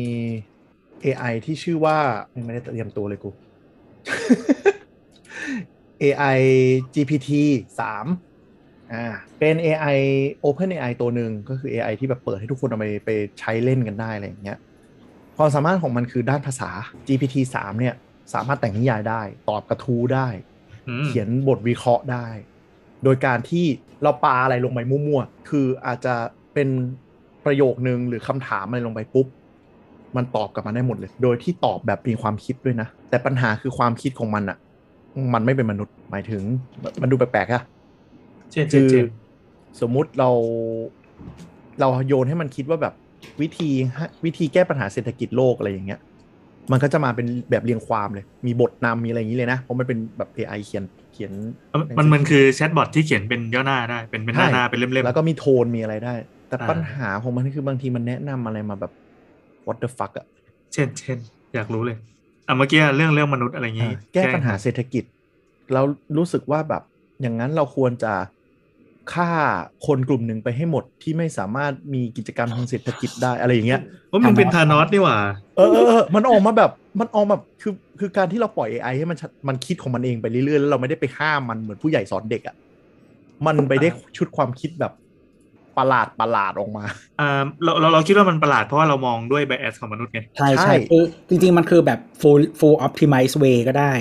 [1.03, 1.97] AI ที่ชื่อว่า
[2.45, 3.29] ไม่ได้เตรียมตัวเลยกู
[6.01, 6.39] AI
[6.93, 7.31] GPT
[7.79, 9.05] 3อ่า
[9.39, 9.97] เป็น AI
[10.43, 14.57] Open AI ตัวหนึ่งก็คือ AI ที่แบบเปิดให้ทุกคนเอาไปไปใช้เล่นกันได้อะไรอย่างเงี้ย
[15.37, 16.69] ความสามารถของมันคือด้านภาษา
[17.07, 17.95] GPT 3เนี่ย
[18.33, 20.27] สามารถแต่งนิยายได้ ตอบกระทู้ได้
[20.87, 22.27] อืมเขียนบทวิเคราะห์ได้
[23.03, 23.65] โดยการที่
[24.03, 26.15] เราปาอะไรลงไปมั่วๆ คืออาจจะ
[26.53, 26.69] เป็น
[27.45, 29.27] ประโยคนึงหรือคำถามอะไรลงไปปุ๊บ
[30.17, 34.57] มันตอบกลับมาได้หมดเลย โดยที่ตอบแบบมีความคิดด้วยนะ แต่ปัญหาคือความคิดของมันอะ
[35.33, 36.43] มันไม่เป็นมนุษย์หมายถึง
[37.01, 37.61] มันดูแปลกๆอะ
[38.51, 39.05] เช่นคืเช่นอเช่น
[39.81, 40.29] สมมุติเรา
[41.79, 42.93] เราโยนให้มันคิดว่าแบบ
[43.41, 43.69] วิธี
[44.25, 45.99] วิธีแก้ปัญหาเศรษฐกิจโลกอะไรอย่างเงี้ย
[46.71, 51.31] มันก็จะมาเป็นแบบเรียงความเลย มีบทนำมีอะไรอย่างนี้เลยนะ เพราะมันเป็นแบบ AI เขียนเขียน
[51.97, 56.13] มันมันคือแชทบอทที่เขียนเป็นย่อหน้าได้ เป็นเป็นหน้าใช่หน้าเป็นเล่มๆ แล้วก็มีโทนมีอะไรได้
[56.47, 58.91] แต่อ่าปัญหาของมันคือบางทีมันแนะนำอะไรมาแบบ
[59.67, 60.25] what the fuck อะ
[60.73, 61.17] เช่นเช่น
[61.55, 61.97] อยากรู้เลย
[62.47, 65.03] อะเมื่อกี้เรื่องเรื่องมนุษย์อะไรอย่างงี้อ่าแก้ปัญหาเศรษฐกิจ
[65.73, 65.81] เรา
[66.17, 66.83] รู้สึกว่าแบบ
[67.21, 68.13] อย่างนั้นเราควรจะ
[69.13, 69.31] ฆ่า
[69.85, 75.17] คนกลุ่มหนึ่งไปให้หมดที่ไม่สามารถมีกิจกรรมทางเศรษฐกิจได้อะไรอย่างเงี้ยว่ามันเป็นธานอสนี่หว่า
[75.57, 82.55] เออเออเออมันออกมาแบบมันออกมาคือคือการที่เราปล่อย AI ให้มันชัดมันคิดของมันเองไปเรื่อยๆแล้วเราไม่ได้ไปห้ามมันเหมือนผู้ใหญ่สอนเด็กอะ่ะ
[83.45, 84.93] มันไปได้ชุดความคิดแบบ
[85.77, 86.85] ประหลาดประหลาดออกมา
[87.19, 93.93] อ่าเราเราเราคิดว่ามันประหลาดเพราะว่าเรามองด้วยไบแอสของมนุษย์ไงใช่ใช่ใช่คือจริง ๆ มันคือแบบ full full optimize way ก็ได้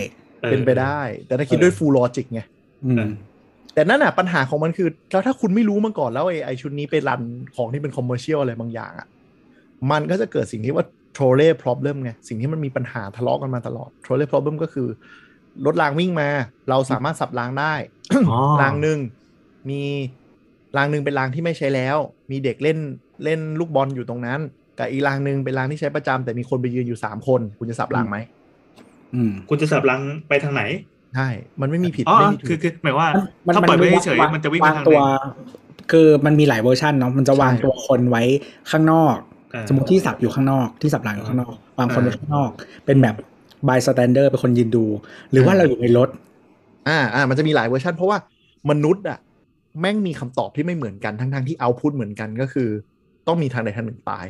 [0.45, 2.41] ออเป็นไปได้ แต่ถ้าคิดด้วย full logic ไง
[2.85, 3.13] อืมเออ
[3.75, 7.23] แต่นั่นน่ะปัญหาของมันคือ แล้วถ้าคุณไม่รู้มาก่อนแล้ว AI ชุดนี้ไปรัน
[7.57, 9.09] ของที่เป็นคอมเมอร์เชียลอะไรบางอย่างอะ่ะ
[9.91, 10.85] มันก็จะเกิดสิ่งที่ว่า
[11.17, 14.89] trolley problem ไงสิ่งที่มันมีปัญหาทะเลาะกันมาตลอด trolley problem ก็คือ
[15.67, 16.29] รถรางวิ่งมา
[16.69, 17.75] เราสามารถสับรางได้
[18.31, 18.99] อ๋อรางหนึ่ง
[19.71, 19.83] มี
[20.77, 21.97] รางหนึ่งเป็นรางที่ไม่ใช้แล้ว
[22.31, 22.79] มีเด็กเล่น
[23.25, 24.41] เล่นลูกบอลอยู่ตรงนั้น
[24.79, 28.17] กับอีกรางหนึ่งเป็นรางที่ใช้ประจำแต่มีคนไปยืนอยู่สามคน คุณจะสับรางไหม
[29.15, 30.63] อืม คุณจะสับหลังไปทางไหน
[31.15, 31.29] ใช่
[31.61, 33.09] มันไม่มีผิดอ๋อไม่มีถูคือกคือหมายว่า
[33.47, 35.03] มันถ้าปล่อยไว้เฉยางๆมันจะวิ่งไปวางทางตัไหวน
[35.91, 38.23] คือมันมีหลายเวอร์ชันเนาะมันจะวางใช่ตัวคนไว้
[38.71, 39.17] ข้างนอก
[39.55, 42.51] อ่าสมมติที่สับอยู่ข้างนอก ที่สับหลังอยู่ข้างนอก วางคนไว้อ่าข้างนอก
[42.87, 43.15] เป็นแบบ
[43.69, 44.85] by standard เป็นคนยืนดู
[45.31, 46.09] หรือว่าเราอยู่ในรถ
[46.89, 48.19] อ่าอ่ามันจะมีหลายเวอร์ชันเพราะว่า
[48.71, 49.19] มนุษย์อะ
[49.81, 52.69] แม่งมีคำตอบที่ไม่เหมือนกันทั้งทงๆที่เอาพุทเหมือนกันก็คือ
[53.27, 54.27] ต้องมีทางใดทางหนึ่งตาย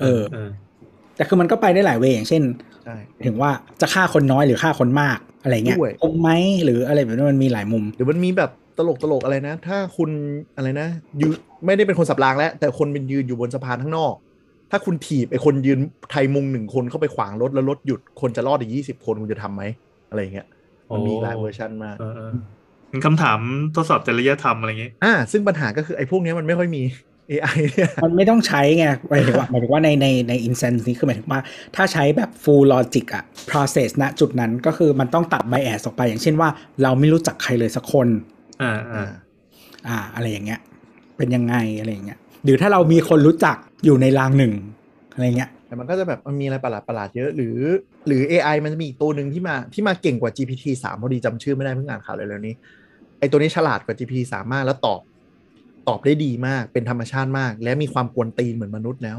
[0.00, 0.50] เออเออ
[1.16, 2.42] แต่คือมันก็ไปได้หลายเวย์อย่างเช่น
[2.84, 6.30] ใช่ถึงว่าจะฆ่าคนน้อยหรือฆ่าคนมากอะไรเงี้ยด้วยคมไหม
[6.64, 10.10] หรืออะไรแบบนี้มันมีหลายมุม หรือมันมีแบบตลกตลกๆอะไรนะ ถ้าคุณ
[10.56, 10.88] อะไรนะ
[11.20, 11.32] ยืน
[11.64, 14.14] ไม่ได้เป็นคนสับรางแล้ว แต่คนเป็นยืนอยู่บนสะพานข้างนอก
[14.70, 15.78] ถ้าคุณถีบไอ้คนยืน
[16.10, 19.62] ไทยมุงหนึ่งคนเข้าไปขวางรถแล้วรถหยุดคนจะรอดอีกยี่สิบคนคุณจะทำไหม
[20.10, 20.46] อะไรอย่างเงี้ย
[20.94, 21.96] มันมีหลายเวอร์ชันมาก
[22.96, 23.40] เออเออเป็นคำถาม
[23.76, 26.82] ทดสอบจริยธรรมอะไรอย่างงี้อ่า ซึ่งปัญหาก็คือไอ้พวกเนี้ยมันไม่ค่อยมี
[27.30, 31.40] AI เนี่ยมันไม่ต้องใช้ไงหมายถึงว่าหมายถึงว่าในในใน instance นี้คือหมายถึงว่า
[31.76, 36.48] ถ้าใช้แบบ full logic อะ process ณจุดนั้นก็คือมันต้องตัด bias ออกไป อย่างเช่นว่า
[36.82, 38.08] เราไม่รู้จักใครเลยสักคน
[38.62, 39.10] อ่าอ่า
[39.88, 40.60] อ่า อะไรอย่างเงี้ย
[41.16, 44.52] เป็นยังไงอะไรอย่างเงี้ยหรือถ้าเรามีคนรู้จักอยู่ในรางหนึ่ง
[45.14, 47.56] อะไรเงี้ยแต่มันก็จะแบบมันมีอะไรประหลาดประหลาดๆเยอะหรือ
[48.06, 52.54] หรือ AI มันจะมีอีกตัวหนึ่งที่มาที่มาเก่งกว่า GPT 3พอดีจำชื่อไม่ได้เพิ่งอ่านข่าวเลยแล้วนี้
[53.18, 55.00] ไอตัวนี้ฉลาดกว่า GPT 3มากแล้วตอบ
[55.88, 59.18] ตอบได้ดีมากเป็นธรรมชาติมาก และมีความกวนตีนเหมือนมนุษย์แล้ว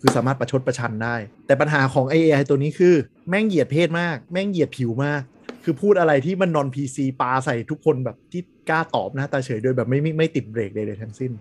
[0.00, 2.94] คือสามารถประชดประชันได้ แต่ปัญหาของ AI ตัวนี้คือ
[3.28, 5.22] แม่งเหยียดเพศมาก แม่งเหยียดผิวมาก
[5.64, 11.32] คือพูดอะไรที่มันนอน PC ปาใส่ทุกคนแบบที่กล้าตอบหน้าตาเฉยโดยแบบไม่ไม่ไม่ติดเบรกใดๆทั้งสิ้น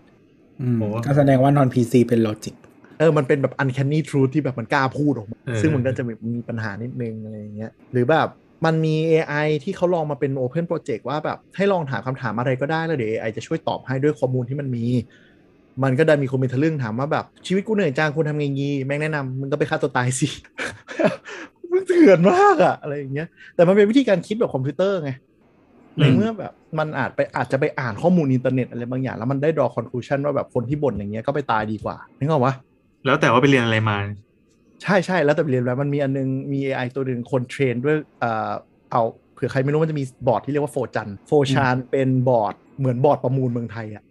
[0.61, 2.55] อืมโอ้ก็แสดงว่า non PC เป็น logic
[2.99, 8.27] เออ มันเป็นแบบ uncanny truth ที่แบบมันกล้าพูดออกมาเออซึ่งมันก็จะมีมีปัญหานิดนึงอะไรอย่างเงี้ย หรือแบบ
[8.65, 14.85] มันมี AI ที่เขาลองมาเป็น open project ว่าแบบให้ลองถามคำถามอะไรก็ได้แล้วเดี๋ยว AI จะช่วยตอบให้ด้วยข้อมูลที่มันมี
[15.83, 20.27] มันก็ได้มีคนเป็นทะลึ่งถามว่าแบบชีวิตกูเหนื่อยจังคุณทำไงงี้แม่งแนะนำมึงก็ไปฆ่าตัวตายสิ
[21.71, 25.11] มึงเถื่อนมากอะอะไรอย่างเงี้ย แต่มันเป็นวิธีการคิดแบบคอมพิวเตอร์ไง
[25.97, 32.53] ในเมื่อแบบมันอาจไปอาจจะไปอ่านข้อมูลอินเทอร์เน็ตอะไรบางอย่าง แล้วมันได้ draw conclusion ว่าแบบคนที่บ่นอย่างเงี้ยก็ไปตายดีกว่านึกออกปะ
[33.05, 33.97] แล้วแต่ว่าไปเรียนอะไรมา
[34.83, 38.51] ใช่ใช่แล้วแต่ไปเรียนแล้วมันมีอันนึงมี AI ตัวหนึ่งคน train ด้วยเอ่อ
[38.91, 39.01] เอา
[39.33, 44.03] เผื่อใครไม่รู้มันจะมีบอร์ดที่เรียกว่า4chan 4chan เป็นบอร์ดเหมือนบอร์ดประมูลเมืองไทยอะ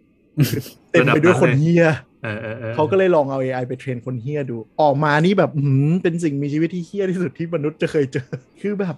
[0.91, 1.87] เต็มไปด้วยคนเฮีย
[2.23, 8.29] เออเออออเขาก็เลยลองเอา AI ไป train คนเฮียดู ออกมานี่แบบอื้อหือเป็นสิ่งมีชีวิตที่เฮียที่สุดที่มนุษย์จะเคยเจอ
[8.61, 8.97] คือแบบ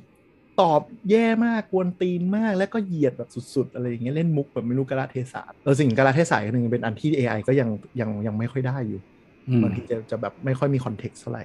[0.61, 7.69] ตอบแย่มากกวนตีนมากแล้วก็เหยียดแบบสุดๆ อะไรอย่างเงี้ยเล่นมุกแบบไม่รู้กาลเทศะแล้วซึ่งกาลเทศะอีกหนึ่งเป็นอันที่ AI ก็ยัง
[8.01, 9.18] ยังยังไม่ค่อยได้อยู่อืม
[9.63, 11.45] บางทีจะจะแบบไม่ค่อยมี context เท่าไหร่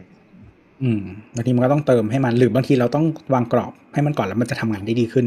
[0.84, 1.04] อืม
[1.36, 5.26] บางทีมันก็ต้องเติมให้มันหรือบางทีเราต้องวางกรอบให้มันก่อนแล้วมันจะทำงานได้ดีขึ้น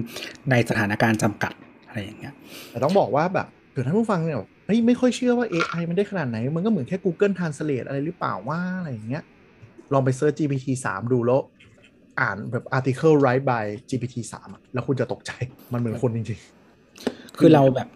[0.50, 1.52] ในสถานการณ์จำกัด
[1.86, 2.34] อะไรอย่างเงี้ย
[2.70, 9.22] แต่ต้องบอกว่าแบบเผื่อท่านผู้ฟังเนี่ยแบบเฮ้ยไม่ค่อยเชื่อว่า AI มันได้ขนาดไหน มันก็เหมือนแค่ Google Translate อะไรหรือเปล่าว่าอะไรอย่างเงี้ย
[9.92, 11.40] ลองไป search GPT 3 ดูแล้ว
[12.20, 15.30] อ่านแบบ article write by GPT 3อะแล้วคุณจะตกใจ
[15.72, 16.40] มันเหมือนคนจริง
[17.38, 17.88] คือเราแบบ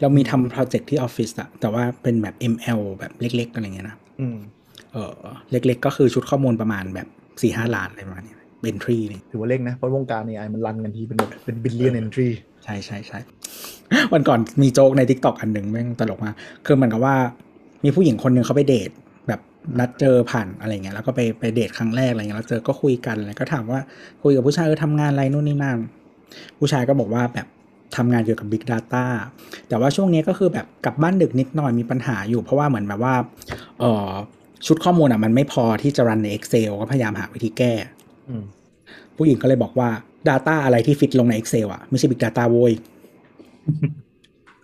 [0.00, 4.09] เรามีทำโปรเจกต์ที่ออฟฟิศอะแต่ว่าเป็นแบบ ML แบบเล็ก ๆ อะไรเงี้ยนะๆอืม
[4.92, 5.14] เออ
[5.50, 7.06] เล็กๆ ก็คือชุดข้อมูลประมาณแบบ
[7.42, 12.30] สี่ห้าล้านอะไรประมาณเนี้เอนทรีนี่ถือว่าเล็กนะ เพราะวงการ AI มันรันกันทีเป็นแบบเป็น billion entry
[12.64, 13.18] ใช่ใช่ใช่
[14.12, 16.34] วันก่อนมีโจ๊กใน t ิ k t o k อันหนึ่งแม่งตลกมาก
[16.66, 17.16] คือเหมือนกับว่า
[17.84, 18.90] มีผู้หญิงคนหนึ่งเขาไปเดท
[19.28, 19.40] แบบ
[19.78, 23.80] นัดเจอผ่านอะไรเงี้ยแล้วก็ไปไปเดทครั้งแรกอะไรเงี้ยแล้วเจอก็คุยกันแล้วก็ถามว่า
[24.22, 25.78] คุยกับผู้ชายเออทำงานอะไรนู่นนี่นั่น
[26.58, 27.46] ผู้ชายก็บอกว่าแบบ
[27.96, 29.04] ทำงานเกี่ยวกับ Big Data
[29.68, 33.14] แต่ว่าช่วงนี้ก็คือแบบกลับบ้านดึกนิดหน่อยมีปัญหาอยู่เพราะว่าเหมือนแบบว่า
[33.80, 34.10] เออ
[34.66, 37.72] ชุดข้อมูลอะมันไม่พอที่จะ run ใน Excel ก็พยายามหาวิธีแก้
[38.28, 38.44] อืม
[39.16, 39.88] ผู้หญิงก็เลยบอกว่า
[40.28, 42.72] Data อะไรที่ฟิตลงใน Excel อะไม่ใช่ Big Data โว้ย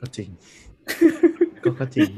[0.00, 0.28] ก็จริง
[1.64, 2.10] ก็ก็จริง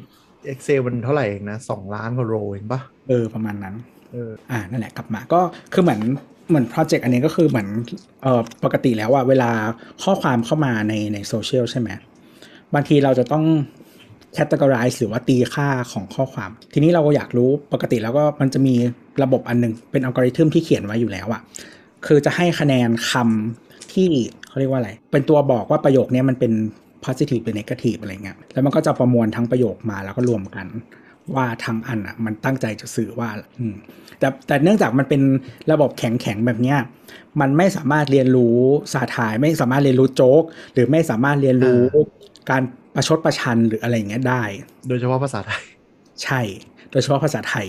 [0.52, 3.74] Excel มันเท่าไหร่เองนะสองล้านกว่า row เองปะเออประมาณนั้น
[4.12, 5.40] เอออ่านั่นแหละกลับมาก็
[5.72, 6.00] คือเหมือน
[6.48, 7.68] เหมือนโปรเจกต์อันนี้ก็คือเหมือน
[8.22, 9.50] เอ่อปกติแล้วอะเวลา
[10.02, 11.88] ข้อความเข้ามาในในโซเชียลใช่ไหม
[12.74, 13.44] บางทีเราจะต้อง
[14.36, 18.74] categorize หรือว่าตีค่าของข้อความ ทีนี้เราก็อยากรู้ปกติแล้วก็มันจะมี
[19.22, 21.40] ระบบอันหนึง เป็นอัลกอริทึมที่เขียนไว้อยู่แล้วอะ
[22.06, 24.08] คือจะให้คะแนนคำที่
[24.48, 26.52] เขาเรียกว่าอะไร เป็นตัวบอกว่าประโยคนี้มันเป็น
[27.04, 30.66] positive หรือ negative อะไรเงี้ยแล้วมันก็จะประมวลทั้งประโยคมาแล้วก็รวมกัน
[31.36, 33.74] ว่าทั้งอันอะ มันตั้งใจจะสื่อว่า อืม
[34.18, 35.22] แต่แต่เนื่องจากมันเป็น
[35.72, 36.78] ระบบแข็งแข็งๆแบบเนี้ย
[37.40, 38.58] มันไม่สามารถเรียนรู้
[38.92, 41.82] สาทาย ไม่สามารถเรียนรู้โจ๊ก หรือไม่สามารถเรียนรู้
[42.50, 42.62] การ
[42.94, 44.42] ประชดประชันหรืออะไรอย่างเงี้ยได้
[44.88, 45.64] โดยเฉพาะภาษาไทย
[46.22, 46.40] ใช่
[46.90, 47.66] โดยเฉพาะภาษาไทย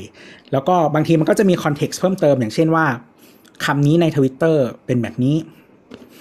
[0.51, 2.85] แล้วก็บางทีมันก็จะมี context เพิ่มเติมอย่างเช่นว่า
[3.65, 5.35] คำนี้ในทวิตเตอร์เป็นแบบนี้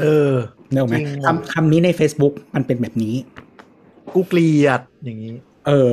[0.01, 0.33] เออ
[0.73, 3.15] นึกออกไหมจริงว่ะคำคำนี้ใน Facebook มันเป็นแบบนี้
[4.15, 5.35] กูเกลียดอย่างนี้
[5.67, 5.91] เออ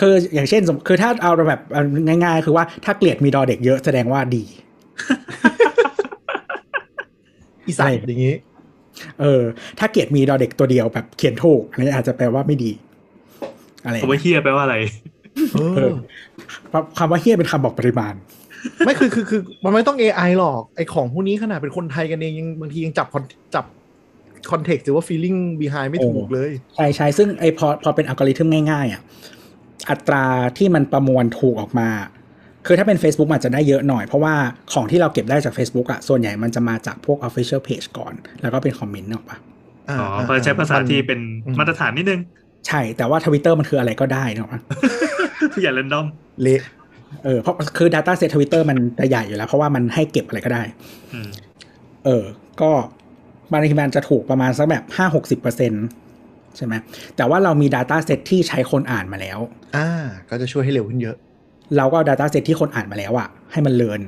[0.00, 1.60] คืออย่างเช่นสมคือถ้าเอาแบบ
[2.06, 4.44] ง่าย ๆ คือว่าถ้าเกลียดมีดอเด็กเยอะแสดงว่าดี
[7.66, 8.36] อีสานใช่อย่างนี้
[9.20, 9.42] เออ
[9.78, 12.70] ถ้าเกลียดมีดอเด็กตัวเดียวแบบเขียนถูกอันนี้อาจจะแปลว่าไม่ดี
[13.84, 14.76] อะไรคำว่าเฮียแปลว่าอะไร
[15.54, 15.90] เอเออ
[16.74, 18.14] อคำว่าเฮี้ยเป็นคำบอกปริมาณ
[18.84, 23.64] ไม่คือคือคือมันไม่ต้อง AI หรอก ไอของพวกนี้ขนาดเป็นคนไทยกันเองยังบางทียังจับ con- จับ
[24.50, 29.00] คอนเท็กซ์หรือว่า feeling behind ไม่ถูกเลย ใช่ใช่ซึ่งไอพอพอเป็นอัลกอริทึมง่ายๆอะ
[29.90, 30.24] อัตรา
[30.58, 31.88] ที่มันประมวลถูกออกมา
[32.66, 34.34] คือถ้าเป็น Facebook อาจจะได้เยอะหน่อย เพราะว่า
[34.72, 39.36] ของที่เราเก็บได้จาก Facebook อะส่วนใหญ่มันจะมาจากพวก Official Page ก่อน แล้วก็เป็นคอมเมนต์ออกปะ
[39.88, 42.20] อ่าอ๋อเพราะใช้ภาษาที่เป็นอืมมาตรฐานนิดนึง
[42.66, 44.60] ใช่แต่ว่าทวิตเตอร์มันคืออะไรก็ได้เนกอะปะ
[45.54, 46.06] ทุกอย่างเรนดอม
[46.42, 46.62] เละ
[47.24, 50.62] เออเพราะคือ Data Set Twitter มันจะใหญ่อยู่แล้ว เพราะว่ามันให้เก็บอะไรก็ได้
[51.14, 51.28] อืม
[52.04, 52.24] เออ
[52.60, 52.70] ก็
[53.50, 55.72] บางทีมันจะถูกประมาณสักแบบห้าหกสิบเปอร์เซ็น
[56.56, 56.74] ใช่ไหม
[57.16, 59.38] แต่ว่าเรามี Data Set ที่ใช้คนอ่านมาแล้ว
[59.76, 59.88] อ่า
[60.30, 61.16] ก็จะช่วยให้เร็วขึ้นเยอะ
[61.76, 64.00] เราก็เอา Data Set ที่คนอ่านมาแล้วอะให้มันเลิน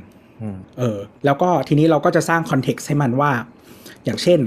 [0.42, 3.30] อืมเออ แล้วก็ทีนี้เราก็จะสร้างคอนเท็กซ์ให้มันว่า
[4.04, 4.40] อย่างเช่น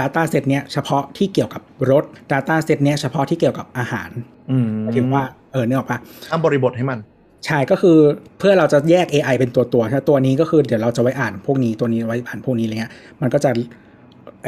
[0.00, 4.10] Data Set เนี้ยเฉพาะที่เกี่ยวกับรถ Data Set เนี้ยเฉพาะที่เกี่ยวกับอาหาร
[4.50, 5.98] อืมหมายถึงว่าเออเนี่ยหรอกปะ
[6.30, 6.98] ทำบริบทให้มัน
[7.46, 7.98] ใช่ก็คือ
[8.38, 13.50] เพื่อเราจะแยก AI เป็นตัวตัวๆถ้าตัวนี้ก็คือเดี๋ยวเราจะไว้อ่านพวกนี้ตัวนี้ไว้อ่านพวกนี้อะไรเงี้ยมันก็จะ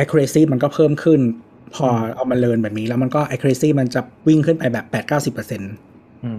[0.03, 1.21] accuracy มันก็เพิ่มขึ้น
[1.77, 5.73] พอเอามาเรียนแบบนี้ แล้วมันก็ accuracy มันจะวิ่งขึ้นไปแบบ8-90%อร์เซ็นต์
[6.25, 6.33] อื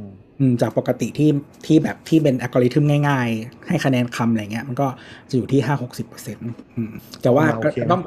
[0.00, 0.02] ม
[0.38, 1.30] อืมจากปกติที่
[1.66, 4.86] ที่แบบที่เป็นอัลกอริทึมง่ายๆ ให้คะแนนคำอะไรเงี้ย มันก็
[5.30, 6.50] จะอยู่ที่ห้าหกสิบเปอร์เซ็นต์
[7.22, 8.02] แต่ว่าก็ต้อง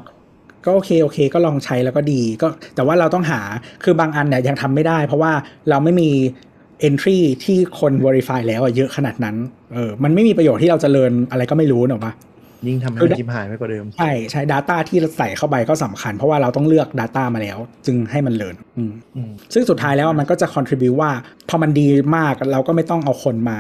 [0.65, 3.41] ก็โอเคโอเค ก็ลองใช้แล้วก็ดีก็แต่ว่าเราต้องหา
[3.83, 5.31] คือบางอันเนี่ยยังทำไม่ได้ เพราะว่า
[5.69, 6.09] เราไม่มี
[6.87, 9.35] entry ที่คน verify แล้วอะเยอะขนาดนั้น
[9.73, 12.13] เออมันไม่มีประโยชน์ที่เราจะเรียนอะไรก็ไม่รู้หรอกปะ
[12.67, 21.11] ยิ่งทำให้คือมันจิมหายไปกว่าเดิม ใช่ใช้ Data ที่ใส่เข้าไปก็สำคัญ เพราะว่าเราต้องเลือก Data มาแล้ว จึงให้มันเรียนอืมอืมซึ่งสุดท้ายแล้วมันก็จะ contribute ว่า
[21.49, 21.87] พอมันดี
[22.17, 23.59] มากเราก็ไม่ต้องเอาคนมา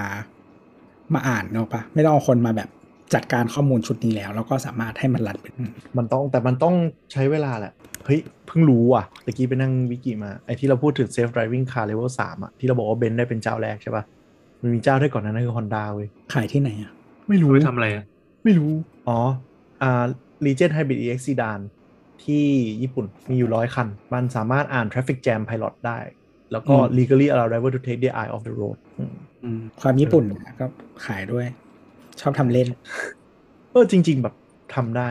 [1.13, 2.69] มาอ่านเนอะปะไม่ต้องเอาคนมาแบบ
[3.13, 5.53] จัดการข้อมูลชุดนี้แล้ว แล้วก็สามารถให้มันรันเป็น
[5.97, 6.75] มันต้องแต่มันต้อง
[7.13, 7.73] ใช้เวลาแหละ
[8.05, 14.03] เฮ้ย เพิ่งรู้อะตะกี้ไปนั่งวิกิมา ไอ้ที่เราพูดถึง self driving car level 3อะที่เราบอกว่าเบนซ์ได้เป็นเจ้าแรกใช่ปะ
[14.61, 16.91] มันมีเจ้าได้ก่อนหนานั้นคือ Honda เว้ยขายที่ไหนอะ
[17.29, 18.05] ไม่รู้ไปทำอะไรอะ
[18.45, 18.73] ไม่รู้
[19.07, 19.19] อ๋อ
[19.81, 20.05] อ่า
[20.45, 21.59] Legend Hybrid EX Sedan
[22.23, 22.45] ที่
[22.81, 25.97] ญี่ปุ่นมีอยู่ร้อยคัน มันสามารถอ่าน traffic jam pilot ได้
[26.51, 30.23] แล้วก็อืม legally allow driver to take their eye off the road อืมอืมความญี่ปุ่น
[30.59, 30.65] ก็
[31.05, 31.45] ขายด้วย
[32.21, 32.67] ชอบทำเล่น
[33.71, 34.35] เออจริง ๆ แบบ
[34.75, 35.07] ทำได้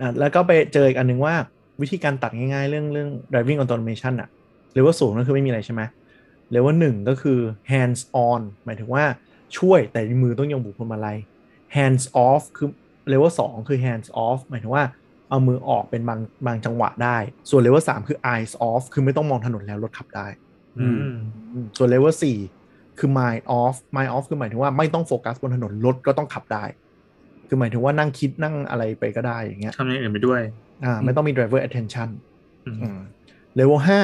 [0.00, 1.34] อ่าแล้วก็ไปเจออีกอันหนึ่งว่า
[1.80, 4.28] วิธีการตัดง่ายๆ เรื่องเรื่อง driving automation อะ
[4.74, 5.82] level ศูนย์ก็คือไม่มีอะไรใช่ไหม
[6.50, 7.38] เลเวลหนึ่งก็คือ
[7.70, 9.04] hands on หมายถึงว่า
[9.58, 11.18] ช่วยแต่มือต้องยังกุมพวงมาลัย
[11.76, 12.68] hands off คือ
[13.08, 14.84] เลเวลสองคือ hands off หมายถึงว่า
[15.28, 17.16] เอามือออกเป็นบางบางจังหวะได้
[17.50, 20.26] ส่วนเลเวลสามคือ eyes off คือไม่ต้องมองถนนแล้วรถขับได้
[20.78, 22.38] อืมอืมส่วนเลเวลสี่
[22.98, 26.64] คือ mind off mind off คือหมายถึงว่าไม่ต้องโฟกัสบนถนนรถก็ต้องขับได้
[27.48, 30.40] คือหมายถึงว่านั่งคิดนั่งอะไรไปก็ได้อย่างเงี้ยทำอย่างอื่นไปด้วย
[30.84, 32.08] อ่า ไม่ต้องมี driver attention
[32.66, 32.98] อืม
[33.54, 34.00] เลเวลห้า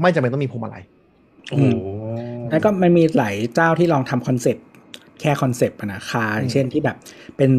[0.00, 0.84] ไม่จำเป็นต้องมีพวงมาลัย
[1.48, 1.64] โอ้โห
[2.50, 4.66] แล้วก็มันมีหลายเจ้าที่ลองทำ concept
[5.20, 6.96] แค่ concept อะนะ car อืมเช่นที่แบบ
[7.36, 7.50] เป็น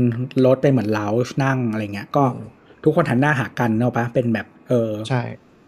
[0.45, 2.23] รถเป็นเหมือนเลาชนั่งอะไรเงี้ย ก็
[2.83, 5.23] ทุกคนหันหน้าหากันนึกออกปะเป็นแบบเออใช่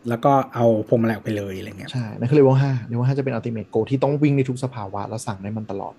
[0.10, 5.94] แล้วก็เอาพวงมาลัยออกไปเลยอะไรเงี้ยใช่นั่นคือเลเวลห้าเลเวลห้าจะเป็น ultimate goal ที่ต้องวิ่งในทุกสภาวะแล้วสั่งได้มันตลอด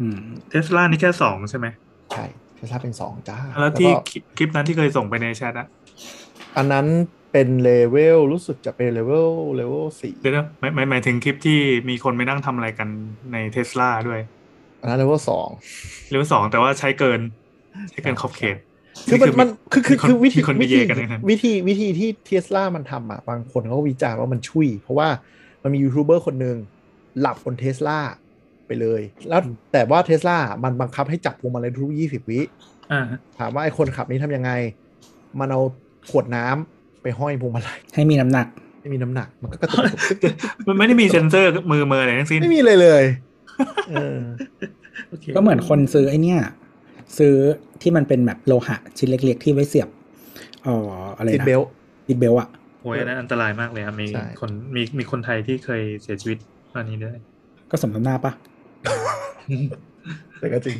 [0.00, 0.18] อืม
[0.48, 1.66] เทสลานี่แค่สองใช่ไหม
[2.12, 2.24] ใช่
[2.56, 5.66] เทสลาเป็นสองจ้าแล้วที่ก็คลิปคลิปนั้นที่เคยส่งไปในแชทอะ
[6.56, 6.86] อันนั้น
[7.32, 11.58] เป็นเลเวลรู้สึกจะเป็นเลเวลเลเวลสี่เดี๋ยวนะหมายหมายหมายถึงคลิปที่
[11.88, 12.88] มีคนไปนั่งทำอะไรกัน
[13.32, 14.20] ในเทสลาด้วย
[14.86, 15.48] อันนั้นเลเวลสอง
[16.10, 17.20] เรื่องสองแต่ว่าใช้เกิน
[17.90, 18.56] ใช้เกินขอบเขต
[19.08, 25.08] คือมันมันคือคือคือวิธีมีคนไปวิเยธีกันในนั้นวิธีวิธีที่เทสลามันทำอะบางคนเขาก็วิจารณ์ว่ามันชุยเพราะว่า
[25.62, 26.56] มันมียูทูบเบอร์คนหนึ่ง
[27.20, 27.98] หลับบนเทสลา
[28.66, 29.40] ไปเลย แล้ว
[29.72, 32.40] แต่ว่าเทสลามันบังคับให้จับพวงมาลัยทุกยี่สิบวิ
[32.92, 33.00] อ่า
[33.38, 34.50] ถามว่าไอ้คนขับนี้ทำยังไง
[35.40, 35.60] มันเอา
[36.10, 38.46] ขวดน้ำไปห้อยพวงมาลัยให้มีน้ำหนัก
[38.80, 40.34] ไม่มีน้ำหนัก มันก็กระตุกกระตุกตึ๊กตึ๊ก
[40.68, 43.25] มันไม่ได้มีเซ็นเซอร์มือมืออะไรทั้งสิ้นไม่มีเลยเลยเออโอเค
[45.34, 46.38] ก็เหมือนคนซื้อไอเนี้ย
[47.18, 47.34] ซื้อ
[47.82, 49.88] ที่มันเป็นแบบโลหะชิ้นเล็ก ๆ ที่ไว้เสียบ
[50.64, 50.76] เอ๋อ
[51.16, 51.60] อะไรติดนะเบล
[52.08, 52.48] ติดเบลอะ
[52.82, 56.38] โอ้ยอันนั้นอันตรายมากเลยครับมีใช่คนมีมีคนไทยที่เคยเสียชีวิต
[56.74, 57.16] อันนี้ด้วย
[57.70, 58.32] ก็สมน้ำหน้าปะ
[60.38, 60.76] แต่ก็จริง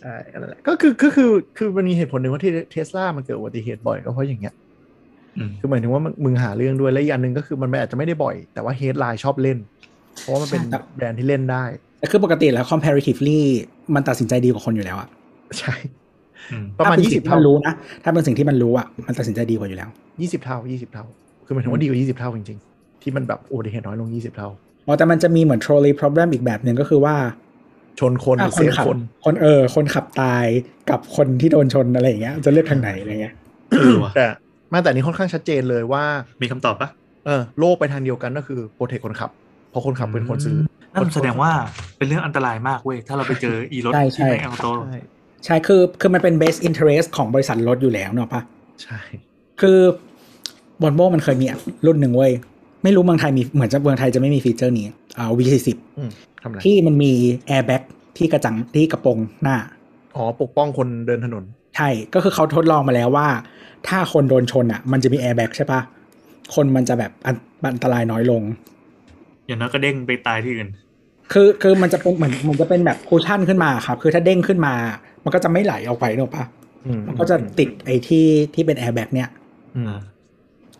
[0.00, 4.54] ใช่นั่นแหละก็คือก็คือคือมันมีเหตุผลหนึ่งว่าที่เทสลามันเกิดอุบัติเหตุบ่อยก็เพราะอย่างเงี้ย
[5.36, 9.58] อืมคือหมายถึงว่ามึงหาเรื่องด้วยและอีกอันหนึ่งก็คือมันไม่อาจจะไม่ได้บ่อย แต่ว่าเฮดไลน์ชอบเล่น
[10.18, 10.62] เพราะว่ามันเป็น
[10.94, 11.64] แบรนด์ที่เล่นได้
[12.02, 13.40] แต่คือปกติแล้ว comparatively
[13.94, 15.08] มันตัดสินใจดีกว่าคนอยู่แล้วอะ
[15.58, 15.74] ใช่
[16.52, 17.74] อืมประมาณถ้เป็นยี่สิสิ่บงที่เท่ามันรู้นะ
[18.04, 19.88] ถ้าเป็นสิ่งที่มันรู้อะมันตัดสินใจดีกว่าอยู่แล้ว
[20.20, 21.04] ยี่สิบเท่ายี่สิบเท่า
[21.46, 24.48] คือหมายถึงว่าดีกว่ายี่สิบเท่าจริงๆ ที่มันแบบอุบัติเหตุน้อยลงยี่สิบเท่า
[24.86, 27.14] อ๋อแต่มันจะมีเหมือน trolley problem อีกแบบหนึ่งก็คือว่า
[28.00, 30.46] ชนคนหถ้ารือคเสีนยขับคนคนเออ คนขับตาย
[30.90, 33.34] กับคนที่โดนชนอะไรอย่างเงี้ยจะเลือกทางไหนอะไรเงี้ย
[33.70, 34.26] เออว่ะแต่
[34.72, 36.04] มาแต่อันนี้ค่อนข้างชัดเจนเลยว่า
[36.42, 36.88] มีคำตอบปะ
[37.26, 39.30] เออโลกไปทางเดียวกันก็คือโปรเทคคนขับ
[39.70, 40.56] เพราะคนขับเป็นคนซื้อ
[40.94, 41.52] นั่นแสดงว่า
[41.98, 44.98] เป็นเรื่องอันตรายมากเว้ย ถ้าเราไปเจออีรถใช่ที่ใช่ไม่เอาโตใช่
[45.44, 48.42] ใช่คือคือมันเป็น best interest ของบริษัทรถอยู่แล้วเนาะปะ
[48.82, 48.98] ใช่
[49.60, 49.78] คือ
[50.82, 51.46] บอนโบมันเคยมี
[51.86, 52.32] รุ่นหนึ่งเว้ย
[52.82, 54.86] ไม่รู้เมืองไทยมีเหมือนจะเมืองไทยจะไม่มีฟีเจอร์นี้
[55.18, 56.10] อ่า V40 อืม
[56.42, 57.12] ทำอะไรที่มันมี
[57.50, 57.82] airbag
[58.18, 59.56] ที่กระจังที่กระโปรงหน้า
[60.16, 61.44] อ๋อ ปกป้องคนเดินถนน
[61.76, 63.28] ใช่ ก็คือเขาทดลองมาแล้วว่า
[63.88, 65.80] ถ้าคนโดนชนอะ มันจะมี airbag ใช่ปะ
[66.54, 67.36] คนมันจะแบบอัน
[67.72, 68.42] อันตรายน้อยลง
[69.52, 70.68] อย่างน้อยก็เด้งไปตายที่อื่น
[71.32, 74.74] คือคือมันจะเป็นเหมือนมันจะเป็นแบบ cushion ขึ้นมาครับ คือถ้าเด้งขึ้นมา
[75.24, 76.44] มันก็จะไม่ไหลออกไปเนอะปะ
[76.86, 79.28] อืมมันก็จะติดไอ้ที่ที่เป็น airbag เนี่ย
[79.76, 79.86] อืม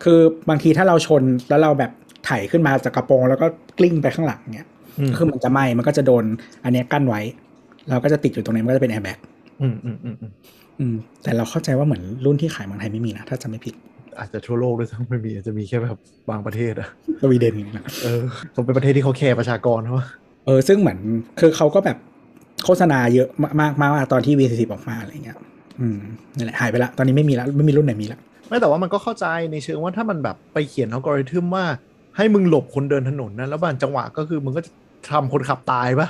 [0.03, 0.19] คือ
[0.49, 1.91] บางทีถ้าเราชนแล้วเราแบบ
[2.25, 3.47] ไถขึ้นมาจากกระโปรงแล้วก็
[3.77, 4.67] กลิ้งไปข้างหลังเนี่ย
[4.99, 6.23] อืมคือมันจะไหมมันก็จะโดน
[6.63, 7.21] อันเนี้ยกั้นไว้
[7.89, 9.17] เราก็จะติดอยู่ตรงนี้มันก็จะเป็นแอร์แบ็ก
[9.61, 10.31] อืมอืมอืมอืม
[10.79, 13.75] อืมแต่เราเข้าใจว่าเหมือนรุ่นที่ขายเมืองไทยไม่มีนะถ้าจะไม่ผิด
[14.19, 15.97] อาจจะทั่วโลกด้วยซ้ำไม่มีอาจจะมีแค่แบบ
[16.29, 16.89] บางประเทศอะ
[17.21, 18.21] สวีเดนนะเออ
[18.55, 20.07] ผมเป็นประเทศที่เขาแคร์ประชากรเขาว่า
[20.45, 20.97] เออซึ่งเหมือน
[21.39, 21.97] คือเขาก็แบบ
[22.63, 25.37] โฆษณาเยอะมากมากมากตอนที่ V40 ออกมาอะไรเงี้ย
[25.79, 25.97] อืม
[26.35, 31.65] นั่นแหละหายไปละ ตอนนี้ไม่มีละไม่มีรุ่นไหนมีละไม่แต่ว่ามันก็เข้าใจในเชิงว่าถ้ามันแบบไปเขียนอัลกอริทึมว่า
[32.17, 34.61] ให้มึงหลบคนเดินถนนนะแล้วบางจังหวะก็คือมึงก็
[35.11, 36.07] ทำคนขับตายปะ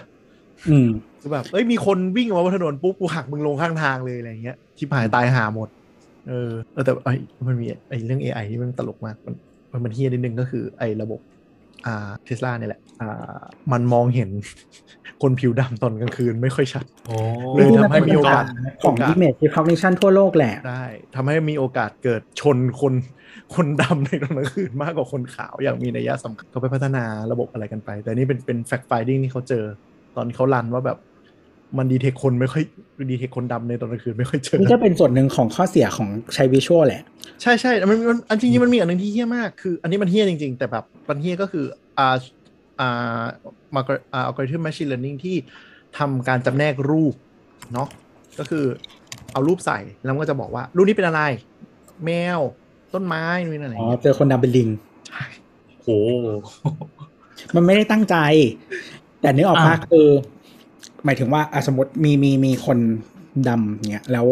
[0.69, 0.89] อืม
[1.21, 5.67] คือแบบเอ้ยมีคนวิ่งออกมาบนถนนปุ๊บกูหักมึงลงข้างทางเลยอะไรเงี้ยชิบหายตายหาหมด
[6.27, 7.17] เออเออแต่ไอ้ย
[7.47, 9.35] มันมีไอ้เรื่อง AI ที่มันตลกมาก มัน
[9.71, 11.19] มันมันเฮี้ยนิดนึงก็คือไอ้ระบบ
[11.85, 13.37] อ่าเทสลาเนี่ยแหละอ่า
[13.71, 14.29] มันมองเห็น
[15.21, 17.15] คนผิวดำตอนกลางคืนไม่ค่อยชัดโอ้
[17.55, 18.45] เลยทำให้มีโอกาส
[18.83, 20.85] ของโอกาส image recognition ทั่วโลกแหละได้
[21.15, 22.93] ทำให้มีโอกาสเกิดชนคน
[23.55, 29.63] คนดำในตอนกลางคืนมากกว่าคนขาวอย่างมีนัยสำคัญเขาไปพัฒนาระบบอะไรกันไป แต่นี่เป็นเป็น fact finding ที่เขาเจอ
[30.15, 30.97] ตอนเขารันว่าแบบ
[31.77, 32.63] มันดีเทคคนไม่ค่อย
[33.09, 37.03] ดีเทคคนดำในตอนกลางคืนไม่ค่อยเจอนี่ก็เป็นส่วนหนึ่งของข้อเสียของใช้วิชวลแหละ
[37.41, 41.65] ใช่ใช่มันมันอันจริงๆมันมีอันหนึ่งที่เฮี้ยมากคือ อันนี้มันเฮี้ยจริง ๆ แต่แบบมันเฮี้ยก็คือ
[41.97, 42.15] อ่า
[42.79, 43.23] อ่า
[43.75, 43.81] มา
[44.13, 45.35] อ่าอัลกอริทึม machine learning ที่
[45.97, 47.13] ทำการจำแนกรูป
[47.73, 47.87] เนาะ
[48.39, 48.65] ก็คือ
[49.33, 51.21] เอารูปใส่แล้วมันก็จะบอกว่ารูปนี้เป็นอะไร
[52.05, 52.39] แมว
[52.93, 54.69] ต้นไม้นู่นนอะไรออ๋ย่าองเงี้ยเจอคนดำเป็นลิง
[55.09, 55.25] ใช่
[55.81, 55.87] โห
[57.55, 58.15] มันไม่ได้ตั้งใจ
[59.21, 60.07] แต่นึกออกมาอ่าคือ
[61.05, 62.79] หมายถึงว่าอะสมมติมีมีมีคน
[63.47, 64.27] ดำเนี่ยแล้ว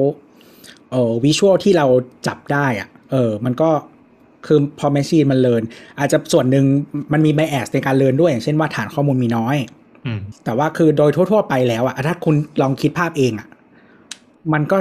[0.92, 1.86] เออ visual ที่เรา
[2.28, 3.70] จับได้อะเออมันก็
[4.46, 5.64] คือพอ machine มัน learn
[6.00, 6.66] อาจจะส่วนหนึ่ง
[7.14, 9.56] มันมี bias ในการ learn ด้วย อย่างเช่นว่าฐานข้อมูลมีน้อย
[10.06, 13.48] อืมแต่ว่าคือโดยทั่ว ๆ ไปแล้วอะถ้าคุณลองคิดภาพเองอะ
[14.54, 14.78] มันก็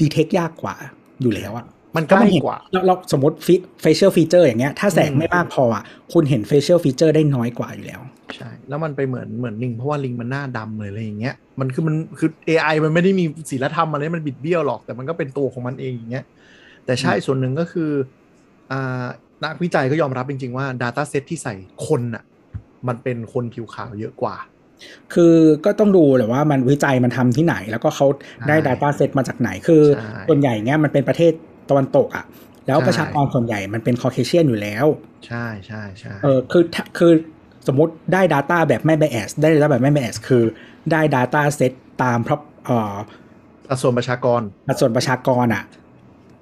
[0.00, 0.74] detect ยากกว่า
[1.22, 3.36] อยู่แล้วอะมันใกล้เห็นกว่าเราเราสมมติ
[3.82, 5.82] facial feature อย่างเงี้ย ถ้าแสงอืมไม่มากพออะ
[6.12, 8.00] คุณเห็น facial feature ได้น้อยกว่าอยู่แล้ว
[8.36, 16.24] ใช่ แล้วมันไปเหมือนเหมือนลิง เพราะว่าลิงมันหน้าดำเลยอะไรอย่างเงี้ยมันคือมันคือ AI มันไม่ได้มีศีลธรรมอะไรมันบิดเบี้ยวหรอกแต่มันก็เป็นตัวของมันเองอย่างเงี้ย
[16.84, 17.90] แต่ใช่ส่วนหนึ่งก็คือ
[18.72, 19.06] อ่า
[19.44, 21.54] นักวิจัยก็ยอมรับจริง ๆ ว่า Data Set ที่ใส่
[21.86, 22.24] คนอะ
[22.88, 24.36] มันเป็นคนผิวขาวเยอะกว่า
[25.14, 28.06] คือก็ต้องดูแหละว่ามันวิจัยมันทำที่ไหน แล้วก็เขา
[28.48, 31.32] ได้ใช่ Data Set มาจากไหนคือใช่ส่วนใหญ่เงี้ยมันเป็นประเทศ
[31.70, 32.24] ตะวันตกอะ
[32.66, 34.86] แล้วใช่ประชากรส่วนใหญ่มันเป็นคอเคเชียนอยู่แล้ว
[35.26, 37.12] ใช่ใช่ใช่เออคือถ้าคือ
[37.66, 40.42] สมมติได้ Data แบบไม่ bias ได้ Data แบบไม่ bias คือ
[40.90, 41.72] ได้ Data Set
[42.02, 42.94] ตามเพราะเอ่อ
[43.68, 45.64] สัดส่วนประชากรสัดส่วนประชากรอะ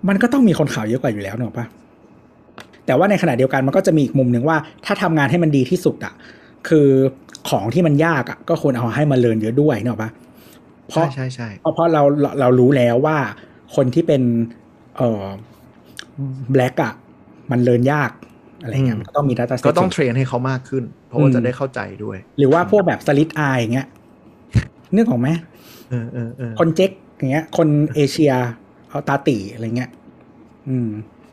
[0.08, 1.66] มันก็ต้องมีคนขาวเยอะกว่าอยู่แล้วเนอะปะ
[2.86, 6.14] แต่ว่าในขณะเดียวกันมันก็จะมีอีกมุมหนึ่งว่า ถ้าทำงานให้มันดีที่สุดอะ
[6.68, 6.88] คือ
[7.50, 10.10] ของที่มันยากอะ ก็ควรเอาให้มาเรียนเยอะด้วยเนอะปะ
[10.88, 13.18] เพใช่ราะใช่ใช่เพราะเพราะเราเราเรารู้แล้วว่า
[13.76, 14.22] คนที่เป็น
[14.96, 15.26] เอ่อ
[16.54, 16.94] black อะ
[17.50, 18.10] มันเรียนยาก
[18.62, 23.86] อะไรเงี้ยมันก็ต้องมี data set ก็ต้องเทรนให้เขามากขึ้น เพราะว่าอืมจะได้เข้าใจด้วย หรือว่าพวกแบบสลิดอายอย่างเงี้ย
[24.94, 25.28] นึกออกไหม
[25.90, 28.32] เออเออเออคนเจ๊กอย่างเงี้ย คนเอเชีย
[28.88, 29.90] เอาตาตีอะไรเงี้ย
[30.68, 30.90] อืม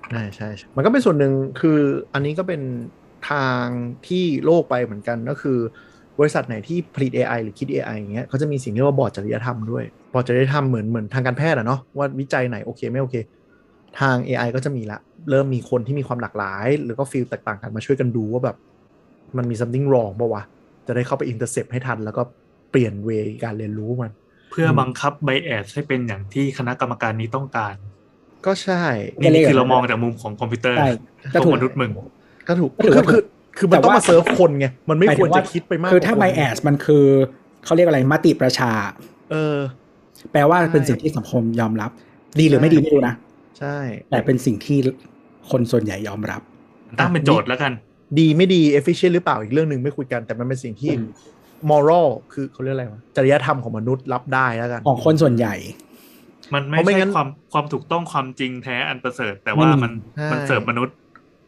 [0.09, 1.79] ใช่ใช่ใช่มันก็เป็นส่วนหนึ่งคือ
[2.13, 2.61] อันนี้ก็เป็น
[3.31, 3.63] ทาง
[4.07, 5.57] ที่โลกไปเหมือนกันก็คือ
[6.19, 9.83] บริษัทไหนที่ผลิต AI หรือคิด AI อย่างเงี้ยเขาจะมีสิ่งที่เรียกว่าบอร์ดจริยธรรมด้วย
[10.13, 13.15] บอร์ดจริยธรรมเหมือนเหมือนทางการแพทย์อะเนาะว่าวิจัยไหนโอเคไม่โอเค
[13.99, 14.99] ทาง AI ก็จะมีละ
[15.29, 18.57] เริ่มมีคนที่มีความหลากหลาย หรือก็ field แตกต่างกันมาช่วยกันดูว่าแบบ
[19.37, 20.43] มันมี something wrong ป่าวะ
[20.87, 22.21] จะได้เข้าไป intercept ให้ทัน แล้วก็
[22.71, 23.09] เปลี่ยน way
[23.43, 24.11] การเรียนรู้มัน
[24.51, 27.75] เพื่อบังคับ bias ให้เป็นอย่างที่คณะกรรมการนี้ต้องการ
[28.45, 28.83] ก็ใช่
[29.15, 30.89] ก็นี่เรียกคือเรามองจากมุมของคอมพิวเตอร์ใช่
[31.33, 31.91] พก็วกถูกมนุษย์มึง
[32.47, 33.21] ก็ถูกก็ถือคือว่าคือ
[33.57, 37.05] คือมันแต่ต้องว่ามาเซิร์ฟคนไง มันไม่หายคถึวรงว่าจะคิดไปมาก คือถ้ากว่ไบคนแอสมันคือ
[37.65, 38.71] เขาเรียกอะไรมติประชา
[39.31, 39.57] เออ
[40.31, 41.91] แปลว่าใช่เป็นสิ่งที่สังคมยอมรับ
[42.39, 43.15] ดีหรือไม่ดีไม่รู้นะ
[43.63, 43.79] ใช่
[44.09, 44.77] แต่เป็นสิ่งที่
[45.51, 46.41] คนส่วนใหญ่ยอมรับ
[46.99, 47.73] ตั้งเป็นโจทย์แล้วกัน
[48.19, 50.91] ดีไม่ดี efficient หรือเปล่าอีกเรื่องหนึ่งไม่คุยกันแต่มันเป็นสิ่งที่
[51.69, 55.55] moral คือเขาเรียกอะไรวะจริยธรรมของมนุษย์รับได้แล้วกัน ของคนส่วนใหญ่
[56.53, 60.95] มันไม่เพราะไม่ใช่งั้นความความถูกต้องความจริงแท้อันประเสริฐ แต่ว่ามันใช่มันเสิร์ฟมนุษย์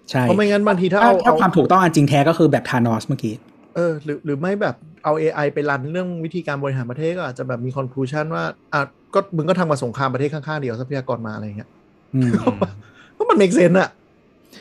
[0.10, 3.34] ใช่เพราะไม่งั้นบางทีถ้าถ้าเอาถ้าเอาความถูกต้องอันจริงแท้ก็คือแบบทานอสเมื่อกี้
[3.76, 8.44] เออหรือหรือไม่แบบเอา AI ไปรันเรื่องวิธีการบริหารประเทศก็อาจจะแบบมี conclusion ว่า
[8.74, 8.82] อะ
[9.14, 11.70] ก็มึงก็ทำมาสงครามประเทศข้างๆเดียวทรัพยากรมาอะไรอย่างเงี้ย
[12.16, 12.30] อืม
[13.18, 13.90] ก็มัน make sense อะ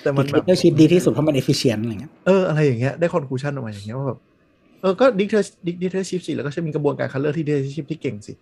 [0.02, 4.18] แต่มันแบบ dictatorship ดีที่สุดเพราะมัน efficient อะไรเงี้ยเอออะไรอย่างเงี้ยได้ conclusion ออกมาอย่างเงี้ยว่าแบบ
[4.80, 8.32] เออก็ dictator- dictatorship สิแล้วก็จะมีกระบวนการคัดเลือกที่ dictatorship ที่เก่งสิ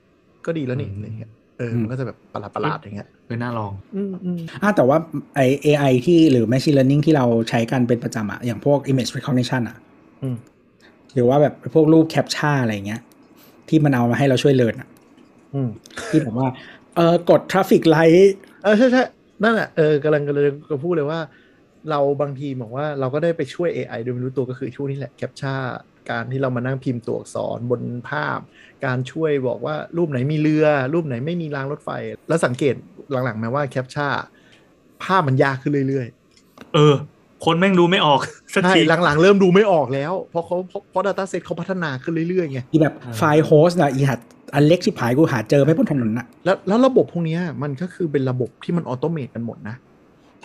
[0.47, 4.99] ก็ดีแล้วนี่อืมอะไรเงี้ยเออมันก็จะแบบประหลาดประหลาดๆอย่างเงี้ยเป็นน่าลองอืมอืมอะแต่ว่า
[5.35, 9.77] ไอ AI ที่หรือ machine learning ที่เราใช้กันเป็นประจำอะอย่างพวก image recognition อะ
[10.23, 10.37] อืม
[11.15, 13.01] หรือว่าแบบพวกรูป captcha อะไรเงี้ย
[13.69, 14.89] ที่มันเอามาให้เราช่วยเลิร์นอะ
[15.55, 15.69] อืม
[16.09, 16.49] ที่แบบว่า
[16.97, 18.31] เออกด traffic light
[18.63, 19.05] เออใช่ใช่
[19.43, 21.21] นั่นแหละเออกำลังกำลังจะพูดเลยว่า
[21.91, 25.61] เราบางทีบอกว่าเราก็ได้ไปช่วย AI โดยไม่รู้ตัวก็คือช่วงนี้แหละแคปชั่น
[26.11, 28.39] การที่เรามานั่งพิมพ์ตัวอักษรบนภาพ
[28.85, 31.91] การช่วยบอกว่ารูปไหนมีเรือ รูปไหนไม่มีรางรถไฟ
[32.29, 32.75] แล้วสังเกต
[33.11, 34.13] หลังๆมาว่า captcha
[35.05, 36.07] ภาพมันยากขึ้นเรื่อย
[36.75, 36.95] เออ
[37.45, 38.21] คนแม่งดูไม่ออก
[38.55, 44.21] สัๆกใช่ทีหลังๆ เริ่มดูไม่ออกแล้ว เพราะเขาเพราะเพราะ Data Set เขาพัฒนาขึ้นเรื่อยๆไงที่แบบ fire ho se อะอีหัด
[44.55, 49.77] อันเล็กชิบหายกูหาเจอไม่บนถนนอะแล้วแล้วระบบพวกเนี้ยมันก็คือเป็นระบบที่มัน automate กันหมดนะ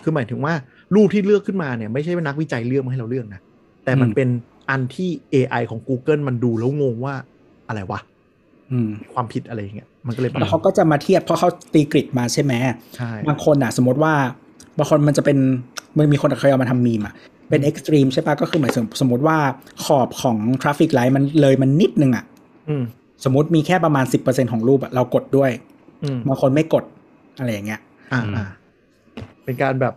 [0.04, 0.54] คือหมายถึงว่า
[0.96, 3.42] รูปที่เลือกขึ้นมาเนี่ย ไม่ใช่ว่านักวิจัยเลือกมาให้เราเลือกนะ
[3.84, 4.30] แต่มันอืมเป็น
[4.70, 7.14] อันที่ AI ของ Google มันดูแล้วงงว่า
[7.68, 8.00] อะไรวะ
[8.72, 12.54] อืมความผิดอะไรอย่างเงี้ยมันก็เลยแบบแล้วเขาก็จะมาเทียบเพราะเขาตี grid มาใช่ไหม
[12.96, 14.14] ใช่บางคนอะ สมมติว่า
[14.78, 15.38] บางคนมันจะเป็น
[15.98, 17.14] มันมีคนเคยเอามาทำมีมอะ
[17.50, 19.38] เป็น extreme ใช่ปะก็คือหมายถึงสมมติว่า
[19.84, 22.26] ขอบของ traffic light มันเลยมันนิดนึงอะ
[22.70, 22.84] อืม
[23.24, 25.52] สมมติมีแค่ประมาณ10%ของรูปอะเรากดด้วย
[26.04, 26.84] อืมบางคนไม่กด
[27.40, 27.82] อะไรอย่างเงี้ย
[28.14, 28.46] อ่าอ่า
[29.44, 29.94] เป็นการแบบ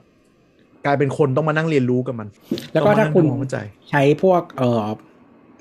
[0.84, 2.28] กลายเป็นคนต้องมานั่งเรียนรู้กับมัน
[2.72, 3.58] แล้วก็ต้องมถ้าคุณนั่งทำความเข้าใจ
[3.90, 4.84] ใช้พวกเอ่อ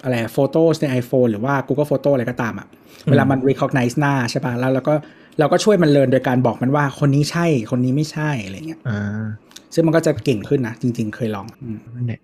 [0.03, 2.67] อะไรโฟโต้ใน iPhone หรือว่า Google Photo อะไรก็ตามอะ
[3.09, 4.93] เวลามัน recognize หน้าใช่ปะแล้วเราก็
[5.39, 9.25] เราก็ช่วยมันเรียนโดยการบอกมันว่าคนนี้ใช่คนนี้ไม่ใช่อะไรเงี้ยอ่า
[9.73, 12.21] ซึ่งมันก็จะเก่งขึ้นนะ จริง ๆ เคยลองอืมนั่นแหละ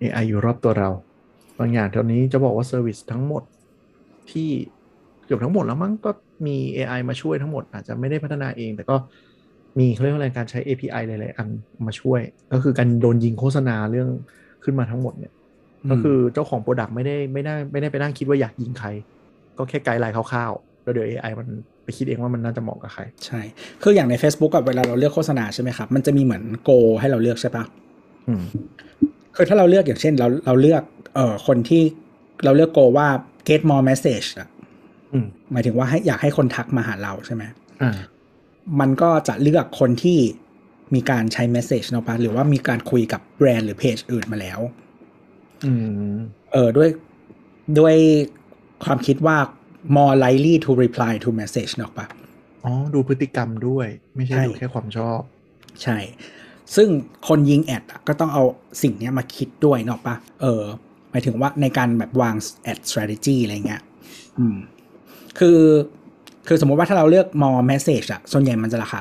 [0.00, 0.90] AI อยู่รอบตัวเรา
[1.58, 3.42] บางอย่างเท่านี้จะบอกว่า service ทั้งหมด
[4.32, 4.48] ที่
[5.24, 6.10] เกือบทั้งหมดแล้วมั้งก็
[6.46, 8.96] มี AI มาช่วยทั้งหมด อาจจะไม่ได้พัฒนาเอง แต่ก็
[9.78, 11.48] มีเขาเรียกว่าอะไรการใช้ API หลายๆอัน
[11.86, 12.20] มาช่วย
[12.52, 14.08] ก็คือการโดนยิงโฆษณาเรื่อง
[14.64, 15.32] ขึ้นมาทั้งหมดเนี่ย
[15.90, 18.88] ก็คือเจ้าของ product ไม่ได้ไม่ได้ไม่ได้ไปนั่งคิดว่าอยากยิงใคร
[19.58, 21.48] ก็แค่ guideline คร่าวๆ แล้วเดี๋ยว AI มัน
[21.84, 23.40] ไปคิดเองว่ามันน่าจะเหมาะกับใคร ใช่
[23.82, 26.70] คืออย่างใน Facebook กับเวลาเราเลือกโฆษณาใช่ไหมครับ มันจะมีเหมือน goal
[27.00, 27.64] ให้เราเลือกใช่ปะ
[28.28, 28.42] อืม
[29.36, 30.82] คือถ้าเราเลือกอย่างเช่นเราเราเลือก
[31.14, 31.82] เอ่อคนที่
[32.44, 33.08] เราเลือกโกว่า
[33.48, 34.48] get more message อะ
[35.12, 37.42] อืมหมายถึงว่าให้อยากให้คนทักมาหาเราใช่ไหม
[37.82, 37.98] อ่า
[38.80, 40.18] มันก็จะเลือกคนที่
[40.94, 44.60] มีการใช้ message เนาะปะหรือว่ามีการคุยกับแบรนด์หรือเพจอื่นมาแล้ว
[45.64, 45.72] อื
[46.12, 46.16] ม
[46.52, 46.88] เออด้วย
[47.78, 47.96] ด้วย
[48.84, 49.36] ความคิดว่า
[49.96, 52.06] more likely to reply to message เนาะปะ
[52.64, 53.86] อ๋อ ดูพฤติกรรมด้วย
[54.16, 55.20] ไม่ใช่ใช่ดูแค่ความชอบ
[55.82, 55.98] ใช่
[56.76, 56.88] ซึ่ง
[57.28, 58.42] คนยิงแอดอะก็ต้องเอา
[58.82, 60.83] สิ่งเนี้ยมาคิดด้วยเนาะปะเออห
[61.14, 62.34] มายถึงว่าในการแบบวาง
[62.72, 63.82] ad strategy อะไรเงี้ย
[64.38, 64.56] อืม
[65.38, 65.60] คือ
[66.46, 69.00] คือสมมุติว่าถ้าเราเลือก more message อะส่วนใหญ่มันจะราคา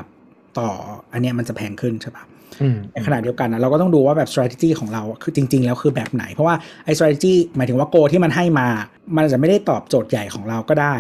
[0.60, 0.70] ต่อ
[1.14, 2.24] อันเนี้ยมันจะแพงขึ้นใช่ปะ
[2.62, 8.68] อืมในขณะเดียวกันนะเราก็ต้องดูว่าแบบ strategy ของเราคือจริง ๆ แล้วคือแบบไหน เพราะว่าไอ้ strategy หมายถึงว่า goal ที่มันให้มา
[9.16, 10.96] มันอาจจะไม่ได้ตอบโจทย์ใหญ่ของเราก็ได้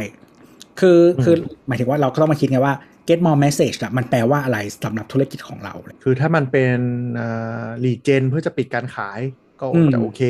[0.80, 1.35] คือคือ
[1.68, 2.76] หมายถึงว่าเราก็ต้องมาคิดไงว่า
[3.07, 5.73] get more message อะมันแปลว่าอะไรสำหรับธุรกิจของเรา
[6.03, 6.77] คือถ้ามันเป็น
[7.84, 9.19] ลีเจนเพื่อจะปิดการขาย
[9.60, 10.22] ก็อืมจะโอเค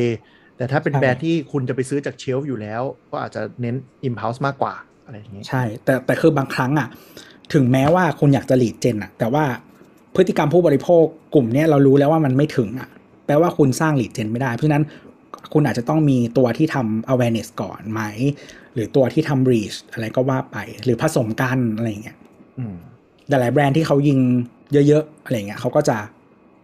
[0.64, 2.82] แต่ถ้าเป็นใช่แบรนด์ที่คุณจะไปซื้อจากเชลฟ์อยู่แล้ว
[3.12, 3.76] ก็อาจจะเน้น
[4.08, 4.74] impulse มากกว่า
[5.06, 6.88] อะไรอย่างเงี้ยใช่ แต่แต่คือบางครั้งอะ
[7.54, 9.44] ถึงแม้ว่าคุณอยากจะ lead gen อะ แต่ว่า
[10.16, 11.04] พฤติกรรมผู้บริโภค
[11.34, 12.90] กลุ่มเนี้ยเรารู้แล้วว่ามันไม่ถึงอะ
[13.26, 14.84] แปลว่าคุณสร้าง lead gen ไม่ได้ เพราะฉะนั้น
[15.54, 18.02] คุณอาจจะต้องมีตัวที่ทำ awareness ก่อนไหม
[18.74, 22.18] หรือตัวที่ทำ reach อะไรก็ว่าไป หรือผสมกันอะไรอย่างเงี้ย
[22.60, 22.76] อืม
[23.28, 24.20] แต่หลายแบรนด์ที่เขายิง
[24.88, 25.98] เยอะๆอะไรเงี้ยเขาก็จะ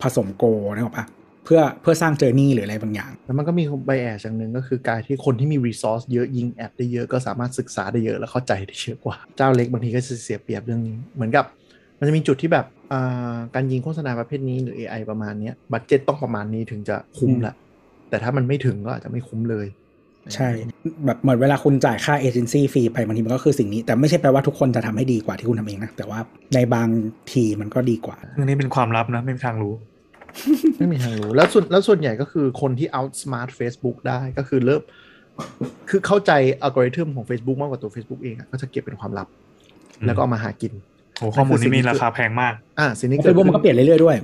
[0.02, 0.44] ผสมโก
[0.74, 1.06] นึกออกปะ
[1.44, 11.46] เพื่อเพื่อสร้างเจอร์นี่หรืออะไรบางอย่าง แล้วมันก็มีไบแอสอย่างหนึ่งก็คือการที่คนที่มี resource เยอะยิงแอดได้เยอะก็สามารถศึกษาได้เยอะแล้วเข้าใจได้เยอะกว่า เจ้าเล็กบางทีก็จะเสียเปรียบเรื่องนี้เหมือนกับ
[12.00, 17.54] มันจะมีจุดที่แบบอ่าการยิงโฆษณาประเภทนี้หรือ AI ประมาณเนี้ย budget ต้องประมาณนี้ถึงจะคุ้มละ
[18.10, 19.68] แต่ถ้ามันไม่ถึงก็อาจจะไม่คุ้มเลย
[20.36, 20.50] ใช่
[21.06, 26.20] แบบเหมือนเวลาคุณจ่ายค่า agency fee ไปบางทีมันก็คือสิ่งนี้ แต่ไม่ใช่แปลว่าทุกคนจะทำให้ดีกว่าที่คุณทำเองนะ แต่ว่า
[26.54, 26.88] ในบาง
[27.32, 29.74] ทีมันก็ดีกว่าเรื่องนี้เป็นความลับนะ ไม่มีทางรู้
[30.78, 34.82] ไม่มีทางรู้แล้วส่วนแล้วส่วนใหญ่ก็คือคนที่ outsmart Facebook ได้ก็คือเริ่ม
[35.90, 36.32] คือเข้าใจ
[36.62, 39.28] อัลกอริทึมของ Facebook มากกว่าตัว Facebook เองอะก็จะเก็บเป็นความลับ
[40.00, 40.74] อืมแล้วก็เอามาหากิน
[41.20, 44.16] โอ้ข้อมูลนี้มีราคาแพงมาก อ่าสิ่งที่เฟเกิดซบุ๊กขึ้มันก็เปลี่ยนเรื่อยๆด้วย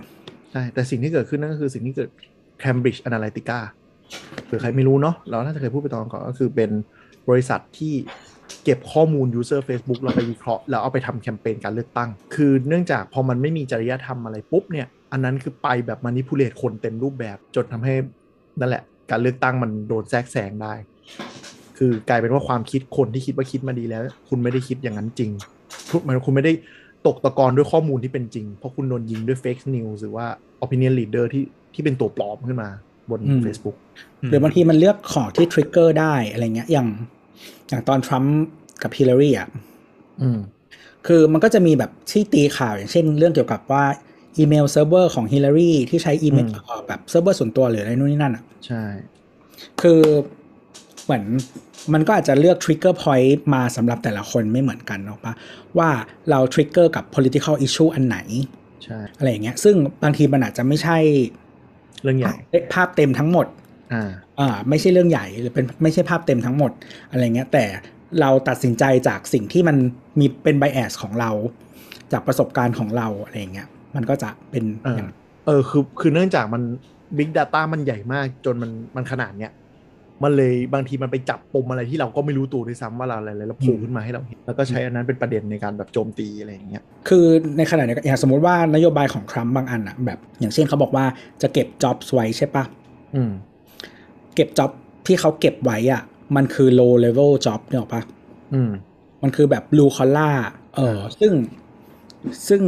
[0.52, 2.10] ใช่ แต่สิ่งที่เกิดขึ้นนั่นก็คือสิ่งที่เกิด
[2.64, 3.60] Cambridge Analytica
[4.46, 6.70] เผื่อใครไม่รู้เนาะเราน่าจะเคยพูดไปตอนก่อนก็คือเป็น
[7.30, 7.94] บริษัทที่
[8.64, 17.94] เก็บข้อมูล user Facebook แล้วไปวิเคราะห์แล้วเอาไปทำแคมเปญการเลือกตั้ง คือเนื่องจากพอมันไม่มีจริยธรรมอะไรปุ๊บเนี่ย อันนั้นคือไปแบบมานิพูเลตคนเต็มรูปแบบจนทำให้
[18.60, 20.74] นั่นแหละ การเลือกตั้งมันโดนแทรกแซงได้
[21.78, 25.32] คือกลายเป็นว่าความคิดคนที่คิดว่าคิดมาดีแล้ว คุณไม่ได้คิดอย่างนั้นจริง
[25.90, 26.54] คุณมันคุณไม่ได้
[27.08, 30.26] ตกตะกอนด้วยข้อมูลที่เป็นจริง เพราะคุณโดนยิงด้วย fake news หรือว่า
[30.64, 31.44] opinion leader ที่
[31.74, 32.70] ที่เป็นตัวปลอมขึ้นมา
[33.10, 33.78] บนอืม Facebook
[34.30, 36.88] หรือบางทีมันเลือกของที่ trigger ได้อะไรเงี้ยอย่าง
[37.70, 38.36] อย่างตอนทรัมป์
[38.84, 39.48] กับฮิลลารีอะ
[40.22, 40.40] อืม
[41.08, 43.84] คือมันก็จะมีแบบที่ตีข่าวอย่างเช่น เรื่องเกี่ยวกับว่า
[44.38, 48.84] อีเมลเซิร์ฟเวอร์ของฮิลลารีที่ใช้อีเมลอืมเอ่อแบบเซิร์ฟเวอร์ส่วนตัวหรืออะไรนู่นนี่นั่นอะ ใช่
[49.82, 50.02] คือ
[51.04, 51.24] เหมือน
[51.94, 55.34] มันก็อาจจะเลือก trigger point มาสำหรับแต่ละคนไม่เหมือนกันเนาะปะ
[55.78, 55.90] ว่า
[56.30, 58.18] เรา trigger กับ political issue อันไหน
[58.84, 60.98] ใช่ อะไรอย่างเงี้ย ซึ่งบางทีมันอาจจะไม่ใช่
[62.02, 62.34] เรื่องใหญ่
[62.74, 63.48] ภาพเต็มทั้งหมด
[63.94, 64.10] อ่า
[64.40, 66.72] อ่า ไม่ใช่เรื่องใหญ่หรือเป็นไม่ใช่ภาพเต็มทั้งหมด
[67.12, 67.64] อะไรเงี้ย แต่
[68.22, 69.78] เราตัดสินใจจากสิ่งที่มัน
[70.20, 71.32] มีเป็นไบแอสของเรา
[72.12, 75.10] จากประสบการณ์ของเราอะไรเงี้ย มันก็จะเป็นเอออย่าง
[75.46, 76.64] เออคือคือเนื่องจากมัน
[77.18, 79.52] Big Data มันใหญ่มากจนมันมันขนาดเนี้ย
[80.24, 87.26] มันเลยบางทีมันไปจับปมอะไรที่เราก็ไม่รู้ตัวด้วยซ้ำว่าเราอะไรแล้วโผล่ขึ้นมาให้เราเห็นแล้วก็ใช้อันนั้นเป็นประเด็นในการแบบโจมตีอะไรอย่างเงี้ยคือ
[87.58, 91.06] ในขณะเดียวกันอย่างสมมติว่านโยบายของทรัมป์บางอันอะแบบ อย่างเช่นเขาบอกว่า
[91.42, 92.64] จะเก็บ jobs ไว้ใช่ปะ
[93.16, 93.32] อืม
[94.36, 94.72] เก็บจ็อบ
[95.08, 96.02] ที่เขาเก็บไว้อะ
[96.36, 98.02] มันคือ low level job เนี่ยหรอกปะ
[98.54, 98.72] อืม
[99.24, 100.36] มันคือแบบ blue collar
[100.76, 101.32] เออซึ่ง
[102.48, 102.62] ซึ่ง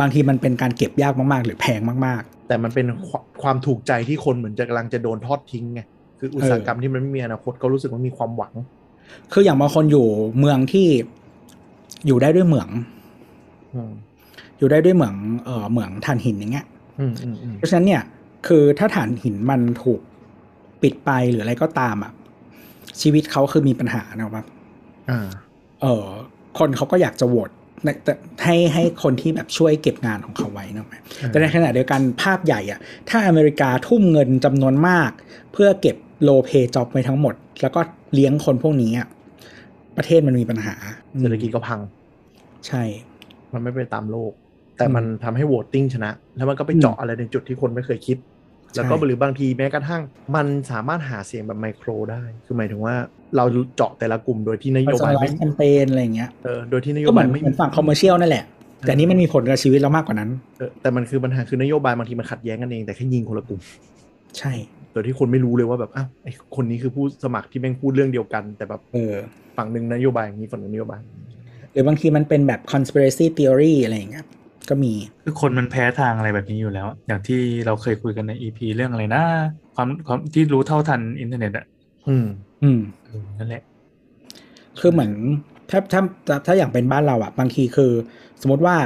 [0.00, 5.80] บางทีมันเป็นการเก็บยากมากๆ หรือแพงมากแต่มันเป็นความความถูกใจที่คนเหมือนจะกำลังจะโดนทอดทิ้งไง
[6.18, 10.06] คืออุตสาหกรรมที่มันไม่มีอนาคตเขารู้สึกว่ามีความหวังๆคืออย่างบางคนอยู่
[10.38, 10.86] เมืองที่
[12.06, 12.68] อยู่ได้ด้วยเหมือง
[13.74, 13.92] อืม
[14.58, 15.14] อยู่ได้ด้วยเหมือง
[15.44, 16.66] เออเหมืองถ่านหินอย่างเงี้ย
[17.00, 18.02] อืมอืมอืมเพราะฉะนั้นเนี่ย
[18.46, 20.00] คือถ้าถ่านหินมันถูก
[20.82, 22.12] ปิดไปหรืออะไรก็ตามอะ
[23.00, 24.46] ชีวิตเขาคือมีปัญหานะครับ
[25.10, 25.28] อ่า
[25.82, 26.06] เออ
[26.58, 27.50] คนเขาก็อยากจะโหวต
[27.84, 28.14] ในแต่
[28.44, 35.10] ให้ให้คนที่แบบช่วยเก็บงานของเขาไว้นะไหมอืมแต่ในขณะเดียวกันภาพใหญ่อะถ้าอเมริกาทุ่มเงินจำนวนมาก
[35.52, 37.80] เพื่อเก็บโลเพจ็อบไว้ทั้งหมด แล้วก็
[38.14, 39.08] เลี้ยงคนพวกนี้อะ
[39.96, 40.74] ประเทศมันมีปัญหา
[41.20, 41.80] เศรษฐกิจก็พัง
[42.66, 42.82] ใช่
[43.52, 44.32] มันไม่ไปตามโลก
[44.76, 48.16] แต่อืมมันทำให้โหวตติ้งชนะ แล้วมันก็ไปอืมเจาะอะไรในจุดที่คนไม่เคยคิด
[48.76, 50.02] แล้วก็ใช่หรือบางทีแม้กระทั่ง
[50.36, 52.94] มันสามารถหาเสียงแบบไมโครได้ คือหมายถึงว่า
[53.36, 53.44] เรา
[53.76, 58.44] เจาะแต่ละกลุ่มโดยที่นโยบายไลไม่ฟ์แคมเปญอะไรอย่างเงี้ยเออโดยที่นโยก็เหมืบาอยนไม่เหมือนฝั่งคอมเมอร์เชียลนั่นแหละ
[58.80, 63.60] แต่อันนี้มันมีผลกับชีวิตเรามากกว่านั้นเออแต่มันคือปัญหาคือนโยบายบางทีมันขัดแย้งกันเองแต่แค่ยิงคนละกลุ่ม
[64.38, 64.52] ใช่
[64.92, 69.12] โดยที่คนไม่รู้เลยว่าแบบอ้าวไอ้คนนี้คือผู้สมัครที่แม่งพูดเรื่องเดียวกัน แต่แบบเออ
[69.56, 71.26] ฝั่งหนึ่งนโยบายอย่างนี้ฝั่งหนึ่งนโยบายอย่างนี้
[71.72, 74.24] หรือบางทีมันเป็นแบบ conspiracy theory อะไรอย่างเงี้ย
[74.70, 74.92] ก็มี
[75.24, 79.22] คือคนมันแพ้ทางอะไรแบบนี้อยู่แล้ว อย่างที่เราเคยคุยกันใน EP เรื่องอะไรนะ
[79.74, 81.66] ความความที่รู้เท่าทันอินเทอร์เน็ตอะ
[82.08, 82.26] อืม
[82.62, 83.62] อืมเออนั่นแหละ
[84.80, 85.12] คือเหมือน
[85.70, 87.92] ถ้าถ้าถ้าถ้าอย่างเป็นบ้านเราอะบางทีคือ
[88.42, 88.76] สมมติว่า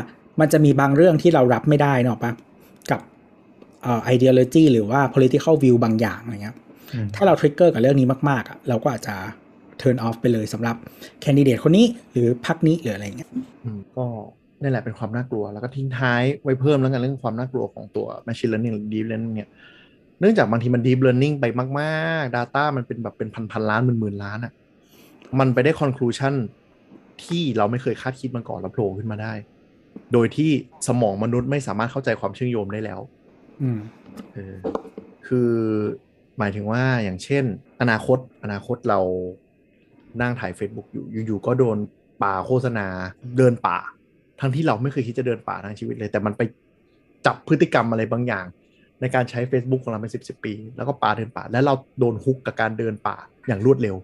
[0.41, 2.33] มันจะมีบางเรื่องที่เรารับไม่ได้เนอะปะ
[2.91, 3.01] กับ
[3.83, 6.57] เอ่อ ideology หรือว่า political view บางอย่างอะไรเงี้ย
[6.95, 9.15] อืมถ้าเรา trigger กับเรื่องนี้มากๆอะเราก็อาจจะ
[9.81, 10.77] turn off ไปเลยสำหรับ
[11.21, 13.31] แคนดิเดตคนนี้หรือพรรคนี้หรืออะไรเงี้ย
[13.65, 14.07] อืมก็
[14.61, 19.51] นี่แหละเป็นความน่ากลัว แล้วก็ทิ้งท้ายไว้เพิ่มแล้วกันเรื่องความน่ากลัวของตัว machine learning หรือ deep learning เนี่ย
[20.21, 21.45] เนื่องจากบางทีมัน deep learning ไป
[21.81, 24.53] มากๆ data มันเป็นแบบเป็นพันพันๆล้านหมื่นหมื่นๆล้านอะ่ะ
[25.39, 26.35] มันไปได้ conclusion
[27.25, 29.33] ที่เราไม่เคยคาดคิดมาก่อนแล้วโผล่ขึ้นมาได้
[30.13, 30.51] โดยที่
[30.89, 33.01] สมองมนุษย์ไม่สามารถเข้าใจความเชื่อมโยงได้แล้ว
[33.63, 33.81] อืม
[34.35, 34.55] เออ
[35.27, 35.51] คือ
[36.39, 37.45] หมายถึงว่าอย่างเช่น
[37.81, 39.01] อนาคต อนาคตเรา
[40.21, 41.77] นั่งถ่าย Facebook อยู่อยู่ๆก็โดน
[42.23, 42.87] ป่าโฆษณา
[43.37, 43.79] เดินป่า
[44.41, 46.43] ทั้งที่เราไม่เคยคิดจะเดินป่าทั้งชีวิตเลย แต่มันไป
[47.27, 48.45] จับพฤติกรรมอะไรบางอย่าง
[49.01, 53.17] ในการใช้ Facebook ของเราเป็นสิบสิบปี แล้วก็ป่าเดินป่า แล้วเราโดนฮุกกับการเดินป่า
[53.49, 53.97] อย่างรวดเร็ว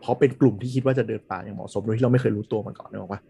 [0.00, 3.20] เพราะเป็นกลุ่มที่คิดว่าจะเดินป่าอย่างเหมาะสมโดยที่เราไม่เคยรู้ตัวมันก่อนนึกออกปะ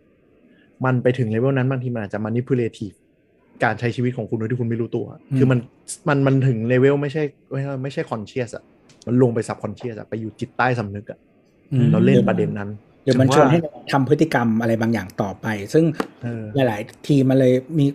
[0.84, 2.96] มันไปถึงเลเวลนั้นบางทีมันอาจจะ manipulative
[3.64, 5.58] การใช้ชีวิตของคุณโดยที่คุณไม่รู้ตัวอืมคือมัน
[6.08, 8.64] มันมันถึงเลเวลไม่ใช่ไม่ใช่ไม่ใช่ conscious อะ
[9.06, 11.18] มันลงไป subconscious อะไปอยู่จิตใต้สำนึกอะ
[11.72, 12.70] อืมเราเล่นประเด็นนั้น
[13.04, 13.60] หรือมันถึงชวนว่าให้
[13.92, 15.84] ทำพฤติกรรมอะไรบางอย่างต่อไป ซึ่ง
[16.22, 17.86] เออหลาย ๆ ทีมันเลยมี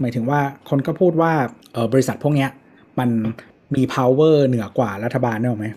[0.00, 1.32] หมายถึงว่าคนก็พูดว่า
[1.72, 2.50] เออบริษัทพวกเนี้ย
[2.98, 3.08] มัน
[3.74, 5.68] มี power เหนือกว่ารัฐบาลได้ไหม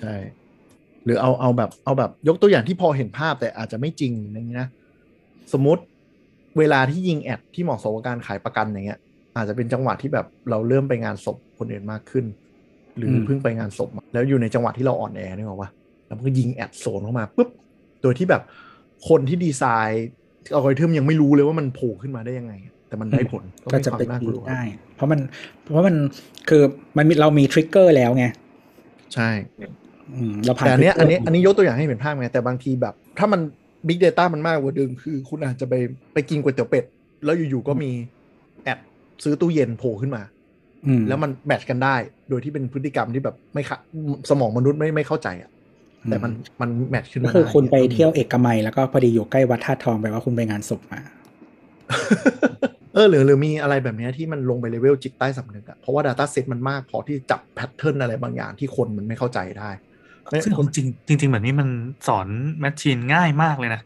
[0.00, 0.14] ใช่
[1.04, 4.68] หรือเอาเอาแบบเอาแบบยกตัวอย่างที่พอเห็นภาพแต่อาจจะไม่จริงอย่างนี้นะ
[5.52, 5.82] สมมติ
[6.58, 9.00] เวลาที่ยิง ad ที่เหมาะสมกับการขายประกันอย่างเงี้ย
[9.36, 12.24] อาจจะเป็นจังหวะที่แบบเราเริ่มไปงานศพคนอื่นมากขึ้น
[12.96, 15.70] หรืออมเพิ่งไปงานศพมาแล้วอยู่ในจังหวะที่เราอ่อนแอนึกออกปะ
[16.06, 17.48] แล้วมันก็ยิง ad โซนเข้ามาปุ๊บ
[18.04, 18.42] โดยที่แบบ
[19.08, 20.06] คนที่ดีไซน์
[20.54, 22.52] อัลกอริทึมยังไม่รู้เลยว่ามันโผล่ขึ้นมาได้ยังไง
[22.88, 24.62] แต่มันได้ผลก็จะมีความเป็นน่ากลัวได้
[24.96, 25.20] เพราะมัน
[25.72, 25.96] เพราะมัน
[26.48, 26.62] คือ
[26.98, 28.26] มันมีเรามี trigger แล้วไง
[29.14, 29.28] ใช่
[30.14, 33.40] อืมเราผ่านแต่อันเนี้ย trigger อันนี้อันนี้ยกตัวอย่างให้เห็นภาพไง แต่บางทีแบบ ถ้ามัน
[33.88, 35.74] Big Data มันมากกว่าเดิมคือ คุณอาจจะไป
[36.12, 36.84] ไปกินก๋วยเตี๋ยวเป็ด
[37.24, 37.90] แล้วอยู่ๆก็มี
[38.64, 38.78] ad
[39.24, 40.22] ซื้อตู้เย็นโผล่ขึ้นมา
[40.86, 41.96] อืมแล้วมัน match กันได้
[42.30, 43.78] โดยที่เป็นพฤติกรรมที่แบบไม่ค่ะ
[44.30, 45.50] สมองมนุษย์ไม่ไม่เข้าใจอะ
[46.10, 51.00] แต่มันมัน match ขึ้นก็มาคือด้คุณไปเที่ยวเอกมัยแล้วก็พอดีอยู่ใกล้วัดธาตุทองไปว่าคุณไปงานศพมา
[52.94, 59.70] เออหรือหรือมีอะไรแบบเนี้ยที่มันลงไปเลเวลจิตใต้สำนึกอะเพราะว่า Data Set มันมากพอที่จับ pattern อะไรบางอย่างที่คนมันไม่เข้าใจได้
[60.30, 61.68] ไม่ซึ่งจริงจริง ๆ แบบนี้มัน
[62.08, 62.26] สอน
[62.60, 63.80] แมชชีนง่ายมากเลยนะ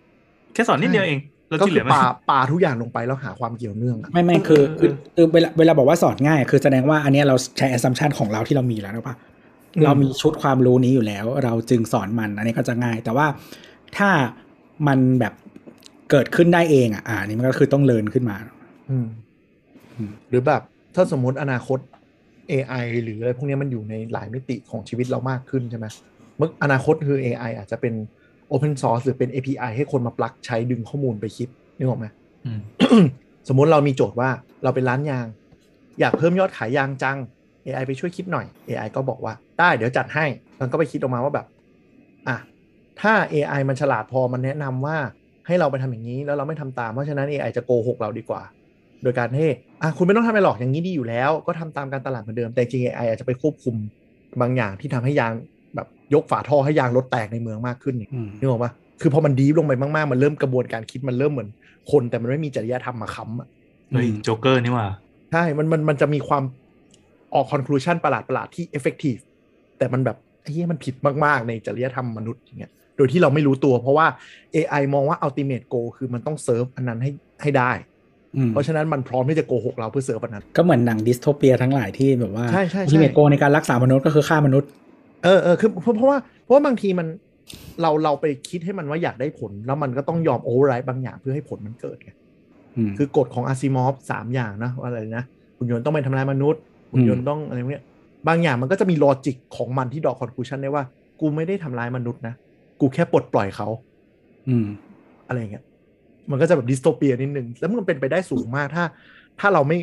[0.54, 1.18] แค่สอนนิดเดียวเอง
[1.50, 9.14] แล้วก็ที่เหคืลืออไม่ปาปาทุกอย่างลงไปแล้วหาความเกี่ยวเนื่องอะไม่ไม่คือเออคือคือเวลาเวลาบอกว่าสอนง่าย คือแสดงว่าอันเนี้ยเราใช้ assumption ของเราที่เรามีแล้วนะปะ
[9.84, 13.26] เรามีชุดความรู้นี้อยู่แล้ว เราจึงสอนมัน อันนี้ก็จะง่าย แต่ว่า
[13.96, 14.10] ถ้า
[14.86, 15.34] มันแบบ
[16.10, 18.36] เกิดขึ้นได้เองอะอ่าอันนี่มันก็คือต้องเรียนขึ้นมา
[18.90, 19.06] อืม
[19.96, 20.62] อืมหรือแบบ
[20.94, 21.78] ถ้าสมมติอนาคต
[22.50, 25.86] AI หรืออะไรพวกเนี้ยมันอยู่ในหลายมิติของชีวิตเรามากขึ้นใช่ไหม
[26.36, 27.94] เมื่ออนาคตคือ AI อาจจะเป็น
[28.52, 32.06] Open Source หรือเป็น API ให้คนมาปลักใช้ดึงข้อมูลไปคิดนึกออกไหม
[32.46, 32.60] อืม
[33.48, 34.30] สมมุติเรามีโจทย์ว่า
[34.64, 35.26] เราเป็นร้านยาง
[36.00, 37.18] อยากเพิ่มยอดขายยางจัง
[37.64, 40.24] AI ไปช่วยคิดหน่อย AI ก็บอกว่าได้เดี๋ยวจัดให้
[40.60, 41.46] มันก็ไปคิดออกมาว่าแบบ
[42.28, 42.36] อะ
[43.00, 44.96] ถ้า AI มันฉลาดพอมันแนะนำว่า
[45.46, 48.42] ให้เราไปทำอย่างนี้แล้วเราไม่ทำตาม เพราะฉะนั้น AI จะโกหกเราดีกว่า
[49.02, 49.46] โดยการให้
[49.82, 53.76] อะคุณไม่ต้องทำอะไรหรอกอย่างนี้ดีอยู่แล้ว ก็ทำตามการตลาดเหมือนเดิมแต่จริง AI อาจจะไปควบคุม
[54.40, 55.32] บางอย่างที่ทำให้ยาง
[55.74, 61.48] แบบยกฝาท่อให้ยางรถแตกในเมืองมากขึ้นนี่อืมนึกออกปะคือพอมัน deep ลงไปมากๆ มันเริ่มกระบวนการคิดมันเริ่มเหมือน
[61.90, 63.48] คน แต่มันไม่มีจริยธรรมมาค้ำอะ
[63.92, 64.88] เฮ้ยโจ๊กเกอร์นี่หว่า
[65.32, 66.42] ใช่มันมันมันจะมีความ
[67.34, 69.16] ออก conclusion ประหลาดประหลาดๆที่ effective
[69.78, 70.94] แต่มันแบบไอ้เหี้ยมันผิด
[71.24, 74.06] มากๆ ในจริยธรรมมนุษย์อย่างเงี้ยโดยที่เราไม่รู้ตัวเพราะว่า
[74.54, 77.10] AI มองว่า ultimate goal คือมันต้องเซิร์ฟอันนั้นให้
[77.42, 77.72] ให้ได้
[78.36, 84.68] อืมเพราะฉะนั้นมันพร้อมที่จะโกหกเราเพื่อเซิร์ฟอันนั้น ก็เหมือนหนัง dystopia ทั้งหลายที่แบบว่าใช่ใช่ใช่ที่ main goal ในการรักษามนุษย์ก็คือฆ่ามนุษย์
[85.24, 87.06] เออเออคือเพราะเพราะว่าเพราะว่าบางทีมัน
[87.82, 92.10] เราเราไปคิดให้มันว่าอยากได้ผล แล้วมันก็ต้องยอมโอเวอร์ไรบางอย่างเพื่อให้ผลมันเกิดไง
[92.76, 95.24] อืมคือกฎของอาซิมอฟสามอย่างนะว่าอะไรนะ
[95.56, 96.60] หุ่นยนต์ต้องไม่ทำลายมนุษย์
[96.90, 97.82] หุ่นยนต์ต้องอะไรเงี้ย
[98.28, 100.84] บางอย่างมันก็จะมี logic ของมันที่ draw conclusion ได้ว่า
[101.20, 102.34] กูไม่ได้ทำลายมนุษย์นะ
[102.80, 103.68] กูแค่ปลดปล่อยเขา
[104.48, 104.66] อืม
[105.28, 105.64] อะไรเงี้ย
[106.30, 108.84] มันก็จะแบบ dystopia นิดนึง แล้วมันเป็นไปได้สูงมากถ้า
[109.40, 109.78] ถ้าเราไม่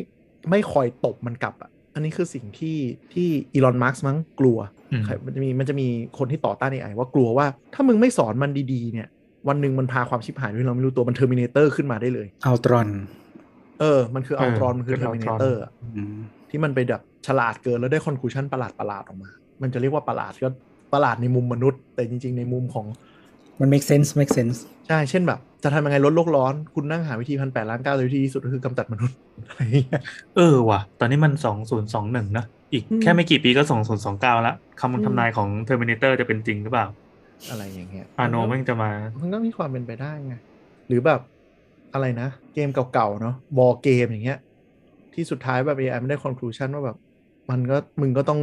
[0.50, 2.78] ไม่คอยตบมันกลับอะ อันนี้คือสิ่งที่
[3.12, 4.58] ที่ Elon Musk มั้งกลัว
[4.92, 5.88] อืมใครมันจะมีมันจะมี
[6.18, 9.08] คนที่ต่อต้าน AI ว่ากลัวว่า ถ้ามึงไม่สอนมันดีๆ เนี่ย
[9.48, 12.88] วันหนึ่งมันพาความชิบหายด้วยเราไม่รู้ตัวมัน Terminator ขึ้นมาได้เลย Ultron
[13.80, 15.60] เออ มันคือเออ Ultron มันคือเป็น Terminator Ultron
[15.96, 16.16] อืม
[16.56, 19.30] ที่มันไปแบบฉลาดเกินแล้วได้ conclusion ประหลาดประหลาดๆออกมา
[19.62, 20.48] มันจะเรียกว่าประหลาดก็
[20.92, 22.86] ประหลาดในมุมมนุษย์ แต่จริง ๆ ในมุมของ
[23.60, 24.58] มัน make sense make sense
[24.88, 29.16] ใช่ เช่นแบบ จะทำยังไงลดโลกร้อน คุณนั่งหาวิธีพันแปดล้านเก้าวิธีที่สุดก็คือกำจัดมนุษย์
[29.48, 30.02] อะไรอย่างเงี้ย
[30.36, 36.86] เออว่ะ ตอนนี้มันสองศูนย์สองหนึ่งนะ อีกอืมแค่ไม่กี่ปีก็สองศูนย์สองเก้าละอืมคำทำนายของ Terminator จะเป็นจริงหรือเปล่า
[37.50, 38.90] อะไรอย่างเงี้ยอาร์โนลด์แม่งจะมา
[39.22, 40.34] มันก็มีความเป็นไปได้ไง
[40.88, 41.20] หรือแบบ
[41.94, 44.38] อะไรนะ เกมเก่าๆเนาะ WarGames อย่างเงี้ย
[45.16, 46.96] ที่สุดท้ายแบบ AI ไม่ได้ conclusion ว่าแบบ
[47.50, 48.40] มันก็มึงก็ต้อง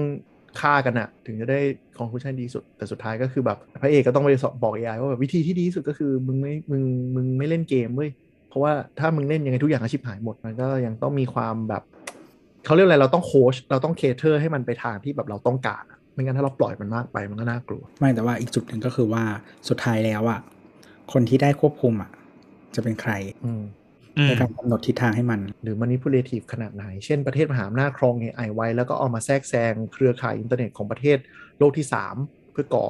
[0.61, 1.59] ฆ่ากันอะถึงจะได้
[1.97, 6.83] conclusion ดีสุด แต่สุดท้ายก็คือแบบพระเอกก็ต้องไปสอนบอก AI ว่าแบบวิธีที่ดีที่สุดก็คือมึงไม่มึง
[7.15, 8.09] มึงไม่เล่นเกมเว้ย
[8.49, 11.83] เพราะว่าถ้ามึงเล่นยังไงทุกอย่างก็ชิบหายหมดมันก็ยังต้องมีความแบบ
[12.65, 19.23] เขาเรียกอะไรเราต้องโค้ชเราต้อง cater ให้มันไปทางที่แบบเราต้องการอะไม่งั้นถ้าเราปล่อยมันมากไปมันก็น่ากลัว ไม่แต่ว่าอีกจุดหนึ่งก็คือว่า
[19.69, 20.39] สุดท้ายแล้วอะ
[21.13, 22.09] คนที่ได้ควบคุมอะ
[22.75, 23.11] จะเป็นใคร
[23.45, 23.63] อืมอืม
[24.27, 31.17] ในการกำหนดทิศทางให้มัน หรือ manipulative ขนาดไหน เช่นประเทศมหาอำนาจครอง AI ไว้ แล้วก็เอามาแทรกแซงเครือข่ายอินเทอร์เน็ตของประเทศ
[31.59, 31.85] โลกที่
[32.19, 32.85] 3 เพื่อก่อ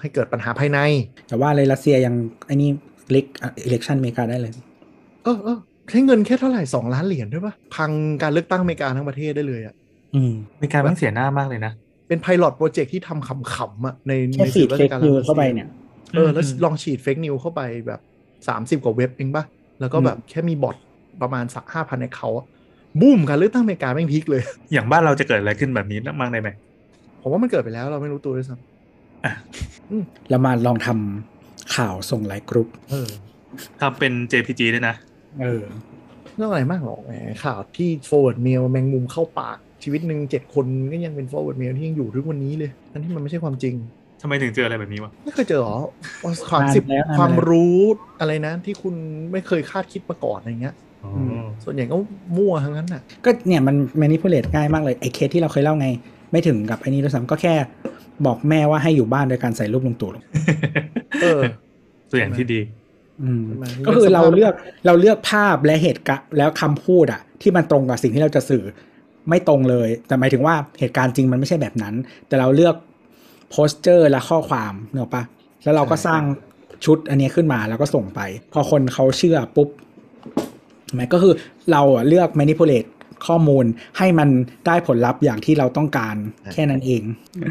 [0.00, 0.78] ให้เกิดปัญหาภายใน
[1.28, 2.14] แต่ว่าเลยรัสเซียยัง
[2.46, 2.70] ไอ้นี่
[3.10, 4.52] rig election อเมริกาได้เลย
[5.24, 5.58] เออเออ
[5.90, 7.90] ใช้เงินแค่เท่าไหร่2ล้านเหรียญด้วยปะพัง
[8.22, 9.74] การเลือกตั้งอเมริกาทั้งประเทศได้เลยอะ
[10.14, 11.72] อืมมีการแม่งเสียหน้ามากเลยนะ
[12.08, 15.68] เป็นไพลอตโปรเจกต์ที่ทำขำๆอะในแค่ในฟีดราเฟชกการนิวรัสซีเข้าไปเนี่ย
[16.14, 18.00] เออแล้วอืมลองฉีดเฟกนิวเข้าไปแบบ
[18.78, 19.44] 30กว่าเว็บเองปะ
[19.80, 20.76] แล้วก็แบบแค่มีบอท
[21.22, 22.46] ประมาณสักห้าพันในเขาอะ
[23.00, 24.42] บูมการเลือกตั้งอเมริกาแม่งพลิกเลย
[24.72, 26.48] อย่างบ้านเราจะเกิดอะไรขึ้นแบบนี้มากได้ไหม
[27.22, 28.54] ผมว่ามันเกิดไปแล้วเราไม่รู้ตัวด้วยซ้
[29.24, 29.32] อะ
[30.30, 33.08] แล้วมาลองทำข่าวส่งไลน์กรุ๊ปำเออ
[33.80, 34.94] ทำเป็น JPG ด้วยนะ
[35.40, 35.62] เออ
[36.36, 37.12] เรื่องอะไรมากหรอกแหม
[37.44, 45.76] ข่าวที่ forward mail แมงมุมเข้าปากชีวิตหนึ่งเจ็ดคนก็ยังเป็น forward mail ที่ยังอยู่ทุกวันนี้เลยทั้งที่มันไม่ใช่ความจริงทำไมถึงเจออะไรแบบนี้วะไม่เคยเจอหรอ
[46.24, 47.80] ว่าความนานสิบแล้วนานแล้วความรู้
[48.20, 48.94] อะไรนะที่คุณ
[49.32, 50.74] ไม่เคยคาดคิดมาก่อนอะไรเงี้ย
[51.04, 51.10] อ๋อ
[51.42, 51.96] มส่วนใหญ่ก็
[52.36, 55.88] มั่วทั้งนั้นน่ะ ก็เนี่ยมัน manipulate ง่ายมากเลยไอ้เคสที่เราเคยเล่าไง
[56.32, 57.54] ไม่ถึงกับไอ้นี้ด้วยซ้ำก็แค่
[58.26, 60.24] บอกแม่ว่าให้อยู่บ้านโดยการใส่รูปลุงตู่ลง
[61.22, 61.40] เออ
[62.10, 62.60] ตัวอย่างที่ดี
[63.22, 64.52] อืมมันก็คือเราเป็นสภาพเลือก
[64.86, 68.64] เราเลือกภาพและเหตุการณ์แล้วคำพูดอะที่มันตรงกับสิ่งที่เราจะสื่อ
[69.28, 71.94] ไม่ตรงเลย แต่หมายถึงว่าเหตุการณ์จริงมันไม่ใช่แบบนั้น
[72.28, 72.74] แต่เราเลือก
[73.50, 75.22] โพสเจอร์และข้อความเนกอะปะ
[75.64, 76.22] แล้วเราก็สร้าง
[76.84, 78.20] ชุดอันนี้ขึ้นมาแล้วก็ส่งไป
[78.52, 79.68] พอคนเขาเชื่อปุ๊บ
[80.88, 81.34] ถูกไหมก็คือ
[81.72, 82.88] เราอะเลือก manipulate
[83.26, 83.64] ข้อมูล
[83.98, 84.28] ให้มัน
[84.66, 86.16] ได้ผลลัพธ์อย่างที่เราต้องการ
[86.52, 87.02] แค่นั้นเอง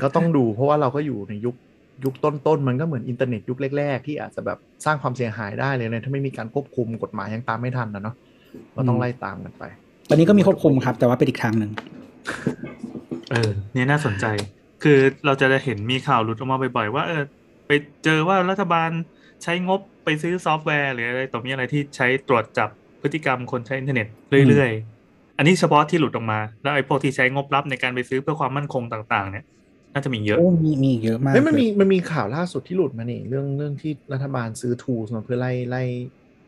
[0.04, 1.56] ก็ต้องดูเพราะว่าเราก็อยู่ในยุค
[2.06, 8.16] ยุคต้นๆ มันก็เหมือนอินเทอร์เน็ตยุคแรกๆ ที่อาจจะแบบสร้างความเสียหายได้เลยนะถ้าไม่มีการควบคุมกฎหมายยังตามไม่ทันนะเนาะ
[8.76, 9.64] ก็ต้องไล่ตามกันไป
[10.10, 11.72] ตอนนี้ก็มีควบคุมครับ แต่ว่าเป็นอีกทางหนึ่ง
[13.32, 14.26] เออเนี่ยน่าสนใจ
[14.84, 17.24] คือเราจะเห็นมีข่าวหลุดออกมาบ่อยๆว่าเออ
[17.68, 17.72] ไป
[18.04, 18.90] เจอว่ารัฐบาล
[19.44, 22.70] ใช้งบไปซื้อซอฟต์แวร์หรืออะไรต่อมีอะไรที่ใช้ตรวจจับ
[23.02, 24.08] พฤติกรรมคนใช้อินเทอร์เน็ต
[24.50, 29.46] เรื่อยๆ อันนี้เฉพาะที่หลุดออกมา แล้วไอ้พวกที่ใช้งบลับในการไปซื้อเพื่อความมั่นคงต่างๆ เนี่ย
[29.94, 35.84] น่าจะมีเยอะโอ้มีมีเยอะมากเฮ้ยมันมีเลยมันมีข่าวล่าสุดที่หลุดมานี่เรื่องเรื่องที่รัฐบาลซื้อ tools มาเพื่อไล่ไล่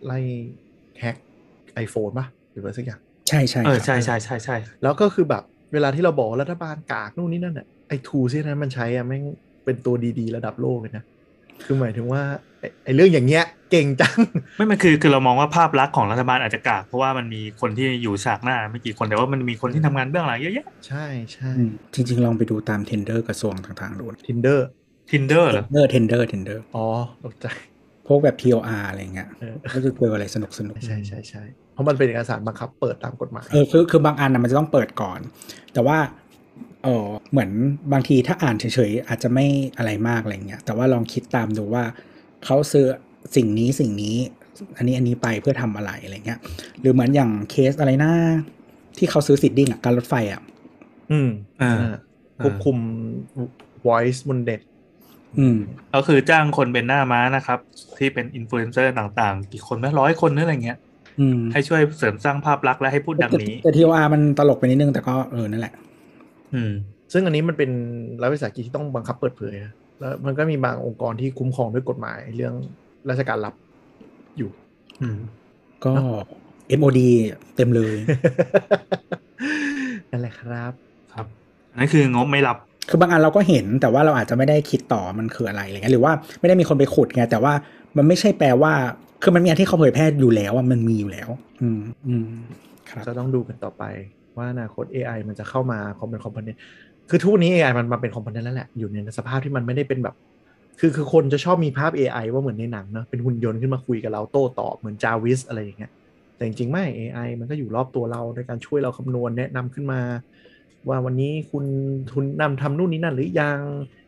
[0.06, 0.20] ไล่
[1.00, 1.16] แฮก
[1.76, 3.00] ไอโฟนป่ะหรืออะไรสักอย่าง
[3.30, 5.44] ใช่ใช่เออครับใช่ใช่ใช่ใช่แล้วก็คือแบบ
[5.74, 9.24] เวลาที่เราบอกว่ารัฐบาลกากนู่นนี่นั่นอะ ไอทูที่นั้นมันใช้อะแม่ง
[9.66, 11.04] เป็นตัวดีๆ ระดับโลกเลยนะ
[11.64, 12.22] คือหมายถึงว่า
[12.60, 14.18] ไอ้ไอเรื่องอย่างเงี้ย เก่งจัง
[14.58, 24.60] ไม่มันคือคือเรามองว่าภาพลักษณ์ของรัฐบาลอาจจะกาก เพราะว่ามันมีคนที่อยู่ฉากหน้าไม่กี่คนแต่ว่ามันมีคนที่ทำงานเบื้องหลังเยอะแยะใช่ใช่อืมจริง ๆ ลองไปดูตาม tender กระทรวงต่างๆดู Tinder
[25.12, 26.86] Tinder เหรอ tender tender tender อ๋อ
[27.24, 27.46] ตกใจ
[28.08, 31.44] พวกแบบ TOR อะไรเงี้ยเออก็จะเจออะไรสนุกสนุกใช่ใช่ใช่
[31.74, 35.20] เพราะมันเป็นเอกสารบังคับเปิดตามกฎหมายเออคือคือบางอันนะมันจะต้องเปิดก่อน
[35.74, 37.50] แต่ว่าเอออเหมือน
[37.94, 39.46] บางทีถ้าอ่านเฉยๆอาจจะไม่
[39.78, 41.84] อะไรมากอะไรเงี้ยแต่ว่าลองคิดตามดูว่า
[42.46, 42.86] เขาซื้อ
[43.36, 44.18] สิ่งนี้สิ่งนี้
[44.78, 46.40] อันนี้อันนี้ไปเพื่อทำอะไรอะไรเงี้ย
[46.80, 48.12] หรือเหมือนอย่างเคสอะไรนะ
[48.98, 50.42] ที่เขาซื้อ seeding อะการรถไฟอะ
[51.12, 51.30] อืม
[51.62, 51.72] อ่า
[52.40, 52.78] อ่าควบคุม
[53.86, 54.62] voice บนเด็ด
[55.40, 55.58] อืม
[55.94, 57.60] ก็คือจ้างคนเป็นหน้าม้านะครับ
[58.00, 60.78] ที่เป็นอินฟลูเอนเซอร์ต่างๆ กี่คนไหมร้อยคนหรืออะไรเงี้ย
[61.20, 65.74] อืมให้ช่วยเสริมสร้างภาพลักษณ์และให้พูดดังนี้ แต่ TOR มันตลกไปนิดนึงแต่ก็เออนั่นแหละ
[66.56, 66.72] อืม
[67.14, 67.72] ซึ่งอันนี้มันเป็น
[68.22, 72.54] รัฐวิสาหกิจที่ต้องบังคับเปิดเผยนะแล้วมันก็มีบางองค์กรที่คุ้มครองด้วยกฎหมายเรื่อง
[73.10, 73.54] ราชการรับ
[74.38, 74.50] อยู่
[75.02, 75.20] อืม
[75.86, 75.94] ก็
[76.80, 77.00] MOD
[77.56, 77.96] เต็มเลย
[80.12, 80.74] นั่นแหละครับ
[81.14, 81.26] ครับ
[81.72, 82.58] อันนั้นคืองบไม่รับ
[82.90, 87.54] คือบางอันเราก็เห็นแต่ว่าเราอาจจะไม่ได้คิดต่อมันคืออะไรอะไรเงี้ยหรือว่าไม่ได้มีคนไปขุดไงแต่ว่า
[87.98, 88.74] มันไม่ใช่แปลว่า
[89.24, 91.30] คือมันมีอันที่เขาเผยแพร่อยู่แล้วอะมันมีอยู่แล้ว
[91.62, 92.30] อืมอืม
[92.90, 93.84] ครับก็ต้องดูกันต่อไป
[94.38, 96.60] ว่าอนาคต AI มันจะเข้ามาคอมเป็นคอมโพเนนต์
[97.10, 100.16] คือทุกวันนี้ AI มันมาเป็นคอมโพเนนต์แล้วแหละอยู่ในสภาพที่มันไม่ได้เป็นแบบ
[100.80, 105.92] คือคือคนจะชอบมีภาพ AI ว่าเหมือนในหนังเนอะเป็นหุ่นยนต์ขึ้นมาคุยกับเราโต้ตอบเหมือนจาวิสอะไรอย่างเงี้ย
[106.36, 110.02] แต่จริงๆไม่ AI มันก็อยู่รอบตัวเราในการช่วยเราคำนวณแนะนำขึ้นมา
[110.88, 111.66] ว่าวันนี้คุณ
[112.14, 113.60] คุณนำทำนู่นนี่นั่นหรือยัง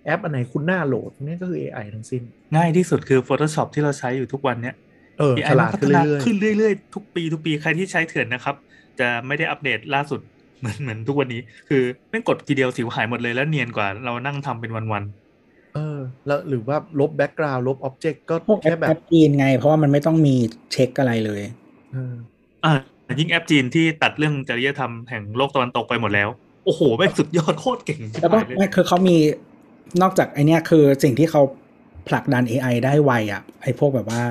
[0.05, 2.21] แอปอันไหนคุณน่าโหลดนี่ก็คือ AI ทั้งสิ้น
[2.55, 4.75] ง่ายที่สุดคือ Photoshop ที่เราใช้อยู่ทุกวันเนี้ย
[5.19, 8.55] เออ AI ฉลาดพัขึ้ฒนนาเรื่อยขึ้นเรื่อยๆ ทุกปีทุกปีใครที่ใช้เถื่อนนะครับ
[8.99, 10.21] จะไม่ได้อัปเดตล่าสุด
[10.59, 20.35] เหมือนเหมือนทุกวันนี้ คือแม่งกดทีเดียวสิวหายหมดเลยแล้วเนียนกว่าเรานั่งทำเป็นวันๆเออ แล้วหรือว่าลบ background ลบ object ก็พวกแอปแค่แบบแอปจีนไง เพราะว่ามันไม่ต้องมี
[20.71, 21.41] เช็คอะไรเลย
[21.93, 22.73] เออๆอ่า
[23.19, 26.29] ยิ่งแอปจีนที่ตัดเรื่องจริยธรรมแห่งโลกตะวันตกไปหมดแล้ว
[26.65, 29.15] โอ้โหแม่งสุดยอดโคตรเก่งชิบแล้วก็หายเลยไม่คือเขามี
[30.01, 31.41] นอกจากไอเนี้ยคือสิ่งที่เขา
[32.07, 34.21] ผลักดัน AI ได้ไวอะไอพวกแบบว่า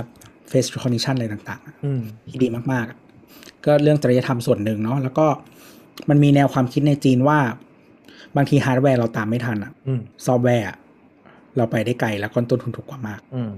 [0.51, 2.99] face recognition อะไรต่างๆอะอืมที่ดีมากๆอะ
[3.67, 5.27] ก็เรื่องจริยธรรมส่วนหนึ่งเนาะแล้วก็
[6.11, 7.39] มันมีแนวความคิดในจีนว่า
[8.37, 10.77] บางทีฮาร์ดแวร์เราตามไม่ทันอะอืมซอฟต์แวร์อะ
[11.57, 13.53] เราไปได้ไกลแล้วก็ต้นทุนถูกกว่ามาก อืม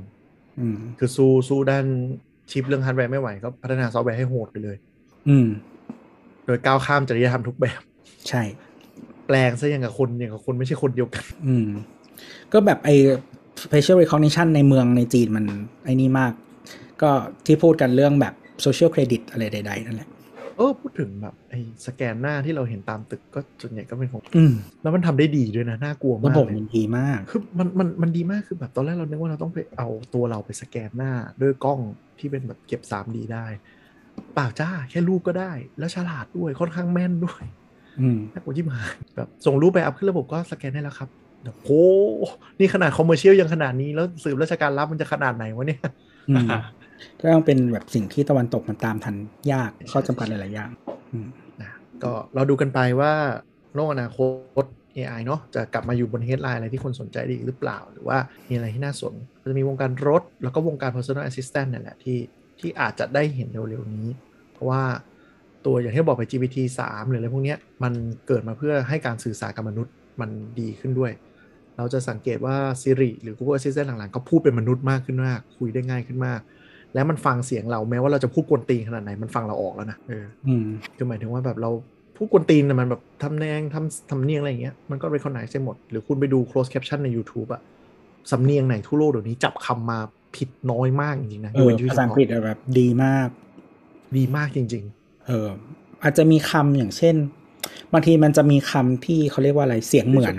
[0.58, 1.86] อืมคือสู้สู้ด้าน
[2.50, 4.76] ชิปเรื่องฮาร์ดแวร์ไม่ไหวก็พัฒนาซอฟต์แวร์ให้โหดไปเลย
[5.28, 5.46] อืม
[6.46, 7.80] โดยก้าวข้ามจริยธรรมทุกแบบ
[8.28, 8.42] ใช่
[9.26, 11.68] แปลงซะอย่างกับคนอย่างกับคนไม่ใช่คนเดียวกัน อืม
[12.52, 12.90] ก็แบบไอ
[13.70, 15.44] facial recognition ในเมืองในจีนมัน
[15.84, 16.32] ไอ้นี่มาก
[17.02, 17.10] ก็
[17.46, 18.34] ที่พูดกันเรื่องแบบ
[18.66, 20.08] social credit อะไรใดๆนั่นแหละ
[20.56, 31.12] เออพูดถึงแบบไอ้สแกนหน้าที่เราเห็นตามตึกก็ส่วนใหญ่ก็เป็นของอืมแล้วมันทำได้ดีด้วยนะน่ากลัวระมากบบเลยมันดีมากคือมันมันมันดีมากคือแบบตอนแรกเรานึกว่าเราต้องไปเอาตัวเราไปสแกนหน้า
[31.42, 31.80] ด้วยกล้อง
[32.18, 33.46] ที่เป็นแบบเก็บ 3D ได้
[34.34, 37.42] เปล่าจ้าแค่รูปก็ได้ แล้วฉลาดด้วยค่อนข้างแม่นด้วย
[38.00, 41.08] อืมน่ากลัวที่มายแบบส่งรูปไปอัพขึ้นระบบก็สแกนได้แล้วครับ
[41.44, 41.84] แบบโอ้
[42.58, 45.80] นี่ขนาดคอมเมอร์เชียลยังขนาดนี้แล้วสืบราชการรับมันจะขนาดไหนวะเนี่ย
[46.30, 46.46] อืม
[47.20, 49.16] ก็ต้องเป็นแบบสิ่งที่ตะวันตกมันตามทัน
[49.52, 50.70] ยากข้อจำกัดหลาย ๆ อย่าง
[52.02, 53.12] ก็เราดูกันไปว่า
[53.74, 54.18] โลกอนาค
[54.62, 54.64] ต
[54.96, 58.18] AI เนาะจะกลับมาอยู่บนเฮดไลน์อะไรที่คนสนใจได้อีกหรือเปล่า หรือว่า
[58.48, 59.14] มีอะไรที่น่าสน
[59.50, 62.18] จะมีวงการรถ แล้วก็วงการ personal assistant นั่นแหละที่
[62.60, 64.06] ที่อาจจะได้เห็นเร็ว ๆ นี้
[64.52, 64.82] เพราะว่า
[65.66, 67.92] ตัวอย่างที่บอกไป GPT 3 หรืออะไรพวกเนี้ยมัน
[68.26, 71.12] เกิดมาเพื่อให้การสื่อสารกับมนุษย์มันดีขึ้นด้วย
[71.76, 76.40] เราจะสังเกตว่า Siri หรือ Google Assistant หลังๆ ก็พูดเป็นมนุษย์มากขึ้นมาก คุยได้ง่ายขึ้นมาก
[76.94, 81.70] แล้วมันฟังเสียงเราแม้ว่าเราจะพูดกวนตีนขนาดไหนมันฟังเราออกแล้วนะเอออืมคือหมายถึงว่าแบบเรา
[82.16, 87.62] พูดกวนตีนน่ะมันแบบทำแนงทำทำเนียงอะไรอย่างเงี้ยมันก็ recognize ได้หมด หรือคุณไปดู close caption ใน YouTube อะ
[88.30, 89.98] สำเนียงไหนทั่วโลกเดี๋ยวนี้จับคำมา
[90.36, 93.28] ผิดน้อยมากจริงๆนะเออว้นชื่ภาษาอังกฤษอะแบบดีมาก
[94.16, 94.84] ดีมากจริง
[95.26, 95.48] เออ
[96.02, 97.16] อาจจะมีคำอย่างเช่น
[97.92, 100.34] บางทีมันจะมีคำที่เขาเรียกว่าอะไรเสียงเหมือน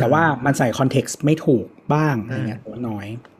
[0.00, 3.33] แต่ว่ามันใส่คอนเท็กซ์ไม่ถูกบ้างอะไรเงี้ยตัวน้อยๆ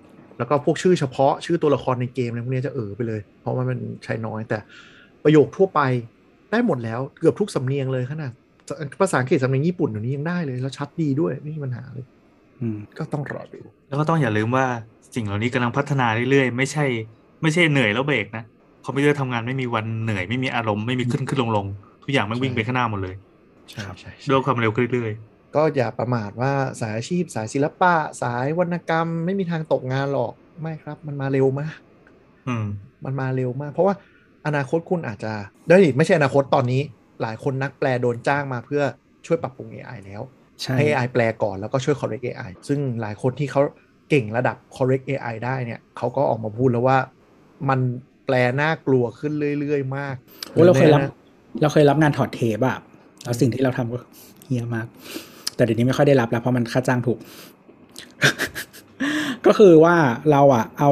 [0.44, 4.58] แล้วก็พวกชื่อเฉพาะชื่อตัวละครในเกมอะไรพวกเนี้ยจะเออไปเลย เพราะว่ามันใช้น้อยแต่
[5.24, 5.80] ประโยคทั่วไป
[6.50, 8.32] ได้หมดแล้วเกือบทุกสำเนียงเลยขนาด
[9.00, 12.04] ภาษาอังกฤษสำเนียงญี่ปุ่นเดี๋ยวนี้ยังได้เลย แล้วชัดดีด้วยไม่มีปัญหาเลย
[12.60, 14.66] อืมก็ต้องรอดูแล้วก็ต้องอย่าลืมว่า
[15.14, 16.84] สิ่งเหล่านี้กำลังพัฒนาเรื่อยๆ ไม่ใช่
[17.42, 18.44] ไม่ใช่เหนื่อยแล้วเบรกนะ
[18.84, 21.66] คอมพิวเตอร์ทำงานไม่มีวันเหนื่อยไม่มีอารมณ์ไม่มีขึ้นขึ้นลงลง
[22.02, 23.14] ทุกอย่างมันวิ่งไปข้างหน้าหมดเลย
[23.70, 25.12] ใช่ใช่ใช่ด้วยความเร็วขึ้นเรื่อย
[25.54, 32.66] ก็อย่าประมาทว่าสายอาชีพ สายศิลปะ สายวรรณกรรม ไม่มีทางตกงานหรอกไม่ครับ มันมาเร็วมากๆอืม
[33.04, 33.94] มันมาเร็วมาก เพราะว่า
[34.46, 35.32] อนาคตคุณอาจจะ
[35.68, 36.82] ได้ดิไม่ใช่อนาคตตอนนี้
[37.22, 38.82] หลายคนนักแปลโดนจ้างมาเพื่อ
[39.26, 40.22] ช่วยปรับปรุง AI แล้ว
[40.62, 43.62] ใช่ให้ AI แปลก่อนแล้วก็ช่วย correct AI ซึ่งหลายคนที่เขา
[44.10, 46.98] เก่งระดับ correct AI ได้เนี่ยเขาก็ออกมาพูดแล้วว่า
[47.68, 47.80] มัน
[48.26, 50.14] แปลน่ากลัวขึ้นเรื่อยๆ มาก
[50.50, 51.12] โอ้เราเคยรับนะ
[51.62, 52.76] เราเคยรับงานถอดเทปอะ
[53.24, 53.98] แล้วสิ่งที่เราทำก็
[54.46, 54.86] เฮี้ยมาก
[55.56, 57.18] แต่เดี๋ยวนี้ไม่ค่อยได้รับแล้วเพราะมันค่าจ้างถูก
[59.46, 59.96] ก็คือว่า
[60.30, 60.90] เราอะเอา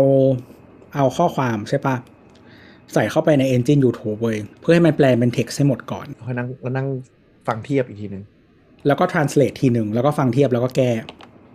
[0.95, 1.97] เอาข้อความใช่ปะ
[2.93, 6.89] ใส่เข้าไปใน Engine YouTube เว้ยเพื่อให้มันแปลเป็น text ให้หมดก่อนค่อยนั่งแล้วนั่ง
[7.47, 8.25] ฟังเทียบอีกทีหนึ่ง
[8.87, 10.91] แล้วก็ translate ทีหนึ่งแล้วก็ฟังเทียบแล้วก็แก้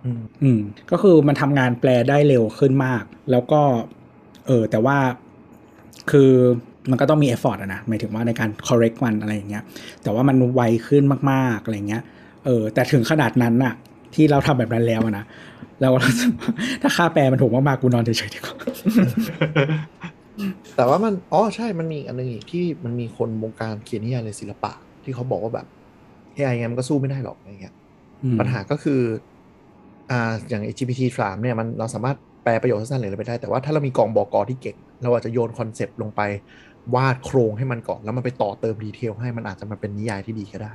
[0.06, 0.60] อืมอืม
[0.92, 3.62] ก็คือมันทำงานแปลได้เร็วขึ้นมาก แล้วก็
[4.48, 4.98] เออแต่ว่า
[6.12, 6.32] คือ
[6.90, 9.64] มันก็ต้องมี effort อะนะหมายถึงว่าในการ correct มันอะไรอย่างเงี้ย
[10.04, 12.04] แต่ว่ามันไวขึ้นมากๆอะไรเงี้ย
[12.48, 13.74] เออ แต่ถึงขนาดนั้นน่ะ
[14.16, 15.26] ที่เราทำแบบนั้นแล้วอะนะ
[15.82, 16.52] เรารู้สึกว่า
[16.82, 18.56] ถ้าค่าแปลมันถูกมากๆกูนอนเฉยๆดีกว่า
[20.76, 24.72] แต่ว่ามันอ๋อใช่มันมีอีกอันหนึงอีกที่มันมีคนวงการเขียนนิยายเลยศิลปะ
[25.04, 25.68] ที่เขาบอกว่าแบบ
[26.36, 27.74] AI ไงมันก็สู้ไม่ได้หรอกอะไรเงี้ย
[28.24, 29.02] อืมปัญหาก็คือ
[30.12, 36.22] อ่าอย่าง GPT 3เนี่ยมันเราสามารถแปลประโยคสั้นๆหรืออะไรไปได้ แต่ว่าถ้าเรามีกองบอกอที่เก่ง เราอาจจะโยน concept ลงไป
[36.96, 40.74] วาดโครงให้มันก่อน แล้วมันไปต่อเติม detail ให้มันอาจจะมาเป็นนิยายที่ดีก็ได้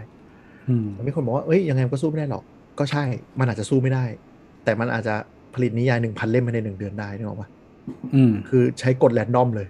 [0.69, 2.43] อืมมีคนบอกว่าเอ้ยยังไงมันก็สู้ไม่ได้หรอก
[2.79, 3.05] ก็ใช่
[3.39, 4.05] มันอาจจะสู้ไม่ได้
[4.65, 5.15] แต่มันอาจจะ
[5.55, 7.49] ผลิตนิยายหนึ่งพันเล่มภายในหนึ่งเดือนได้นึกออกปะ
[8.15, 9.67] อืมคือใช้กฎ random เลย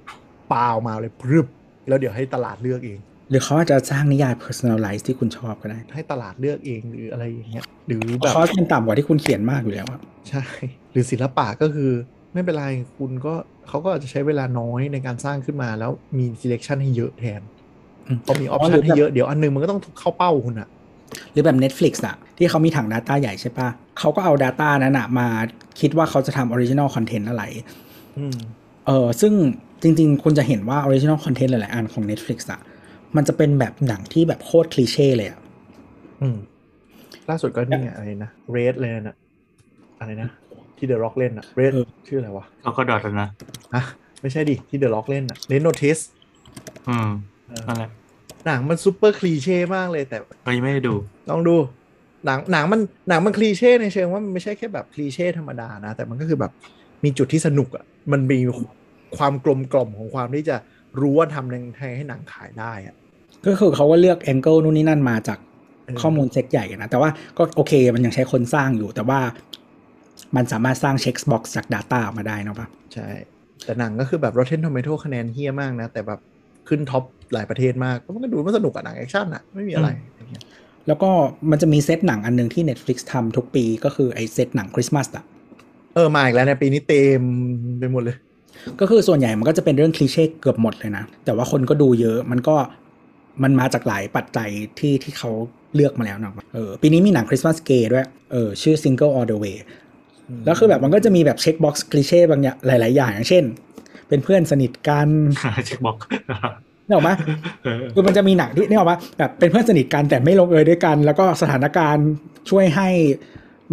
[0.53, 1.47] ปาออกมาเลยพรึบ
[1.89, 2.99] แล้วเดี๋ยวให้ตลาดเลือกเอง
[3.31, 10.43] หรือเขาอาจจะสร้างนิยาย personalize ที่คุณชอบก็ได้ ให้ตลาดเลือกเองหรืออะไรอย่างเงี้ย หรือแบบคอสมันต่ำกว่าที่คุณเขียนมากอยู่แล้วอะใช่
[10.93, 11.91] หรือศิลปะก็คือ
[12.33, 12.67] ไม่เป็นไร
[12.99, 13.35] คุณก็
[13.69, 17.41] เขาก็อาจจะใช้เวลาน้อยในการสร้างขึ้นมาแล้วมี selection ให้เยอะแทน
[18.09, 20.69] อืมพอมี option ให้เยอะเดี๋ยวอันหนึงมันก็ต้องเข้าเป้าคุณอะ
[21.33, 23.69] หรือแบบ Netflix อะที่เขามีถัง Data ใหญ่ใช่ปะ
[23.99, 25.29] เขาก็เอา Data นั้นอะมา
[25.81, 27.43] คิดว่าเขาจะทำ Original Content อะไร
[28.19, 28.37] อืม
[28.87, 29.33] เออซึ่ง
[29.83, 32.61] จริง ๆ คุณจะเห็นว่า Original Content หลาย ๆ อันของ Netflix อะ
[33.17, 35.41] มันจะเป็นแบบหนังที่แบบโคตรคลีเช่เลยอะ
[36.23, 36.37] อืม
[37.31, 39.17] ล่าสุดก็นี่ไงอะไรนะ red เลยนะ
[40.01, 40.29] อะไรนะ
[40.77, 41.73] ที่ The Rock เล่นอะ red
[42.09, 43.29] ชื่ออะไรวะเขาก็ดอทแล้วนะ
[43.75, 43.83] อะ
[44.21, 46.03] ไม่ใช่ดิที่ The Rock เล่นอะ red notice
[46.89, 47.09] อืม
[47.49, 47.91] เออนั่นแหละ
[48.47, 50.95] หนังมันซูเปอร์คลีเช่มากเลยแต่ก็ยังไม่ได้ดู
[51.31, 51.57] ลองดู
[52.27, 56.53] หนังหนังมันหนังมัน cliché ในเชิงว่ามันไม่ใช่แค่แบบ cliché ธรรมดานะ แต่มันก็คือแบบ
[57.05, 58.39] มีจุดที่สนุกอะ่ะมันมี
[59.17, 60.57] ความกลมกล่อมของความที่จะ
[61.01, 62.95] รู้ว่าทำยังไงให้หนังขายได้อะ
[63.47, 65.39] ก็คือเขาก็เลือก angle นู่นนี่นั่นมาจาก
[65.85, 69.21] เออข้อมูลเซ็ตใหญ่กันนะ แต่ว่าก็โอเคมันยังใช้คนสร้างอยู่ แต่ว่า
[70.37, 73.09] มันสามารถสร้าง checkbox จาก Data ออกมาได้เนอะปะใช่
[73.65, 76.21] แต่หนังก็คือแบบ Rotten Tomato คะแนนเฮี้ยมากนะ แต่แบบ
[76.69, 80.43] ขึ้น top หลายประเทศมากก็มันก็ดูมันสนุกอะหนัง action อะไม่มีอะไรอย่างเงี้ย
[80.89, 81.11] แล้วก็
[81.51, 85.25] มันจะมีเซตหนังอันหนึ่งที่ Netflix ทำทุกปีก็คือไอเซตหนังคริสต์มาสอะ
[85.95, 87.23] เออ มาอีกแล้วในปีนี้เต็ม
[87.79, 88.17] ไปหมดเลย
[88.81, 92.57] ก็คือส่วนใหญ่มันก็จะเป็นเรื่อง cliché เกือบหมดเลยนะ แต่ว่าคนก็ดูเยอะมันก็
[93.43, 95.31] มันมาจากหลายปัจจัยที่ที่เขา
[95.75, 99.59] เลือกมาแล้วเนาะเออปีนี้มีหนังคริสต์มาสเกย์ด้วยเออชื่อ Single All the Way
[100.45, 103.45] แล้วคือแบบมันก็จะมีแบบ checkbox cliché บางอย่างหลาย ๆ อย่างอย่างเช่น
[104.13, 105.09] เป็นเพื่อนสนิทกัน
[105.67, 105.97] checkbox
[106.87, 107.11] นึกออกไหม
[107.65, 112.07] เออคือมันจะมีหนังที่นึกออกปะแบบเป็นเพื่อนสนิทกันแต่ไม่ลงเอยด้วยกัน แล้วก็สถานการณ์
[112.51, 112.89] ช่วยให้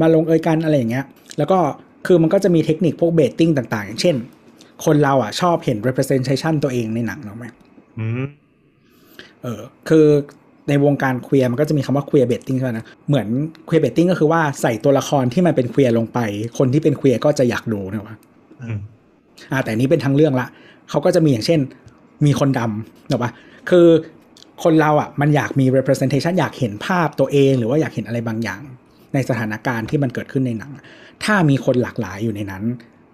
[0.02, 1.06] มาลงเอยกันอะไรอย่างเงี้ย
[1.38, 1.60] แล้วก็
[2.08, 4.16] คือมันก็จะมีเทคนิคพวก baiting ต่างๆ อย่างเช่น
[4.86, 7.46] คนเราอะชอบเห็น representation ตัวเองในหนังเนอะไหม
[8.00, 8.26] อืม
[9.44, 10.06] เออคือ
[10.70, 13.28] ในวงการ queer มันก็จะมีคำว่า queer baiting ใช่ไหมนะ เหมือน
[13.66, 16.20] queer baiting ก็คือว่าใส่ตัวละครที่มันเป็น queer ลงไป
[16.58, 18.16] คนที่เป็นเคลียร์ก็จะอยากดูนะวะ
[19.42, 20.48] อืมอ่าแต่อันนี้เป็นทั้งเรื่องละ
[20.90, 21.60] เขาก็จะมีอย่างเช่น
[22.26, 23.32] มีคนดำเนอะปะ
[23.70, 23.88] คือ
[24.64, 28.62] คนเราอะมันอยากมี representation อยากเห็นภาพตัวเอง หรือว่าอยากเห็นอะไรบางอย่าง
[29.14, 30.72] ในสถานการณ์ที่มันเกิดขึ้นในหนัง
[31.24, 32.64] ถ้ามีคนหลากหลายอยู่ในนั้น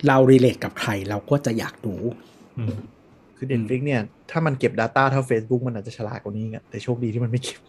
[0.07, 1.95] เรา relate กับใครเราก็จะอยากดู
[2.57, 2.75] อืม
[3.37, 7.59] คือ Netflix เนี่ย ถ้ามันเก็บ Data เท่า Facebook มันอาจจะฉลาดกว่านี้ไงแต่โชคดีที่มันไม่เก็บ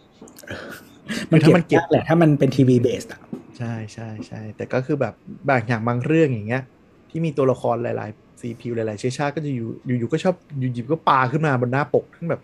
[1.31, 3.21] มันถ้ามันเก็บเก็บยากแหละถ้ามันเป็นทีวีเบสอะ
[3.57, 5.13] ใช่ใช่ใช่แต่ก็คือแบบ
[5.49, 6.63] บางอย่างบางเรื่องอย่างเงี้ย
[7.09, 9.67] ที่มีตัวละครหลาย ๆ สีผิวหลายๆเชื้อชาติก็จะอยู่
[9.99, 12.41] อยู่ๆก็ชอบอยู่ๆก็ปาขึ้นมาบนหน้าปกทั้งแบบ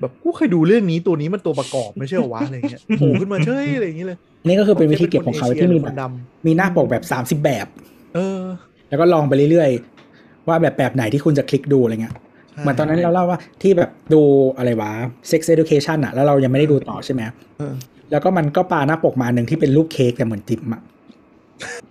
[0.00, 6.02] แบบกูเคยดูเรื่องนี้ตัวนี้มันตัวประกอบไม่ใช่เหรอวะอะไรเงี้ยโผล่ขึ้นมาเฉยอะไรอย่างเงี้ยเลยนี่ก็คือเป็นวิธีเก็บของเขาที่มีคแบนบด
[6.46, 8.42] มีหน้าปกแบบ30แบบำเออ
[8.88, 12.14] แล้วก็ลองไปเรื่อยๆ ว่าแบบแบบไหนที่คุณจะคลิกดูอะไรเงี้ย
[12.50, 14.20] ใช่เหมือนตอนนั้นเราเล่าว่าที่แบบดู
[14.56, 14.90] อะไรวะ
[15.30, 17.20] Sex Education อะแล้วเรายังไม่ได้ดูต่อใช่ไหม
[17.58, 17.74] เออ
[18.10, 20.82] แล้วก็มันก็ปาหน้าปกมาหนึ่งที่เป็นรูปเค้กแต่เหมือนจิ๋มอะ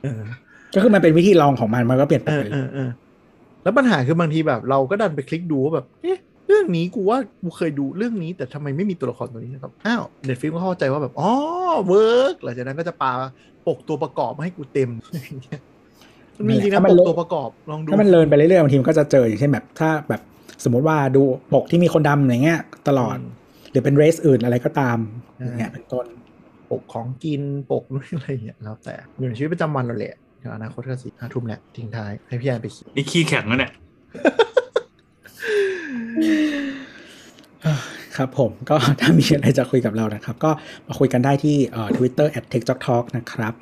[0.03, 0.21] เออ
[0.75, 2.29] ก็คือมันเป็นวิธีลองของมันมันก็เปลี่ยนไป
[3.63, 6.17] แล้วปัญหาคือบางทีแบบ เราก็ดันไปคลิกดูว่าแบบเอ๊ะ
[6.47, 11.31] เรื่องนี้กูว่ากูเคยดูเรื่องนี้ แต่ทำไมไม่มีตัวละครตัวนี้นะครับ อ้าว Netflix ก็เข้าใจว่าแบบอ๋อ
[11.87, 13.11] work หลังจากนั้นก็จะปา
[13.67, 15.61] ปกตัวประกอบมาให้กูเต็มอย่างเงี้ย
[16.37, 20.21] มันมีจริงนะปกตัวประกอบลองดูถ้ามันเลินไปเรื่อยๆบางทีมันก็จะเจออย่างเช่นแบบถ้าแบบ
[20.63, 21.23] สมมติว่าดู
[21.53, 23.17] ปกที่มีคนดำอย่างเงี้ย ตลอด
[23.71, 24.97] หรือเป็นเรสอื่นอะไรก็ตาม
[25.37, 26.05] อย่างเงี้ยเป็นต้น
[26.69, 27.41] ปกของกิน
[27.71, 33.71] ปกนู่นอะไรอย่างเงี้ยแล้วแต่อยู่ในชีวิตประจำวันเราแหละี๋ยวอนาคตก็สี่ห้าทุ่มแหละทิ้งท้ายให้พี่แอนไปคิดนี่ขี้แข็งแล้วเนี่ย
[38.17, 40.51] ครับผมก็ถ้ามีอะไรจะคุยกับเรานะครับ ก็
[40.87, 43.53] มาคุยกันได้ที่เอ่อ Twitter at t e c h t a l k นะครับ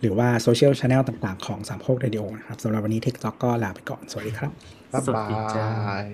[0.00, 4.50] หรือว่า social channel ต่างๆ ของสามโคกเรดิโอนะครับสำหรับวันนี้ t e c h t a l k ก็ลาไปก่อน สวัสดีครับ
[4.92, 5.24] บ๊ายบา
[6.02, 6.04] ย